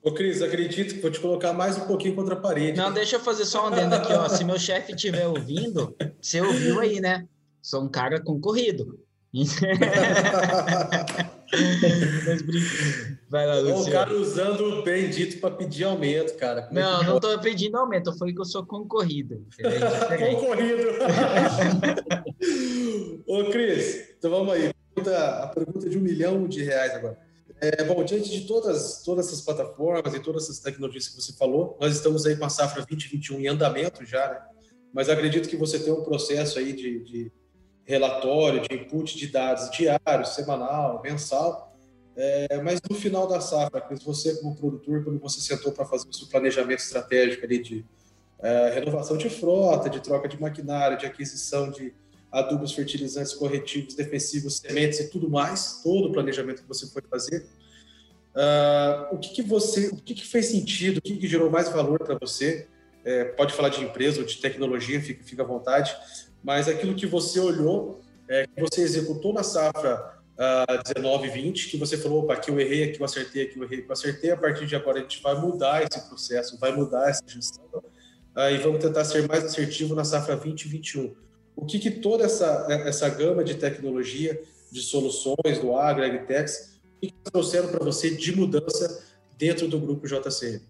Ô, 0.00 0.12
Cris, 0.12 0.40
acredito 0.42 0.94
que 0.94 1.00
vou 1.00 1.10
te 1.10 1.18
colocar 1.18 1.52
mais 1.52 1.76
um 1.76 1.88
pouquinho 1.88 2.14
contra 2.14 2.34
a 2.34 2.40
parede. 2.40 2.78
Não, 2.78 2.92
deixa 2.92 3.16
eu 3.16 3.20
fazer 3.20 3.44
só 3.44 3.64
um 3.64 3.66
adendo 3.66 3.96
aqui, 3.96 4.12
ó. 4.12 4.28
Se 4.28 4.44
meu 4.44 4.60
chefe 4.60 4.92
estiver 4.92 5.26
ouvindo, 5.26 5.92
você 6.22 6.40
ouviu 6.40 6.78
aí, 6.78 7.00
né? 7.00 7.26
Sou 7.60 7.82
um 7.82 7.88
cara 7.88 8.20
concorrido. 8.20 9.00
Vai 13.28 13.46
lá, 13.46 13.58
Luciano. 13.58 13.88
O 13.88 13.90
cara 13.90 14.14
usando 14.14 14.60
o 14.60 14.84
bendito 14.84 15.40
para 15.40 15.50
pedir 15.50 15.82
aumento, 15.82 16.36
cara. 16.36 16.62
Como 16.62 16.78
é 16.78 16.82
não, 16.82 17.02
é 17.02 17.06
não 17.06 17.16
estou 17.16 17.36
pedindo 17.40 17.76
aumento, 17.76 18.10
eu 18.10 18.16
falei 18.16 18.32
que 18.32 18.40
eu 18.40 18.44
sou 18.44 18.64
concorrido. 18.64 19.44
concorrido. 20.30 20.90
Ô, 23.26 23.50
Cris, 23.50 24.14
então 24.16 24.30
vamos 24.30 24.54
aí. 24.54 24.70
A 25.08 25.46
pergunta 25.48 25.88
de 25.88 25.96
um 25.96 26.00
milhão 26.00 26.46
de 26.46 26.62
reais 26.62 26.94
agora. 26.94 27.18
É, 27.60 27.84
bom, 27.84 28.02
diante 28.02 28.30
de 28.30 28.46
todas, 28.46 29.02
todas 29.02 29.26
essas 29.26 29.42
plataformas 29.42 30.14
e 30.14 30.20
todas 30.20 30.44
essas 30.44 30.60
tecnologias 30.60 31.08
que 31.08 31.20
você 31.20 31.34
falou, 31.34 31.76
nós 31.78 31.94
estamos 31.94 32.24
aí 32.24 32.34
com 32.34 32.44
a 32.46 32.48
safra 32.48 32.84
2021 32.86 33.40
em 33.40 33.48
andamento 33.48 34.04
já, 34.04 34.28
né? 34.28 34.40
Mas 34.92 35.08
acredito 35.08 35.48
que 35.48 35.56
você 35.56 35.78
tem 35.78 35.92
um 35.92 36.02
processo 36.02 36.58
aí 36.58 36.72
de, 36.72 37.00
de 37.04 37.32
relatório, 37.84 38.62
de 38.62 38.74
input 38.74 39.16
de 39.16 39.26
dados 39.26 39.70
diário, 39.70 40.24
semanal, 40.24 41.02
mensal. 41.02 41.76
É, 42.16 42.60
mas 42.62 42.80
no 42.88 42.96
final 42.96 43.26
da 43.26 43.40
safra, 43.40 43.86
você 44.04 44.36
como 44.40 44.56
produtor, 44.56 45.04
quando 45.04 45.20
você 45.20 45.40
sentou 45.40 45.70
para 45.72 45.84
fazer 45.84 46.08
o 46.08 46.12
seu 46.12 46.28
planejamento 46.28 46.80
estratégico 46.80 47.44
ali 47.44 47.62
de 47.62 47.86
é, 48.40 48.70
renovação 48.70 49.16
de 49.16 49.28
frota, 49.28 49.88
de 49.88 50.00
troca 50.00 50.28
de 50.28 50.40
maquinário, 50.40 50.96
de 50.96 51.06
aquisição 51.06 51.70
de 51.70 51.94
adubos, 52.30 52.72
fertilizantes, 52.72 53.34
corretivos, 53.34 53.94
defensivos, 53.94 54.58
sementes 54.58 55.00
e 55.00 55.08
tudo 55.08 55.28
mais, 55.28 55.80
todo 55.82 56.08
o 56.08 56.12
planejamento 56.12 56.62
que 56.62 56.68
você 56.68 56.86
foi 56.86 57.02
fazer, 57.10 57.46
uh, 58.34 59.14
o 59.14 59.18
que, 59.18 59.30
que 59.30 59.42
você, 59.42 59.88
o 59.88 59.96
que, 59.96 60.14
que 60.14 60.26
fez 60.26 60.46
sentido, 60.46 60.98
o 60.98 61.02
que, 61.02 61.16
que 61.16 61.26
gerou 61.26 61.50
mais 61.50 61.68
valor 61.68 61.98
para 61.98 62.16
você? 62.18 62.68
É, 63.02 63.24
pode 63.24 63.54
falar 63.54 63.70
de 63.70 63.82
empresa 63.82 64.20
ou 64.20 64.26
de 64.26 64.36
tecnologia, 64.36 65.00
fica, 65.00 65.24
fica 65.24 65.42
à 65.42 65.46
vontade, 65.46 65.96
mas 66.44 66.68
aquilo 66.68 66.94
que 66.94 67.06
você 67.06 67.40
olhou, 67.40 68.02
é, 68.28 68.46
que 68.46 68.60
você 68.60 68.82
executou 68.82 69.32
na 69.32 69.42
safra 69.42 70.18
uh, 70.36 70.82
19, 70.94 71.28
20, 71.30 71.70
que 71.70 71.78
você 71.78 71.96
falou, 71.96 72.24
opa, 72.24 72.34
aqui 72.34 72.50
eu 72.50 72.60
errei, 72.60 72.84
aqui 72.84 73.00
eu 73.00 73.04
acertei, 73.06 73.44
aqui 73.44 73.58
eu 73.58 73.64
errei, 73.64 73.78
aqui 73.78 73.88
eu 73.88 73.92
acertei, 73.92 74.30
a 74.30 74.36
partir 74.36 74.66
de 74.66 74.76
agora 74.76 74.98
a 74.98 75.02
gente 75.02 75.22
vai 75.22 75.34
mudar 75.34 75.82
esse 75.82 76.06
processo, 76.08 76.58
vai 76.58 76.76
mudar 76.76 77.08
essa 77.08 77.22
gestão, 77.26 77.64
uh, 77.74 78.50
e 78.52 78.58
vamos 78.58 78.84
tentar 78.84 79.04
ser 79.06 79.26
mais 79.26 79.44
assertivo 79.46 79.94
na 79.94 80.04
safra 80.04 80.36
2021 80.36 81.14
o 81.60 81.66
que, 81.66 81.78
que 81.78 81.90
toda 81.90 82.24
essa, 82.24 82.66
essa 82.86 83.08
gama 83.08 83.44
de 83.44 83.54
tecnologia, 83.54 84.40
de 84.72 84.80
soluções 84.80 85.58
do 85.60 85.76
agro, 85.76 86.04
o 86.06 86.26
que, 86.26 87.08
que 87.08 87.14
trouxeram 87.24 87.68
para 87.68 87.84
você 87.84 88.10
de 88.10 88.34
mudança 88.34 89.04
dentro 89.36 89.68
do 89.68 89.78
grupo 89.78 90.06
JCM? 90.06 90.62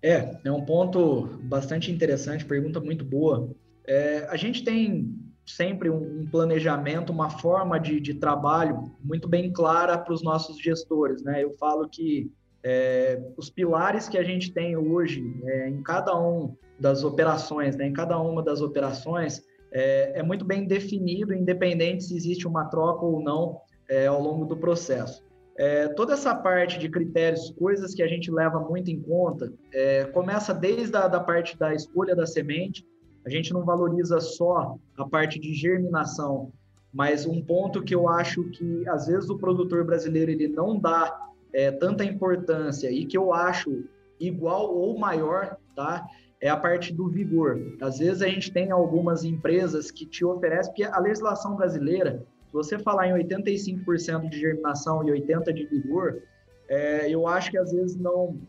É, 0.00 0.36
é 0.44 0.52
um 0.52 0.64
ponto 0.64 1.38
bastante 1.42 1.90
interessante, 1.90 2.44
pergunta 2.44 2.80
muito 2.80 3.04
boa. 3.04 3.50
É, 3.86 4.26
a 4.28 4.36
gente 4.36 4.64
tem 4.64 5.16
sempre 5.46 5.90
um, 5.90 6.26
planejamento, 6.26 7.10
uma 7.10 7.30
forma 7.30 7.78
de, 7.78 8.00
de 8.00 8.14
trabalho 8.14 8.92
muito 9.02 9.28
bem 9.28 9.52
clara 9.52 9.98
para 9.98 10.12
os 10.12 10.22
nossos 10.22 10.60
gestores. 10.60 11.22
Né? 11.22 11.42
Eu 11.42 11.52
falo 11.52 11.88
que 11.88 12.30
é, 12.64 13.20
os 13.36 13.50
pilares 13.50 14.08
que 14.08 14.18
a 14.18 14.22
gente 14.22 14.52
tem 14.52 14.76
hoje 14.76 15.22
é, 15.44 15.68
em 15.68 15.82
cada 15.82 16.16
um 16.18 16.56
das 16.78 17.02
operações, 17.02 17.76
né? 17.76 17.86
em 17.86 17.92
cada 17.92 18.18
uma 18.20 18.42
das 18.42 18.60
operações, 18.60 19.42
é, 19.72 20.20
é 20.20 20.22
muito 20.22 20.44
bem 20.44 20.66
definido, 20.66 21.34
independente 21.34 22.04
se 22.04 22.16
existe 22.16 22.46
uma 22.46 22.66
troca 22.66 23.04
ou 23.04 23.22
não 23.22 23.60
é, 23.88 24.06
ao 24.06 24.20
longo 24.20 24.44
do 24.44 24.56
processo. 24.56 25.22
É, 25.56 25.88
toda 25.88 26.14
essa 26.14 26.34
parte 26.34 26.78
de 26.78 26.88
critérios, 26.88 27.50
coisas 27.58 27.94
que 27.94 28.02
a 28.02 28.08
gente 28.08 28.30
leva 28.30 28.58
muito 28.60 28.90
em 28.90 29.00
conta, 29.00 29.52
é, 29.72 30.04
começa 30.04 30.54
desde 30.54 30.96
a 30.96 31.08
da 31.08 31.20
parte 31.20 31.58
da 31.58 31.74
escolha 31.74 32.16
da 32.16 32.26
semente. 32.26 32.86
A 33.24 33.30
gente 33.30 33.52
não 33.52 33.64
valoriza 33.64 34.18
só 34.20 34.76
a 34.96 35.06
parte 35.06 35.38
de 35.38 35.52
germinação, 35.54 36.52
mas 36.92 37.26
um 37.26 37.42
ponto 37.42 37.82
que 37.82 37.94
eu 37.94 38.08
acho 38.08 38.44
que 38.50 38.88
às 38.88 39.06
vezes 39.06 39.28
o 39.28 39.38
produtor 39.38 39.84
brasileiro 39.84 40.30
ele 40.30 40.48
não 40.48 40.78
dá 40.78 41.28
é, 41.52 41.70
tanta 41.70 42.04
importância 42.04 42.90
e 42.90 43.04
que 43.04 43.16
eu 43.16 43.32
acho 43.32 43.84
igual 44.18 44.74
ou 44.74 44.98
maior, 44.98 45.56
tá? 45.76 46.06
É 46.42 46.48
a 46.48 46.56
parte 46.56 46.92
do 46.92 47.08
vigor. 47.08 47.56
Às 47.80 48.00
vezes 48.00 48.20
a 48.20 48.26
gente 48.26 48.52
tem 48.52 48.72
algumas 48.72 49.22
empresas 49.22 49.92
que 49.92 50.04
te 50.04 50.24
oferecem, 50.24 50.72
porque 50.72 50.82
a 50.82 50.98
legislação 50.98 51.54
brasileira, 51.54 52.26
se 52.48 52.52
você 52.52 52.78
falar 52.80 53.06
em 53.06 53.24
85% 53.24 54.28
de 54.28 54.40
germinação 54.40 55.08
e 55.08 55.12
80% 55.12 55.52
de 55.52 55.66
vigor, 55.66 56.20
é, 56.68 57.08
eu 57.08 57.28
acho 57.28 57.48
que 57.48 57.56
às 57.56 57.70
vezes 57.70 57.96
não, 57.96 58.40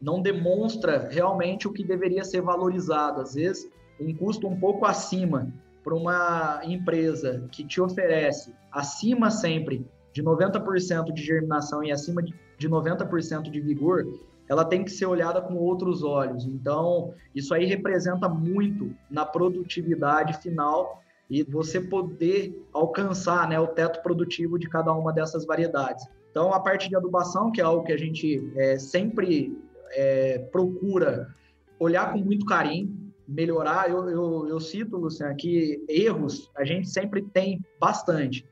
não 0.00 0.22
demonstra 0.22 1.08
realmente 1.10 1.66
o 1.66 1.72
que 1.72 1.82
deveria 1.82 2.22
ser 2.22 2.40
valorizado. 2.40 3.20
Às 3.20 3.34
vezes, 3.34 3.68
um 4.00 4.14
custo 4.14 4.46
um 4.46 4.58
pouco 4.58 4.86
acima 4.86 5.52
para 5.82 5.94
uma 5.94 6.60
empresa 6.64 7.48
que 7.50 7.64
te 7.64 7.80
oferece 7.80 8.54
acima 8.70 9.28
sempre 9.30 9.84
de 10.12 10.22
90% 10.22 11.12
de 11.12 11.22
germinação 11.22 11.82
e 11.82 11.90
acima 11.90 12.22
de, 12.22 12.32
de 12.56 12.68
90% 12.68 13.50
de 13.50 13.60
vigor, 13.60 14.06
ela 14.48 14.64
tem 14.64 14.84
que 14.84 14.90
ser 14.90 15.06
olhada 15.06 15.40
com 15.40 15.54
outros 15.54 16.02
olhos. 16.02 16.44
Então, 16.46 17.14
isso 17.34 17.54
aí 17.54 17.64
representa 17.64 18.28
muito 18.28 18.94
na 19.10 19.24
produtividade 19.24 20.38
final 20.38 21.02
e 21.30 21.42
você 21.42 21.80
poder 21.80 22.62
alcançar 22.72 23.48
né, 23.48 23.58
o 23.58 23.66
teto 23.66 24.02
produtivo 24.02 24.58
de 24.58 24.68
cada 24.68 24.92
uma 24.92 25.12
dessas 25.12 25.46
variedades. 25.46 26.06
Então, 26.30 26.52
a 26.52 26.60
parte 26.60 26.88
de 26.88 26.96
adubação, 26.96 27.50
que 27.50 27.60
é 27.60 27.64
algo 27.64 27.84
que 27.84 27.92
a 27.92 27.96
gente 27.96 28.52
é, 28.56 28.78
sempre 28.78 29.56
é, 29.92 30.38
procura 30.50 31.34
olhar 31.78 32.12
com 32.12 32.18
muito 32.18 32.44
carinho, 32.44 33.04
melhorar. 33.26 33.88
Eu, 33.88 34.08
eu, 34.10 34.48
eu 34.48 34.60
cito, 34.60 34.96
Luciano, 34.96 35.34
que 35.36 35.82
erros 35.88 36.50
a 36.56 36.64
gente 36.64 36.88
sempre 36.88 37.22
tem 37.22 37.64
bastante. 37.80 38.46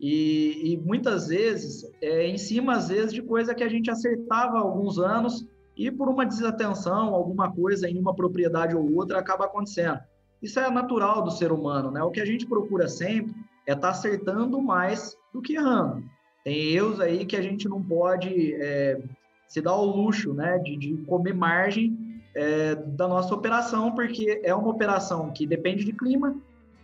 E, 0.00 0.72
e 0.72 0.76
muitas 0.78 1.28
vezes, 1.28 1.84
é, 2.00 2.26
em 2.26 2.38
cima, 2.38 2.74
às 2.74 2.88
vezes, 2.88 3.12
de 3.12 3.20
coisa 3.20 3.54
que 3.54 3.62
a 3.62 3.68
gente 3.68 3.90
acertava 3.90 4.56
há 4.56 4.60
alguns 4.60 4.98
anos 4.98 5.46
e 5.76 5.90
por 5.90 6.08
uma 6.08 6.24
desatenção, 6.24 7.14
alguma 7.14 7.52
coisa 7.52 7.88
em 7.88 7.98
uma 7.98 8.14
propriedade 8.14 8.74
ou 8.74 8.94
outra 8.94 9.18
acaba 9.18 9.44
acontecendo. 9.44 10.00
Isso 10.42 10.58
é 10.58 10.70
natural 10.70 11.22
do 11.22 11.30
ser 11.30 11.52
humano, 11.52 11.90
né? 11.90 12.02
O 12.02 12.10
que 12.10 12.20
a 12.20 12.24
gente 12.24 12.46
procura 12.46 12.88
sempre 12.88 13.34
é 13.66 13.72
estar 13.72 13.88
tá 13.88 13.90
acertando 13.90 14.60
mais 14.60 15.14
do 15.34 15.42
que 15.42 15.54
errando. 15.54 16.02
Tem 16.42 16.72
erros 16.72 16.98
aí 17.00 17.26
que 17.26 17.36
a 17.36 17.42
gente 17.42 17.68
não 17.68 17.82
pode 17.82 18.54
é, 18.54 18.98
se 19.46 19.60
dar 19.60 19.74
o 19.74 19.84
luxo, 19.84 20.32
né, 20.32 20.58
de, 20.58 20.76
de 20.76 20.96
comer 21.04 21.34
margem 21.34 21.98
é, 22.34 22.74
da 22.74 23.06
nossa 23.06 23.34
operação, 23.34 23.92
porque 23.92 24.40
é 24.42 24.54
uma 24.54 24.70
operação 24.70 25.30
que 25.30 25.46
depende 25.46 25.84
de 25.84 25.92
clima, 25.92 26.34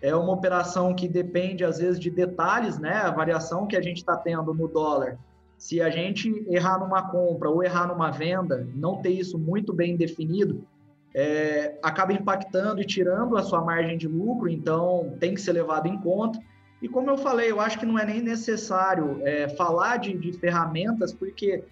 é 0.07 0.15
uma 0.15 0.33
operação 0.33 0.95
que 0.95 1.09
depende, 1.09 1.65
às 1.65 1.79
vezes, 1.79 1.99
de 1.99 2.11
detalhes, 2.11 2.79
né? 2.79 2.95
A 2.99 3.11
variação 3.11 3.67
que 3.67 3.77
a 3.77 3.83
gente 3.83 3.97
está 3.97 4.17
tendo 4.17 4.55
no 4.55 4.69
dólar. 4.69 5.19
Se 5.59 5.83
a 5.83 5.91
gente 5.91 6.47
errar 6.49 6.79
numa 6.79 7.11
compra 7.11 7.51
ou 7.51 7.61
errar 7.61 7.89
numa 7.89 8.09
venda, 8.13 8.69
não 8.73 9.03
ter 9.03 9.11
isso 9.11 9.37
muito 9.37 9.73
bem 9.73 9.97
definido, 9.97 10.65
é, 11.13 11.77
acaba 11.83 12.13
impactando 12.13 12.81
e 12.81 12.85
tirando 12.85 13.37
a 13.37 13.43
sua 13.43 13.65
margem 13.65 13.99
de 13.99 14.07
lucro, 14.07 14.49
então 14.49 15.17
tem 15.19 15.35
que 15.35 15.41
ser 15.41 15.53
levado 15.53 15.89
em 15.89 15.99
conta. 15.99 16.39
E 16.81 16.89
como 16.89 17.11
eu 17.11 17.19
falei, 17.19 17.51
eu 17.51 17.61
acho 17.61 17.77
que 17.77 17.87
não 17.87 17.99
é 17.99 18.07
nem 18.07 18.23
necessário 18.23 19.21
é, 19.25 19.49
falar 19.57 19.97
de, 19.97 20.17
de, 20.17 20.33
ferramentas, 20.35 21.13
porque 21.13 21.65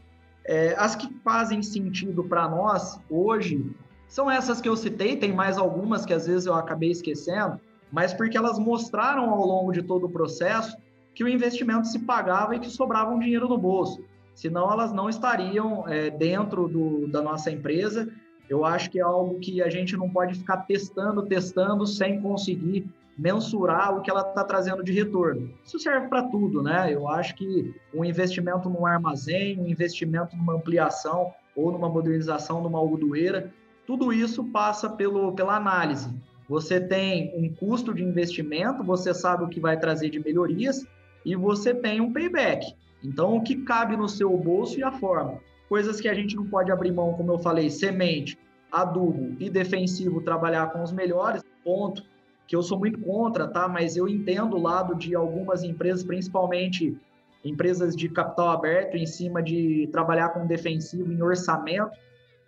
é, 0.44 0.74
as 0.76 0.96
que 0.96 1.08
fazem 1.22 1.62
sentido 1.62 2.24
para 2.24 2.48
nós 2.48 2.98
hoje 3.08 3.64
são 4.08 4.28
essas 4.28 4.60
que 4.60 4.68
eu 4.68 4.76
citei, 4.76 5.16
tem 5.16 5.32
mais 5.32 5.56
algumas 5.56 6.04
que 6.04 6.12
às 6.12 6.26
vezes 6.26 6.46
eu 6.46 6.54
acabei 6.54 6.90
esquecendo, 6.90 7.60
mas 7.94 8.12
porque 8.12 8.36
elas 8.36 8.58
mostraram 8.58 9.30
ao 9.30 9.46
longo 9.46 9.70
de 9.70 9.80
todo 9.80 10.06
o 10.06 10.10
processo 10.10 10.76
que 11.14 11.22
o 11.22 11.28
investimento 11.28 11.86
se 11.86 12.00
pagava 12.00 12.56
e 12.56 12.58
que 12.58 12.68
sobrava 12.68 13.14
um 13.14 13.20
dinheiro 13.20 13.48
no 13.48 13.56
bolso. 13.56 14.04
Senão, 14.34 14.70
elas 14.70 14.92
não 14.92 15.08
estariam 15.08 15.88
é, 15.88 16.10
dentro 16.10 16.66
do, 16.66 17.06
da 17.06 17.22
nossa 17.22 17.52
empresa. 17.52 18.12
Eu 18.50 18.64
acho 18.64 18.90
que 18.90 18.98
é 18.98 19.02
algo 19.02 19.38
que 19.38 19.62
a 19.62 19.70
gente 19.70 19.96
não 19.96 20.10
pode 20.10 20.34
ficar 20.34 20.56
testando, 20.66 21.24
testando, 21.24 21.86
sem 21.86 22.20
conseguir 22.20 22.84
mensurar 23.16 23.96
o 23.96 24.02
que 24.02 24.10
ela 24.10 24.22
está 24.22 24.42
trazendo 24.42 24.82
de 24.82 24.90
retorno. 24.90 25.54
Isso 25.64 25.78
serve 25.78 26.08
para 26.08 26.24
tudo, 26.24 26.64
né? 26.64 26.92
Eu 26.92 27.08
acho 27.08 27.36
que 27.36 27.72
um 27.94 28.04
investimento 28.04 28.68
num 28.68 28.84
armazém, 28.84 29.56
um 29.60 29.68
investimento 29.68 30.36
numa 30.36 30.54
ampliação 30.54 31.32
ou 31.54 31.70
numa 31.70 31.88
modernização 31.88 32.60
numa 32.60 32.80
algodoeira, 32.80 33.54
tudo 33.86 34.12
isso 34.12 34.42
passa 34.46 34.90
pelo, 34.90 35.30
pela 35.32 35.54
análise 35.54 36.10
você 36.48 36.80
tem 36.80 37.32
um 37.36 37.52
custo 37.54 37.94
de 37.94 38.02
investimento, 38.02 38.84
você 38.84 39.14
sabe 39.14 39.44
o 39.44 39.48
que 39.48 39.60
vai 39.60 39.78
trazer 39.78 40.10
de 40.10 40.18
melhorias 40.18 40.86
e 41.24 41.34
você 41.34 41.74
tem 41.74 42.00
um 42.00 42.12
payback. 42.12 42.74
Então, 43.02 43.36
o 43.36 43.42
que 43.42 43.56
cabe 43.56 43.96
no 43.96 44.08
seu 44.08 44.36
bolso 44.36 44.78
e 44.78 44.82
a 44.82 44.92
forma. 44.92 45.38
Coisas 45.68 46.00
que 46.00 46.08
a 46.08 46.14
gente 46.14 46.36
não 46.36 46.46
pode 46.46 46.70
abrir 46.70 46.92
mão, 46.92 47.14
como 47.14 47.32
eu 47.32 47.38
falei, 47.38 47.70
semente, 47.70 48.38
adubo 48.70 49.36
e 49.38 49.48
defensivo, 49.48 50.20
trabalhar 50.20 50.70
com 50.72 50.82
os 50.82 50.92
melhores, 50.92 51.42
ponto. 51.62 52.02
Que 52.46 52.54
eu 52.54 52.62
sou 52.62 52.78
muito 52.78 52.98
contra, 53.00 53.48
tá? 53.48 53.66
Mas 53.66 53.96
eu 53.96 54.06
entendo 54.06 54.56
o 54.56 54.60
lado 54.60 54.94
de 54.94 55.14
algumas 55.14 55.62
empresas, 55.62 56.04
principalmente 56.04 56.96
empresas 57.42 57.96
de 57.96 58.08
capital 58.08 58.50
aberto, 58.50 58.96
em 58.96 59.06
cima 59.06 59.42
de 59.42 59.88
trabalhar 59.90 60.30
com 60.30 60.46
defensivo 60.46 61.10
em 61.10 61.22
orçamento. 61.22 61.90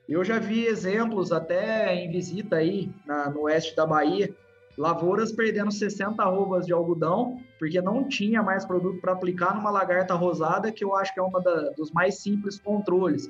Eu 0.08 0.24
já 0.24 0.38
vi 0.38 0.66
exemplos 0.66 1.32
até 1.32 1.94
em 1.94 2.10
visita 2.10 2.56
aí 2.56 2.90
na, 3.04 3.28
no 3.28 3.42
oeste 3.42 3.74
da 3.74 3.84
Bahia, 3.84 4.32
lavouras 4.78 5.32
perdendo 5.32 5.72
60 5.72 6.22
arrobas 6.22 6.66
de 6.66 6.72
algodão, 6.72 7.40
porque 7.58 7.80
não 7.80 8.04
tinha 8.04 8.42
mais 8.42 8.64
produto 8.64 9.00
para 9.00 9.12
aplicar 9.12 9.54
numa 9.54 9.70
lagarta 9.70 10.14
rosada, 10.14 10.70
que 10.70 10.84
eu 10.84 10.94
acho 10.94 11.12
que 11.12 11.20
é 11.20 11.30
da, 11.42 11.70
dos 11.70 11.90
mais 11.90 12.18
simples 12.18 12.60
controles. 12.60 13.28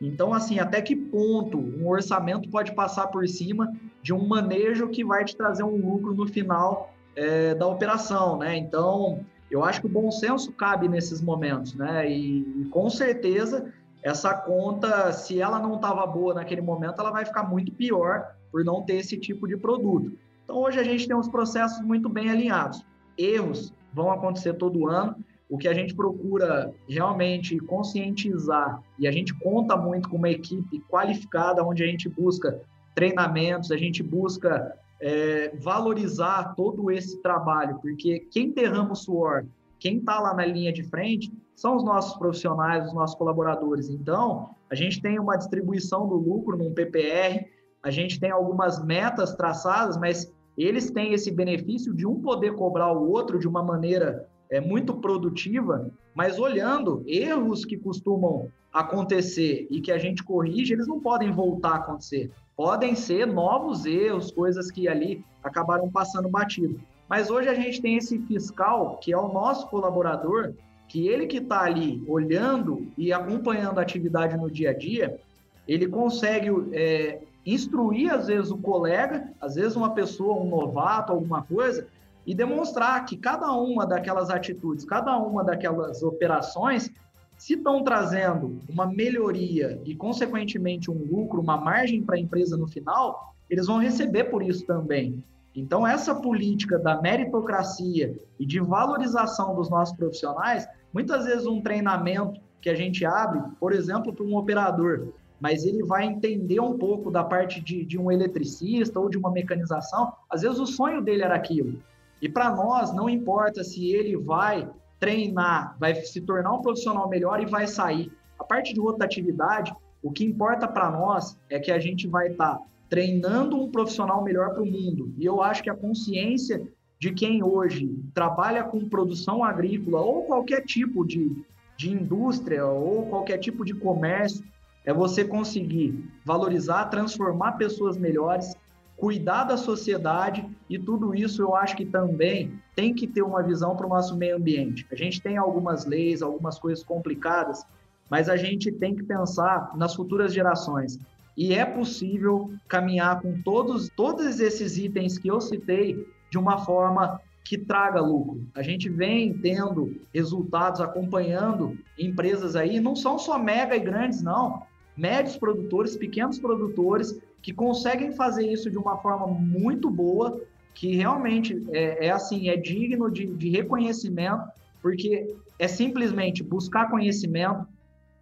Então, 0.00 0.34
assim, 0.34 0.58
até 0.58 0.82
que 0.82 0.94
ponto 0.94 1.58
um 1.58 1.88
orçamento 1.88 2.50
pode 2.50 2.74
passar 2.74 3.06
por 3.06 3.26
cima 3.28 3.72
de 4.02 4.12
um 4.12 4.26
manejo 4.26 4.88
que 4.88 5.04
vai 5.04 5.24
te 5.24 5.36
trazer 5.36 5.62
um 5.62 5.76
lucro 5.76 6.14
no 6.14 6.26
final 6.26 6.92
é, 7.14 7.54
da 7.54 7.66
operação, 7.66 8.36
né? 8.36 8.56
Então, 8.56 9.24
eu 9.50 9.64
acho 9.64 9.80
que 9.80 9.86
o 9.86 9.90
bom 9.90 10.10
senso 10.10 10.52
cabe 10.52 10.88
nesses 10.88 11.22
momentos, 11.22 11.74
né? 11.74 12.10
E, 12.10 12.40
e 12.40 12.64
com 12.66 12.90
certeza 12.90 13.72
essa 14.06 14.32
conta, 14.32 15.12
se 15.12 15.40
ela 15.40 15.58
não 15.58 15.74
estava 15.74 16.06
boa 16.06 16.32
naquele 16.32 16.60
momento, 16.60 17.00
ela 17.00 17.10
vai 17.10 17.24
ficar 17.24 17.42
muito 17.42 17.72
pior 17.72 18.36
por 18.52 18.64
não 18.64 18.80
ter 18.82 18.94
esse 18.94 19.18
tipo 19.18 19.48
de 19.48 19.56
produto. 19.56 20.16
Então, 20.44 20.58
hoje 20.58 20.78
a 20.78 20.84
gente 20.84 21.08
tem 21.08 21.16
os 21.16 21.28
processos 21.28 21.84
muito 21.84 22.08
bem 22.08 22.30
alinhados. 22.30 22.86
Erros 23.18 23.74
vão 23.92 24.12
acontecer 24.12 24.54
todo 24.54 24.86
ano. 24.86 25.16
O 25.50 25.58
que 25.58 25.66
a 25.66 25.74
gente 25.74 25.92
procura 25.92 26.72
realmente 26.88 27.58
conscientizar, 27.58 28.80
e 28.96 29.08
a 29.08 29.10
gente 29.10 29.34
conta 29.34 29.76
muito 29.76 30.08
com 30.08 30.16
uma 30.16 30.30
equipe 30.30 30.78
qualificada, 30.88 31.64
onde 31.64 31.82
a 31.82 31.86
gente 31.86 32.08
busca 32.08 32.60
treinamentos, 32.94 33.72
a 33.72 33.76
gente 33.76 34.04
busca 34.04 34.72
é, 35.00 35.52
valorizar 35.58 36.54
todo 36.54 36.92
esse 36.92 37.20
trabalho, 37.20 37.80
porque 37.82 38.20
quem 38.30 38.52
derrama 38.52 38.92
o 38.92 38.96
suor, 38.96 39.46
quem 39.78 39.98
está 39.98 40.20
lá 40.20 40.34
na 40.34 40.44
linha 40.44 40.72
de 40.72 40.82
frente, 40.82 41.32
são 41.54 41.76
os 41.76 41.84
nossos 41.84 42.16
profissionais, 42.18 42.86
os 42.86 42.94
nossos 42.94 43.16
colaboradores. 43.16 43.88
Então, 43.88 44.50
a 44.70 44.74
gente 44.74 45.00
tem 45.00 45.18
uma 45.18 45.36
distribuição 45.36 46.06
do 46.06 46.16
lucro 46.16 46.56
num 46.56 46.72
PPR, 46.72 47.46
a 47.82 47.90
gente 47.90 48.18
tem 48.20 48.30
algumas 48.30 48.84
metas 48.84 49.34
traçadas, 49.34 49.96
mas 49.96 50.32
eles 50.56 50.90
têm 50.90 51.12
esse 51.12 51.30
benefício 51.30 51.94
de 51.94 52.06
um 52.06 52.20
poder 52.20 52.54
cobrar 52.54 52.92
o 52.92 53.10
outro 53.10 53.38
de 53.38 53.46
uma 53.46 53.62
maneira 53.62 54.28
é, 54.50 54.60
muito 54.60 54.94
produtiva, 54.94 55.90
mas 56.14 56.38
olhando 56.38 57.02
erros 57.06 57.64
que 57.64 57.76
costumam 57.76 58.48
acontecer 58.72 59.66
e 59.70 59.80
que 59.80 59.90
a 59.90 59.98
gente 59.98 60.22
corrige, 60.22 60.72
eles 60.72 60.86
não 60.86 61.00
podem 61.00 61.30
voltar 61.30 61.70
a 61.70 61.76
acontecer. 61.76 62.30
Podem 62.56 62.94
ser 62.94 63.26
novos 63.26 63.86
erros, 63.86 64.30
coisas 64.30 64.70
que 64.70 64.88
ali 64.88 65.24
acabaram 65.42 65.90
passando 65.90 66.28
batido. 66.28 66.80
Mas 67.08 67.30
hoje 67.30 67.48
a 67.48 67.54
gente 67.54 67.80
tem 67.80 67.96
esse 67.96 68.18
fiscal, 68.20 68.96
que 68.96 69.12
é 69.12 69.16
o 69.16 69.32
nosso 69.32 69.68
colaborador, 69.68 70.54
que 70.88 71.08
ele 71.08 71.26
que 71.26 71.38
está 71.38 71.62
ali 71.62 72.02
olhando 72.06 72.86
e 72.96 73.12
acompanhando 73.12 73.78
a 73.78 73.82
atividade 73.82 74.36
no 74.36 74.50
dia 74.50 74.70
a 74.70 74.72
dia, 74.72 75.18
ele 75.66 75.88
consegue 75.88 76.48
é, 76.72 77.20
instruir, 77.44 78.12
às 78.12 78.26
vezes, 78.26 78.50
o 78.50 78.58
colega, 78.58 79.32
às 79.40 79.54
vezes 79.54 79.76
uma 79.76 79.94
pessoa, 79.94 80.42
um 80.42 80.48
novato, 80.48 81.12
alguma 81.12 81.42
coisa, 81.42 81.86
e 82.26 82.34
demonstrar 82.34 83.04
que 83.04 83.16
cada 83.16 83.52
uma 83.52 83.86
daquelas 83.86 84.30
atitudes, 84.30 84.84
cada 84.84 85.16
uma 85.16 85.44
daquelas 85.44 86.02
operações, 86.02 86.90
se 87.38 87.54
estão 87.54 87.84
trazendo 87.84 88.58
uma 88.68 88.86
melhoria 88.86 89.80
e, 89.84 89.94
consequentemente, 89.94 90.90
um 90.90 91.04
lucro, 91.04 91.40
uma 91.40 91.56
margem 91.56 92.02
para 92.02 92.16
a 92.16 92.18
empresa 92.18 92.56
no 92.56 92.66
final, 92.66 93.34
eles 93.48 93.66
vão 93.66 93.78
receber 93.78 94.24
por 94.24 94.42
isso 94.42 94.66
também. 94.66 95.22
Então, 95.56 95.86
essa 95.86 96.14
política 96.14 96.78
da 96.78 97.00
meritocracia 97.00 98.14
e 98.38 98.44
de 98.44 98.60
valorização 98.60 99.54
dos 99.54 99.70
nossos 99.70 99.96
profissionais, 99.96 100.68
muitas 100.92 101.24
vezes 101.24 101.46
um 101.46 101.62
treinamento 101.62 102.38
que 102.60 102.68
a 102.68 102.74
gente 102.74 103.06
abre, 103.06 103.40
por 103.58 103.72
exemplo, 103.72 104.12
para 104.12 104.24
um 104.24 104.36
operador, 104.36 105.14
mas 105.40 105.64
ele 105.64 105.82
vai 105.82 106.04
entender 106.04 106.60
um 106.60 106.76
pouco 106.76 107.10
da 107.10 107.24
parte 107.24 107.62
de, 107.62 107.86
de 107.86 107.98
um 107.98 108.12
eletricista 108.12 109.00
ou 109.00 109.08
de 109.08 109.16
uma 109.16 109.30
mecanização. 109.30 110.12
Às 110.28 110.42
vezes 110.42 110.58
o 110.58 110.66
sonho 110.66 111.00
dele 111.00 111.22
era 111.22 111.34
aquilo. 111.34 111.82
E 112.20 112.28
para 112.28 112.54
nós, 112.54 112.92
não 112.92 113.08
importa 113.08 113.64
se 113.64 113.90
ele 113.90 114.16
vai 114.16 114.68
treinar, 114.98 115.76
vai 115.78 115.94
se 115.94 116.20
tornar 116.20 116.52
um 116.52 116.60
profissional 116.60 117.08
melhor 117.08 117.40
e 117.40 117.46
vai 117.46 117.66
sair. 117.66 118.12
A 118.38 118.44
parte 118.44 118.74
de 118.74 118.80
outra 118.80 119.06
atividade, 119.06 119.74
o 120.02 120.10
que 120.10 120.24
importa 120.24 120.68
para 120.68 120.90
nós 120.90 121.38
é 121.48 121.58
que 121.58 121.70
a 121.70 121.78
gente 121.78 122.06
vai 122.06 122.28
estar 122.28 122.56
tá 122.56 122.62
treinando 122.88 123.56
um 123.56 123.70
profissional 123.70 124.22
melhor 124.22 124.54
para 124.54 124.62
o 124.62 124.66
mundo. 124.66 125.12
E 125.18 125.24
eu 125.24 125.42
acho 125.42 125.62
que 125.62 125.70
a 125.70 125.74
consciência 125.74 126.62
de 126.98 127.12
quem 127.12 127.42
hoje 127.42 127.94
trabalha 128.14 128.64
com 128.64 128.88
produção 128.88 129.44
agrícola 129.44 130.00
ou 130.00 130.24
qualquer 130.24 130.64
tipo 130.64 131.04
de, 131.04 131.44
de 131.76 131.90
indústria 131.90 132.64
ou 132.66 133.06
qualquer 133.06 133.38
tipo 133.38 133.64
de 133.64 133.74
comércio 133.74 134.44
é 134.84 134.94
você 134.94 135.24
conseguir 135.24 136.08
valorizar, 136.24 136.86
transformar 136.86 137.52
pessoas 137.52 137.98
melhores, 137.98 138.54
cuidar 138.96 139.44
da 139.44 139.56
sociedade 139.56 140.48
e 140.70 140.78
tudo 140.78 141.14
isso 141.14 141.42
eu 141.42 141.54
acho 141.54 141.76
que 141.76 141.84
também 141.84 142.58
tem 142.74 142.94
que 142.94 143.06
ter 143.06 143.22
uma 143.22 143.42
visão 143.42 143.76
para 143.76 143.86
o 143.86 143.90
nosso 143.90 144.16
meio 144.16 144.36
ambiente. 144.36 144.86
A 144.90 144.94
gente 144.94 145.20
tem 145.20 145.36
algumas 145.36 145.84
leis, 145.84 146.22
algumas 146.22 146.58
coisas 146.58 146.82
complicadas, 146.82 147.66
mas 148.08 148.28
a 148.28 148.36
gente 148.36 148.70
tem 148.72 148.94
que 148.94 149.02
pensar 149.02 149.76
nas 149.76 149.94
futuras 149.94 150.32
gerações. 150.32 150.98
E 151.36 151.52
é 151.52 151.64
possível 151.64 152.50
caminhar 152.66 153.20
com 153.20 153.40
todos, 153.42 153.90
todos 153.94 154.40
esses 154.40 154.78
itens 154.78 155.18
que 155.18 155.28
eu 155.28 155.40
citei 155.40 156.06
de 156.30 156.38
uma 156.38 156.58
forma 156.58 157.20
que 157.44 157.58
traga 157.58 158.00
lucro. 158.00 158.44
A 158.54 158.62
gente 158.62 158.88
vem 158.88 159.32
tendo 159.34 159.94
resultados 160.12 160.80
acompanhando 160.80 161.78
empresas 161.98 162.56
aí, 162.56 162.80
não 162.80 162.96
são 162.96 163.18
só 163.18 163.38
mega 163.38 163.76
e 163.76 163.80
grandes, 163.80 164.22
não 164.22 164.62
médios 164.96 165.36
produtores, 165.36 165.96
pequenos 165.96 166.38
produtores, 166.38 167.20
que 167.42 167.52
conseguem 167.52 168.12
fazer 168.12 168.50
isso 168.50 168.70
de 168.70 168.78
uma 168.78 168.96
forma 168.96 169.26
muito 169.26 169.90
boa, 169.90 170.40
que 170.74 170.96
realmente 170.96 171.64
é, 171.70 172.06
é 172.06 172.10
assim, 172.10 172.48
é 172.48 172.56
digno 172.56 173.10
de, 173.10 173.26
de 173.26 173.50
reconhecimento, 173.50 174.42
porque 174.80 175.34
é 175.58 175.68
simplesmente 175.68 176.42
buscar 176.42 176.90
conhecimento, 176.90 177.66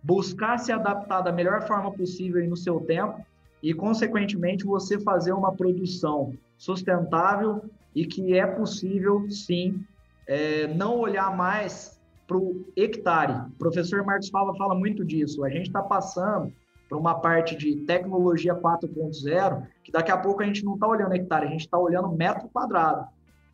buscar 0.05 0.59
se 0.59 0.71
adaptar 0.71 1.23
da 1.23 1.33
melhor 1.33 1.67
forma 1.67 1.91
possível 1.91 2.47
no 2.47 2.57
seu 2.57 2.79
tempo 2.81 3.25
e, 3.63 3.73
consequentemente, 3.73 4.67
você 4.67 5.01
fazer 5.01 5.33
uma 5.33 5.53
produção 5.53 6.35
sustentável 6.59 7.65
e 7.95 8.05
que 8.05 8.37
é 8.37 8.47
possível, 8.47 9.27
sim, 9.31 9.83
é, 10.27 10.67
não 10.67 10.99
olhar 10.99 11.35
mais 11.35 11.99
para 12.27 12.37
o 12.37 12.67
hectare. 12.77 13.49
O 13.55 13.59
professor 13.59 14.05
Marcos 14.05 14.29
Fava 14.29 14.55
fala 14.55 14.75
muito 14.75 15.05
disso. 15.05 15.43
A 15.43 15.49
gente 15.49 15.67
está 15.67 15.83
passando 15.83 16.53
para 16.87 16.99
uma 16.99 17.15
parte 17.15 17.57
de 17.57 17.77
tecnologia 17.87 18.55
4.0, 18.55 19.67
que 19.83 19.91
daqui 19.91 20.11
a 20.11 20.19
pouco 20.19 20.43
a 20.43 20.47
gente 20.47 20.65
não 20.65 20.75
está 20.75 20.87
olhando 20.87 21.15
hectare, 21.15 21.47
a 21.47 21.51
gente 21.51 21.61
está 21.61 21.79
olhando 21.79 22.11
metro 22.11 22.49
quadrado. 22.51 23.07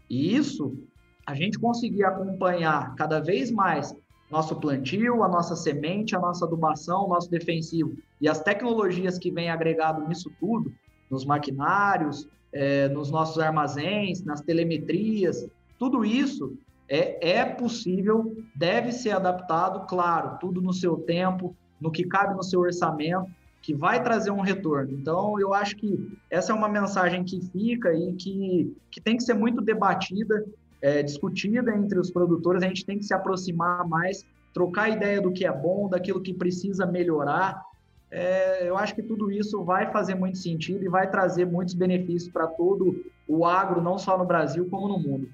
E 0.09 0.35
isso, 0.35 0.77
a 1.25 1.35
gente 1.35 1.59
conseguir 1.61 2.03
acompanhar 2.03 2.95
cada 2.97 3.21
vez 3.21 3.53
mais 3.53 3.95
nosso 4.31 4.57
plantio, 4.57 5.23
a 5.23 5.29
nossa 5.29 5.57
semente, 5.57 6.15
a 6.15 6.21
nossa 6.21 6.45
adubação, 6.45 7.05
o 7.05 7.09
nosso 7.09 7.31
defensivo 7.31 7.97
e 8.21 8.29
as 8.29 8.41
tecnologias 8.41 9.19
que 9.19 9.31
vêm 9.31 9.51
agregado 9.51 10.07
nisso 10.07 10.31
tudo, 10.39 10.73
nos 11.11 11.25
maquinários, 11.25 12.29
é, 12.53 12.89
nos 12.89 13.11
nossos 13.11 13.39
armazéns, 13.39 14.23
nas 14.23 14.41
telemetrias, 14.41 15.49
tudo 15.79 16.05
isso 16.05 16.57
é, 16.89 17.39
é 17.39 17.45
possível, 17.45 18.37
deve 18.55 18.93
ser 18.93 19.11
adaptado, 19.11 19.87
claro, 19.87 20.39
tudo 20.39 20.61
no 20.61 20.73
seu 20.73 20.97
tempo, 20.97 21.57
no 21.81 21.91
que 21.91 22.05
cabe 22.05 22.35
no 22.35 22.43
seu 22.43 22.61
orçamento, 22.61 23.31
que 23.63 23.75
vai 23.75 24.03
trazer 24.03 24.31
um 24.31 24.41
retorno. 24.41 24.93
Então, 24.93 25.39
eu 25.39 25.53
acho 25.53 25.77
que 25.77 26.19
essa 26.31 26.53
é 26.53 26.55
uma 26.55 26.69
mensagem 26.69 27.25
que 27.25 27.41
fica 27.41 27.93
e 27.93 28.13
que, 28.15 28.77
que 28.91 29.01
tem 29.01 29.17
que 29.17 29.23
ser 29.23 29.35
muito 29.35 29.61
debatida, 29.61 30.45
é, 30.83 31.03
discutida 31.03 31.75
entre 31.75 31.99
os 31.99 32.11
produtores. 32.11 32.63
A 32.63 32.67
gente 32.67 32.85
tem 32.85 32.99
que 32.99 33.05
se 33.05 33.15
aproximar 33.15 33.87
mais, 33.87 34.25
trocar 34.53 34.89
ideia 34.89 35.21
do 35.21 35.33
que 35.33 35.47
é 35.47 35.53
bom, 35.53 35.89
daquilo 35.89 36.21
que 36.21 36.35
precisa 36.35 36.87
melhorar. 36.87 37.63
É, 38.11 38.69
eu 38.69 38.77
acho 38.77 38.95
que 38.95 39.03
tudo 39.03 39.31
isso 39.31 39.63
vai 39.63 39.93
fazer 39.93 40.15
muito 40.15 40.39
sentido 40.39 40.85
e 40.85 40.89
vai 40.89 41.09
trazer 41.09 41.45
muitos 41.45 41.75
benefícios 41.75 42.31
para 42.33 42.47
todo 42.47 43.05
o 43.29 43.47
agro, 43.47 43.81
não 43.81 43.99
só 43.99 44.19
no 44.19 44.25
Brasil, 44.25 44.67
como 44.69 44.89
no 44.89 44.99
mundo. 44.99 45.29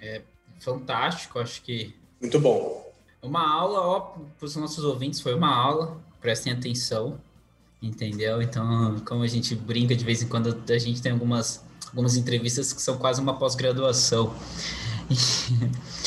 É 0.00 0.22
fantástico, 0.58 1.38
acho 1.38 1.62
que. 1.62 1.94
Muito 2.20 2.40
bom. 2.40 2.90
Uma 3.22 3.46
aula, 3.46 3.80
ó, 3.80 4.00
para 4.00 4.46
os 4.46 4.56
nossos 4.56 4.82
ouvintes, 4.82 5.20
foi 5.20 5.34
uma 5.34 5.54
aula, 5.54 5.98
prestem 6.20 6.52
atenção, 6.54 7.20
entendeu? 7.82 8.40
Então, 8.40 8.98
como 9.06 9.22
a 9.22 9.26
gente 9.26 9.54
brinca 9.54 9.94
de 9.94 10.04
vez 10.04 10.22
em 10.22 10.28
quando, 10.28 10.62
a 10.70 10.78
gente 10.78 11.02
tem 11.02 11.12
algumas, 11.12 11.62
algumas 11.90 12.16
entrevistas 12.16 12.72
que 12.72 12.80
são 12.80 12.96
quase 12.96 13.20
uma 13.20 13.38
pós-graduação. 13.38 14.34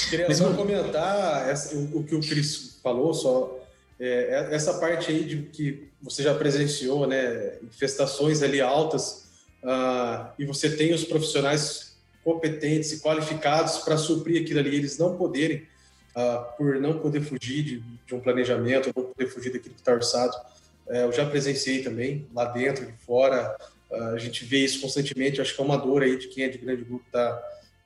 Queria 0.10 0.28
Mas, 0.28 0.38
só 0.38 0.52
comentar 0.54 1.50
essa, 1.50 1.76
o, 1.76 2.00
o, 2.00 2.04
que 2.04 2.16
o 2.16 2.22
Cris 2.22 2.80
falou, 2.82 3.14
só 3.14 3.60
é, 4.00 4.50
é, 4.52 4.56
essa 4.56 4.76
parte 4.76 5.12
aí 5.12 5.24
de 5.24 5.44
que 5.44 5.90
você 6.02 6.24
já 6.24 6.34
presenciou, 6.34 7.06
né, 7.06 7.58
infestações 7.64 8.42
ali 8.42 8.62
altas, 8.62 9.26
uh, 9.64 10.32
e 10.40 10.46
você 10.46 10.76
tem 10.76 10.94
os 10.94 11.04
profissionais 11.04 11.96
competentes 12.24 12.94
e 12.94 13.00
qualificados 13.02 13.80
para 13.80 13.98
suprir 13.98 14.42
aquilo 14.42 14.60
ali, 14.60 14.76
eles 14.76 14.98
não 14.98 15.18
poderem, 15.18 15.68
uh, 16.16 16.58
por 16.58 16.80
não 16.80 17.00
poder 17.00 17.22
fugir 17.22 17.64
de, 17.64 17.80
de, 18.06 18.16
um 18.16 18.20
planejamento, 18.20 18.92
não 18.96 19.04
poder 19.04 19.28
fugir 19.28 19.52
daquilo 19.52 19.76
que 19.76 19.82
está 19.82 19.94
orçado. 19.94 20.36
Uh, 20.88 20.96
eu 20.96 21.12
já 21.12 21.26
presenciei 21.26 21.84
também, 21.84 22.28
lá 22.34 22.46
dentro, 22.46 22.86
de 22.86 22.94
fora, 23.06 23.56
a 23.94 24.18
gente 24.18 24.44
vê 24.46 24.60
isso 24.60 24.82
constantemente, 24.82 25.42
acho 25.42 25.56
que 25.56 25.62
é 25.62 25.64
uma 25.64 25.78
dor 25.78 26.04
aí 26.04 26.18
de 26.18 26.28
quem 26.28 26.44
é 26.44 26.50
de 26.50 26.58
grande 26.58 26.84
grupo 26.84 27.06
está 27.06 27.44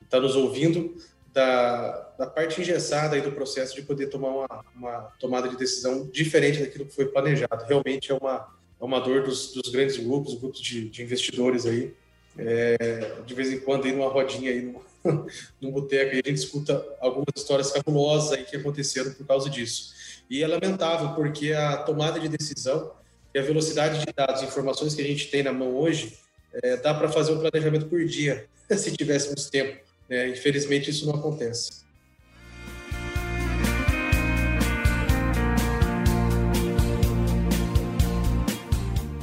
tá 0.10 0.20
nos 0.20 0.36
ouvindo, 0.36 0.96
da, 1.34 2.14
da 2.18 2.26
parte 2.26 2.60
engessada 2.60 3.16
aí 3.16 3.22
do 3.22 3.32
processo 3.32 3.76
de 3.76 3.84
poder 3.84 4.08
tomar 4.08 4.30
uma, 4.30 4.66
uma 4.76 5.02
tomada 5.20 5.48
de 5.48 5.56
decisão 5.56 6.08
diferente 6.08 6.60
daquilo 6.60 6.86
que 6.86 6.96
foi 6.96 7.06
planejado. 7.06 7.64
Realmente 7.66 8.12
é 8.12 8.16
uma, 8.16 8.48
é 8.80 8.84
uma 8.84 9.00
dor 9.00 9.22
dos, 9.22 9.54
dos 9.54 9.72
grandes 9.72 9.98
grupos, 9.98 10.34
grupos 10.34 10.60
de, 10.60 10.90
de 10.90 11.04
investidores 11.04 11.68
aí. 11.68 11.94
É, 12.40 13.14
de 13.26 13.34
vez 13.36 13.52
em 13.52 13.60
quando 13.60 13.86
aí 13.86 13.92
numa 13.92 14.10
rodinha 14.10 14.52
aí 14.52 14.62
no, 14.62 14.82
num 15.62 15.72
boteco 15.72 16.16
e 16.16 16.22
a 16.26 16.28
gente 16.28 16.40
escuta 16.40 16.84
algumas 17.00 17.28
histórias 17.36 17.72
cabulosas 17.72 18.32
aí 18.32 18.44
que 18.44 18.56
aconteceram 18.56 19.12
por 19.14 19.28
causa 19.28 19.48
disso. 19.48 19.94
E 20.30 20.42
é 20.44 20.48
lamentável 20.48 21.14
porque 21.14 21.54
a 21.54 21.78
tomada 21.78 22.20
de 22.20 22.28
decisão 22.30 22.92
a 23.38 23.42
velocidade 23.42 24.00
de 24.00 24.14
dados, 24.14 24.42
informações 24.42 24.96
que 24.96 25.02
a 25.02 25.06
gente 25.06 25.28
tem 25.28 25.44
na 25.44 25.54
mão 25.54 25.76
hoje, 25.76 26.18
é, 26.64 26.78
dá 26.78 26.94
para 26.94 27.10
fazer 27.10 27.34
um 27.34 27.40
planejamento 27.40 27.86
por 27.88 28.04
dia, 28.06 28.48
se 28.76 28.92
tivéssemos 28.92 29.50
tempo. 29.50 29.80
É, 30.10 30.30
infelizmente, 30.30 30.90
isso 30.90 31.06
não 31.06 31.16
acontece. 31.16 31.86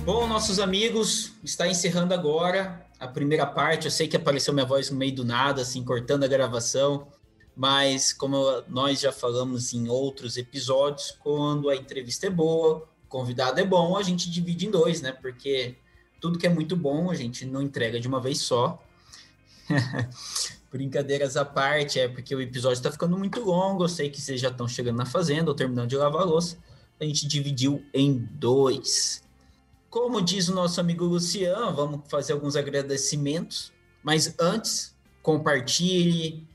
Bom, 0.05 0.27
nossos 0.27 0.61
amigos, 0.61 1.33
está 1.43 1.67
encerrando 1.67 2.13
agora 2.13 2.87
a 3.01 3.09
primeira 3.09 3.47
parte. 3.47 3.87
Eu 3.87 3.91
sei 3.91 4.07
que 4.07 4.17
apareceu 4.17 4.53
minha 4.53 4.67
voz 4.67 4.91
no 4.91 4.99
meio 4.99 5.15
do 5.15 5.25
nada, 5.25 5.63
assim, 5.63 5.83
cortando 5.83 6.25
a 6.25 6.29
gravação, 6.29 7.09
mas 7.57 8.13
como 8.13 8.63
nós 8.69 9.01
já 9.01 9.11
falamos 9.11 9.73
em 9.73 9.89
outros 9.89 10.37
episódios, 10.37 11.11
quando 11.23 11.71
a 11.71 11.77
entrevista 11.77 12.27
é 12.27 12.31
boa, 12.31 12.87
convidado 13.15 13.61
é 13.61 13.65
bom, 13.65 13.97
a 13.97 14.03
gente 14.03 14.29
divide 14.29 14.67
em 14.67 14.73
dois, 14.73 15.01
né? 15.01 15.13
Porque 15.13 15.77
tudo 16.21 16.37
que 16.37 16.49
é 16.49 16.51
muito 16.51 16.75
bom 16.75 17.13
a 17.13 17.15
gente 17.15 17.47
não 17.47 17.63
entrega 17.63 18.01
de 18.01 18.09
uma 18.09 18.21
vez 18.21 18.41
só. 18.41 18.83
Brincadeiras 20.69 21.37
à 21.37 21.45
parte, 21.45 22.01
é 22.01 22.09
porque 22.09 22.35
o 22.35 22.43
episódio 22.43 22.79
está 22.79 22.91
ficando 22.91 23.17
muito 23.17 23.39
longo. 23.39 23.85
Eu 23.85 23.89
sei 23.89 24.11
que 24.11 24.21
vocês 24.21 24.41
já 24.41 24.49
estão 24.49 24.67
chegando 24.67 24.97
na 24.97 25.07
fazenda 25.07 25.49
ou 25.49 25.55
terminando 25.55 25.89
de 25.89 25.97
lavar 25.97 26.23
a 26.23 26.25
louça. 26.25 26.59
A 27.01 27.05
gente 27.05 27.29
dividiu 27.29 27.85
em 27.95 28.19
dois. 28.33 29.23
Como 29.89 30.21
diz 30.21 30.49
o 30.49 30.55
nosso 30.55 30.81
amigo 30.81 31.05
Luciano, 31.05 31.73
vamos 31.73 32.01
fazer 32.09 32.33
alguns 32.33 32.57
agradecimentos. 32.57 33.73
Mas 34.03 34.35
antes, 34.41 34.93
compartilhe, 35.23 36.49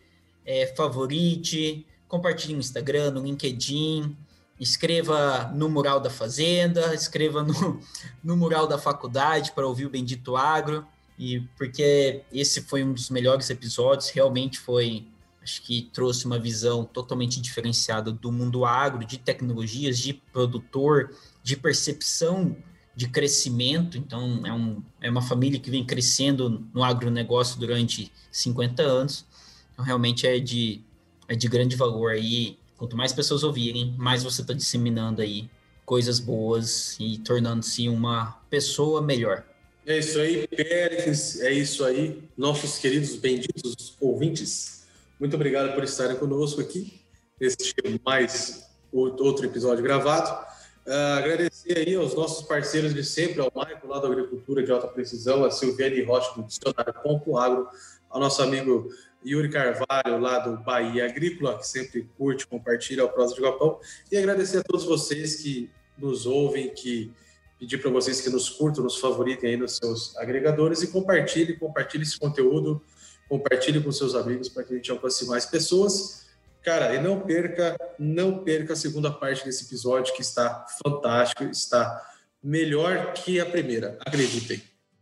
é, 0.46 0.68
favorite, 0.76 1.88
compartilhe 2.06 2.54
no 2.54 2.60
Instagram, 2.60 3.12
no 3.12 3.24
LinkedIn, 3.24 4.14
escreva 4.60 5.52
no 5.56 5.70
mural 5.70 6.00
da 6.00 6.10
fazenda, 6.10 6.94
escreva 6.94 7.44
no, 7.44 7.80
no 8.24 8.36
mural 8.36 8.68
da 8.68 8.78
faculdade 8.78 9.52
para 9.54 9.68
ouvir 9.68 9.86
o 9.86 9.90
Bendito 9.90 10.36
Agro 10.36 10.86
e 11.20 11.42
porque 11.58 12.24
esse 12.32 12.62
foi 12.62 12.84
um 12.84 12.94
dos 12.94 13.10
melhores 13.10 13.50
episódios, 13.50 14.10
realmente 14.10 14.58
foi, 14.58 15.06
acho 15.44 15.62
que 15.64 15.90
trouxe 15.92 16.26
uma 16.26 16.40
visão 16.40 16.86
totalmente 16.86 17.42
diferenciada 17.42 18.10
do 18.10 18.32
mundo 18.32 18.64
agro, 18.64 19.06
de 19.06 19.18
tecnologias, 19.18 20.00
de 20.00 20.14
produtor, 20.14 21.14
de 21.44 21.58
percepção 21.58 22.56
de 22.96 23.08
crescimento. 23.10 23.98
Então, 23.98 24.46
é, 24.46 24.54
um, 24.54 24.84
é 25.02 25.10
uma 25.10 25.22
família 25.22 25.60
que 25.60 25.70
vem 25.70 25.86
crescendo 25.86 26.66
no 26.74 26.84
agronegócio 26.84 27.60
durante 27.60 28.12
50 28.32 28.82
anos. 28.82 29.26
Então, 29.74 29.84
realmente 29.84 30.26
é 30.26 30.40
de, 30.40 30.82
é 31.28 31.36
de 31.36 31.48
grande 31.48 31.76
valor 31.76 32.12
aí. 32.12 32.58
Quanto 32.80 32.96
mais 32.96 33.12
pessoas 33.12 33.44
ouvirem, 33.44 33.94
mais 33.98 34.24
você 34.24 34.40
está 34.42 34.54
disseminando 34.54 35.22
aí 35.22 35.50
coisas 35.86 36.18
boas 36.18 36.96
e 36.98 37.18
tornando-se 37.18 37.90
uma 37.90 38.40
pessoa 38.50 39.02
melhor. 39.02 39.44
É 39.86 39.98
isso 39.98 40.18
aí, 40.18 40.48
Pérez, 40.48 41.42
é 41.42 41.52
isso 41.52 41.84
aí, 41.84 42.24
nossos 42.38 42.78
queridos 42.78 43.18
benditos 43.18 43.98
ouvintes. 44.00 44.88
Muito 45.20 45.36
obrigado 45.36 45.76
por 45.76 45.84
estarem 45.84 46.16
conosco 46.16 46.62
aqui 46.62 47.02
neste 47.38 47.76
mais 48.06 48.66
outro 48.94 49.46
episódio 49.46 49.84
gravado. 49.84 50.48
Uh, 50.88 51.18
agradecer 51.18 51.78
aí 51.78 51.96
aos 51.96 52.16
nossos 52.16 52.48
parceiros 52.48 52.94
de 52.94 53.04
sempre, 53.04 53.42
ao 53.42 53.52
Maico 53.54 53.88
lá 53.88 54.00
da 54.00 54.08
Agricultura 54.08 54.64
de 54.64 54.72
Alta 54.72 54.88
Precisão, 54.88 55.44
a 55.44 55.52
Silviane 55.52 56.02
Rocha 56.04 56.34
do 56.34 56.44
Dicionário 56.44 56.94
Ponto 57.04 57.38
Agro, 57.38 57.68
ao 58.10 58.22
nosso 58.22 58.42
amigo 58.42 58.90
Yuri 59.26 59.50
Carvalho 59.50 60.20
lá 60.20 60.40
do 60.40 60.58
Bahia 60.58 61.06
Agrícola, 61.06 61.58
que 61.58 61.68
sempre 61.68 62.10
curte, 62.18 62.48
compartilha 62.48 63.06
o 63.06 63.10
Prosa 63.10 63.36
de 63.36 63.42
Galpão, 63.42 63.80
e 64.12 64.18
agradecer 64.18 64.60
a 64.60 64.64
todos 64.64 64.86
vocês 64.86 65.38
que 65.38 65.70
nos 65.98 66.26
ouvem, 66.26 66.70
que 66.70 67.12
pedir 67.60 67.78
para 67.80 67.92
vocês 67.92 68.22
que 68.22 68.30
nos 68.30 68.50
curtam, 68.50 68.84
nos 68.84 68.98
favoritem 68.98 69.52
aí 69.52 69.58
nos 69.58 69.76
seus 69.76 70.16
agregadores 70.18 70.82
e 70.82 70.88
compartilhe, 70.88 71.58
compartilhe 71.58 72.04
esse 72.04 72.18
conteúdo, 72.18 72.82
compartilhe 73.28 73.84
com 73.84 73.92
seus 73.92 74.16
amigos 74.16 74.48
para 74.48 74.64
que 74.64 74.74
a 74.74 74.76
gente 74.78 74.90
alcance 74.90 75.28
mais 75.28 75.46
pessoas. 75.46 76.28
Cara, 76.64 76.96
e 76.96 77.02
não 77.02 77.22
perca, 77.22 77.78
não 77.98 78.44
perca 78.44 78.74
a 78.74 78.76
segunda 78.76 79.12
parte 79.12 79.46
desse 79.46 79.66
episódio 79.66 80.14
que 80.14 80.22
está 80.22 80.66
fantástico, 80.84 81.44
está 81.44 82.06
melhor 82.42 83.14
que 83.14 83.40
a 83.40 83.46
primeira, 83.46 83.98
acreditem. 84.02 84.62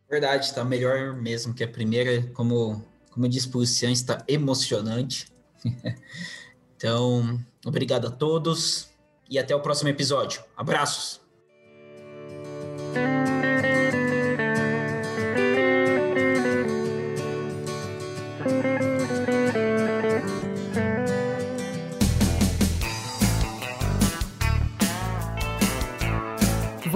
Verdade, 0.10 0.46
está 0.46 0.64
melhor 0.64 1.16
mesmo 1.16 1.54
que 1.54 1.64
a 1.64 1.68
primeira, 1.68 2.24
como 2.34 2.84
como 3.18 3.26
eu 3.26 3.32
disse 3.32 3.50
para 3.50 3.58
o 3.58 3.62
Luciano, 3.62 3.94
está 3.94 4.24
emocionante. 4.28 5.26
então, 6.78 7.44
obrigado 7.66 8.06
a 8.06 8.12
todos 8.12 8.92
e 9.28 9.40
até 9.40 9.56
o 9.56 9.60
próximo 9.60 9.90
episódio. 9.90 10.44
Abraços! 10.56 11.20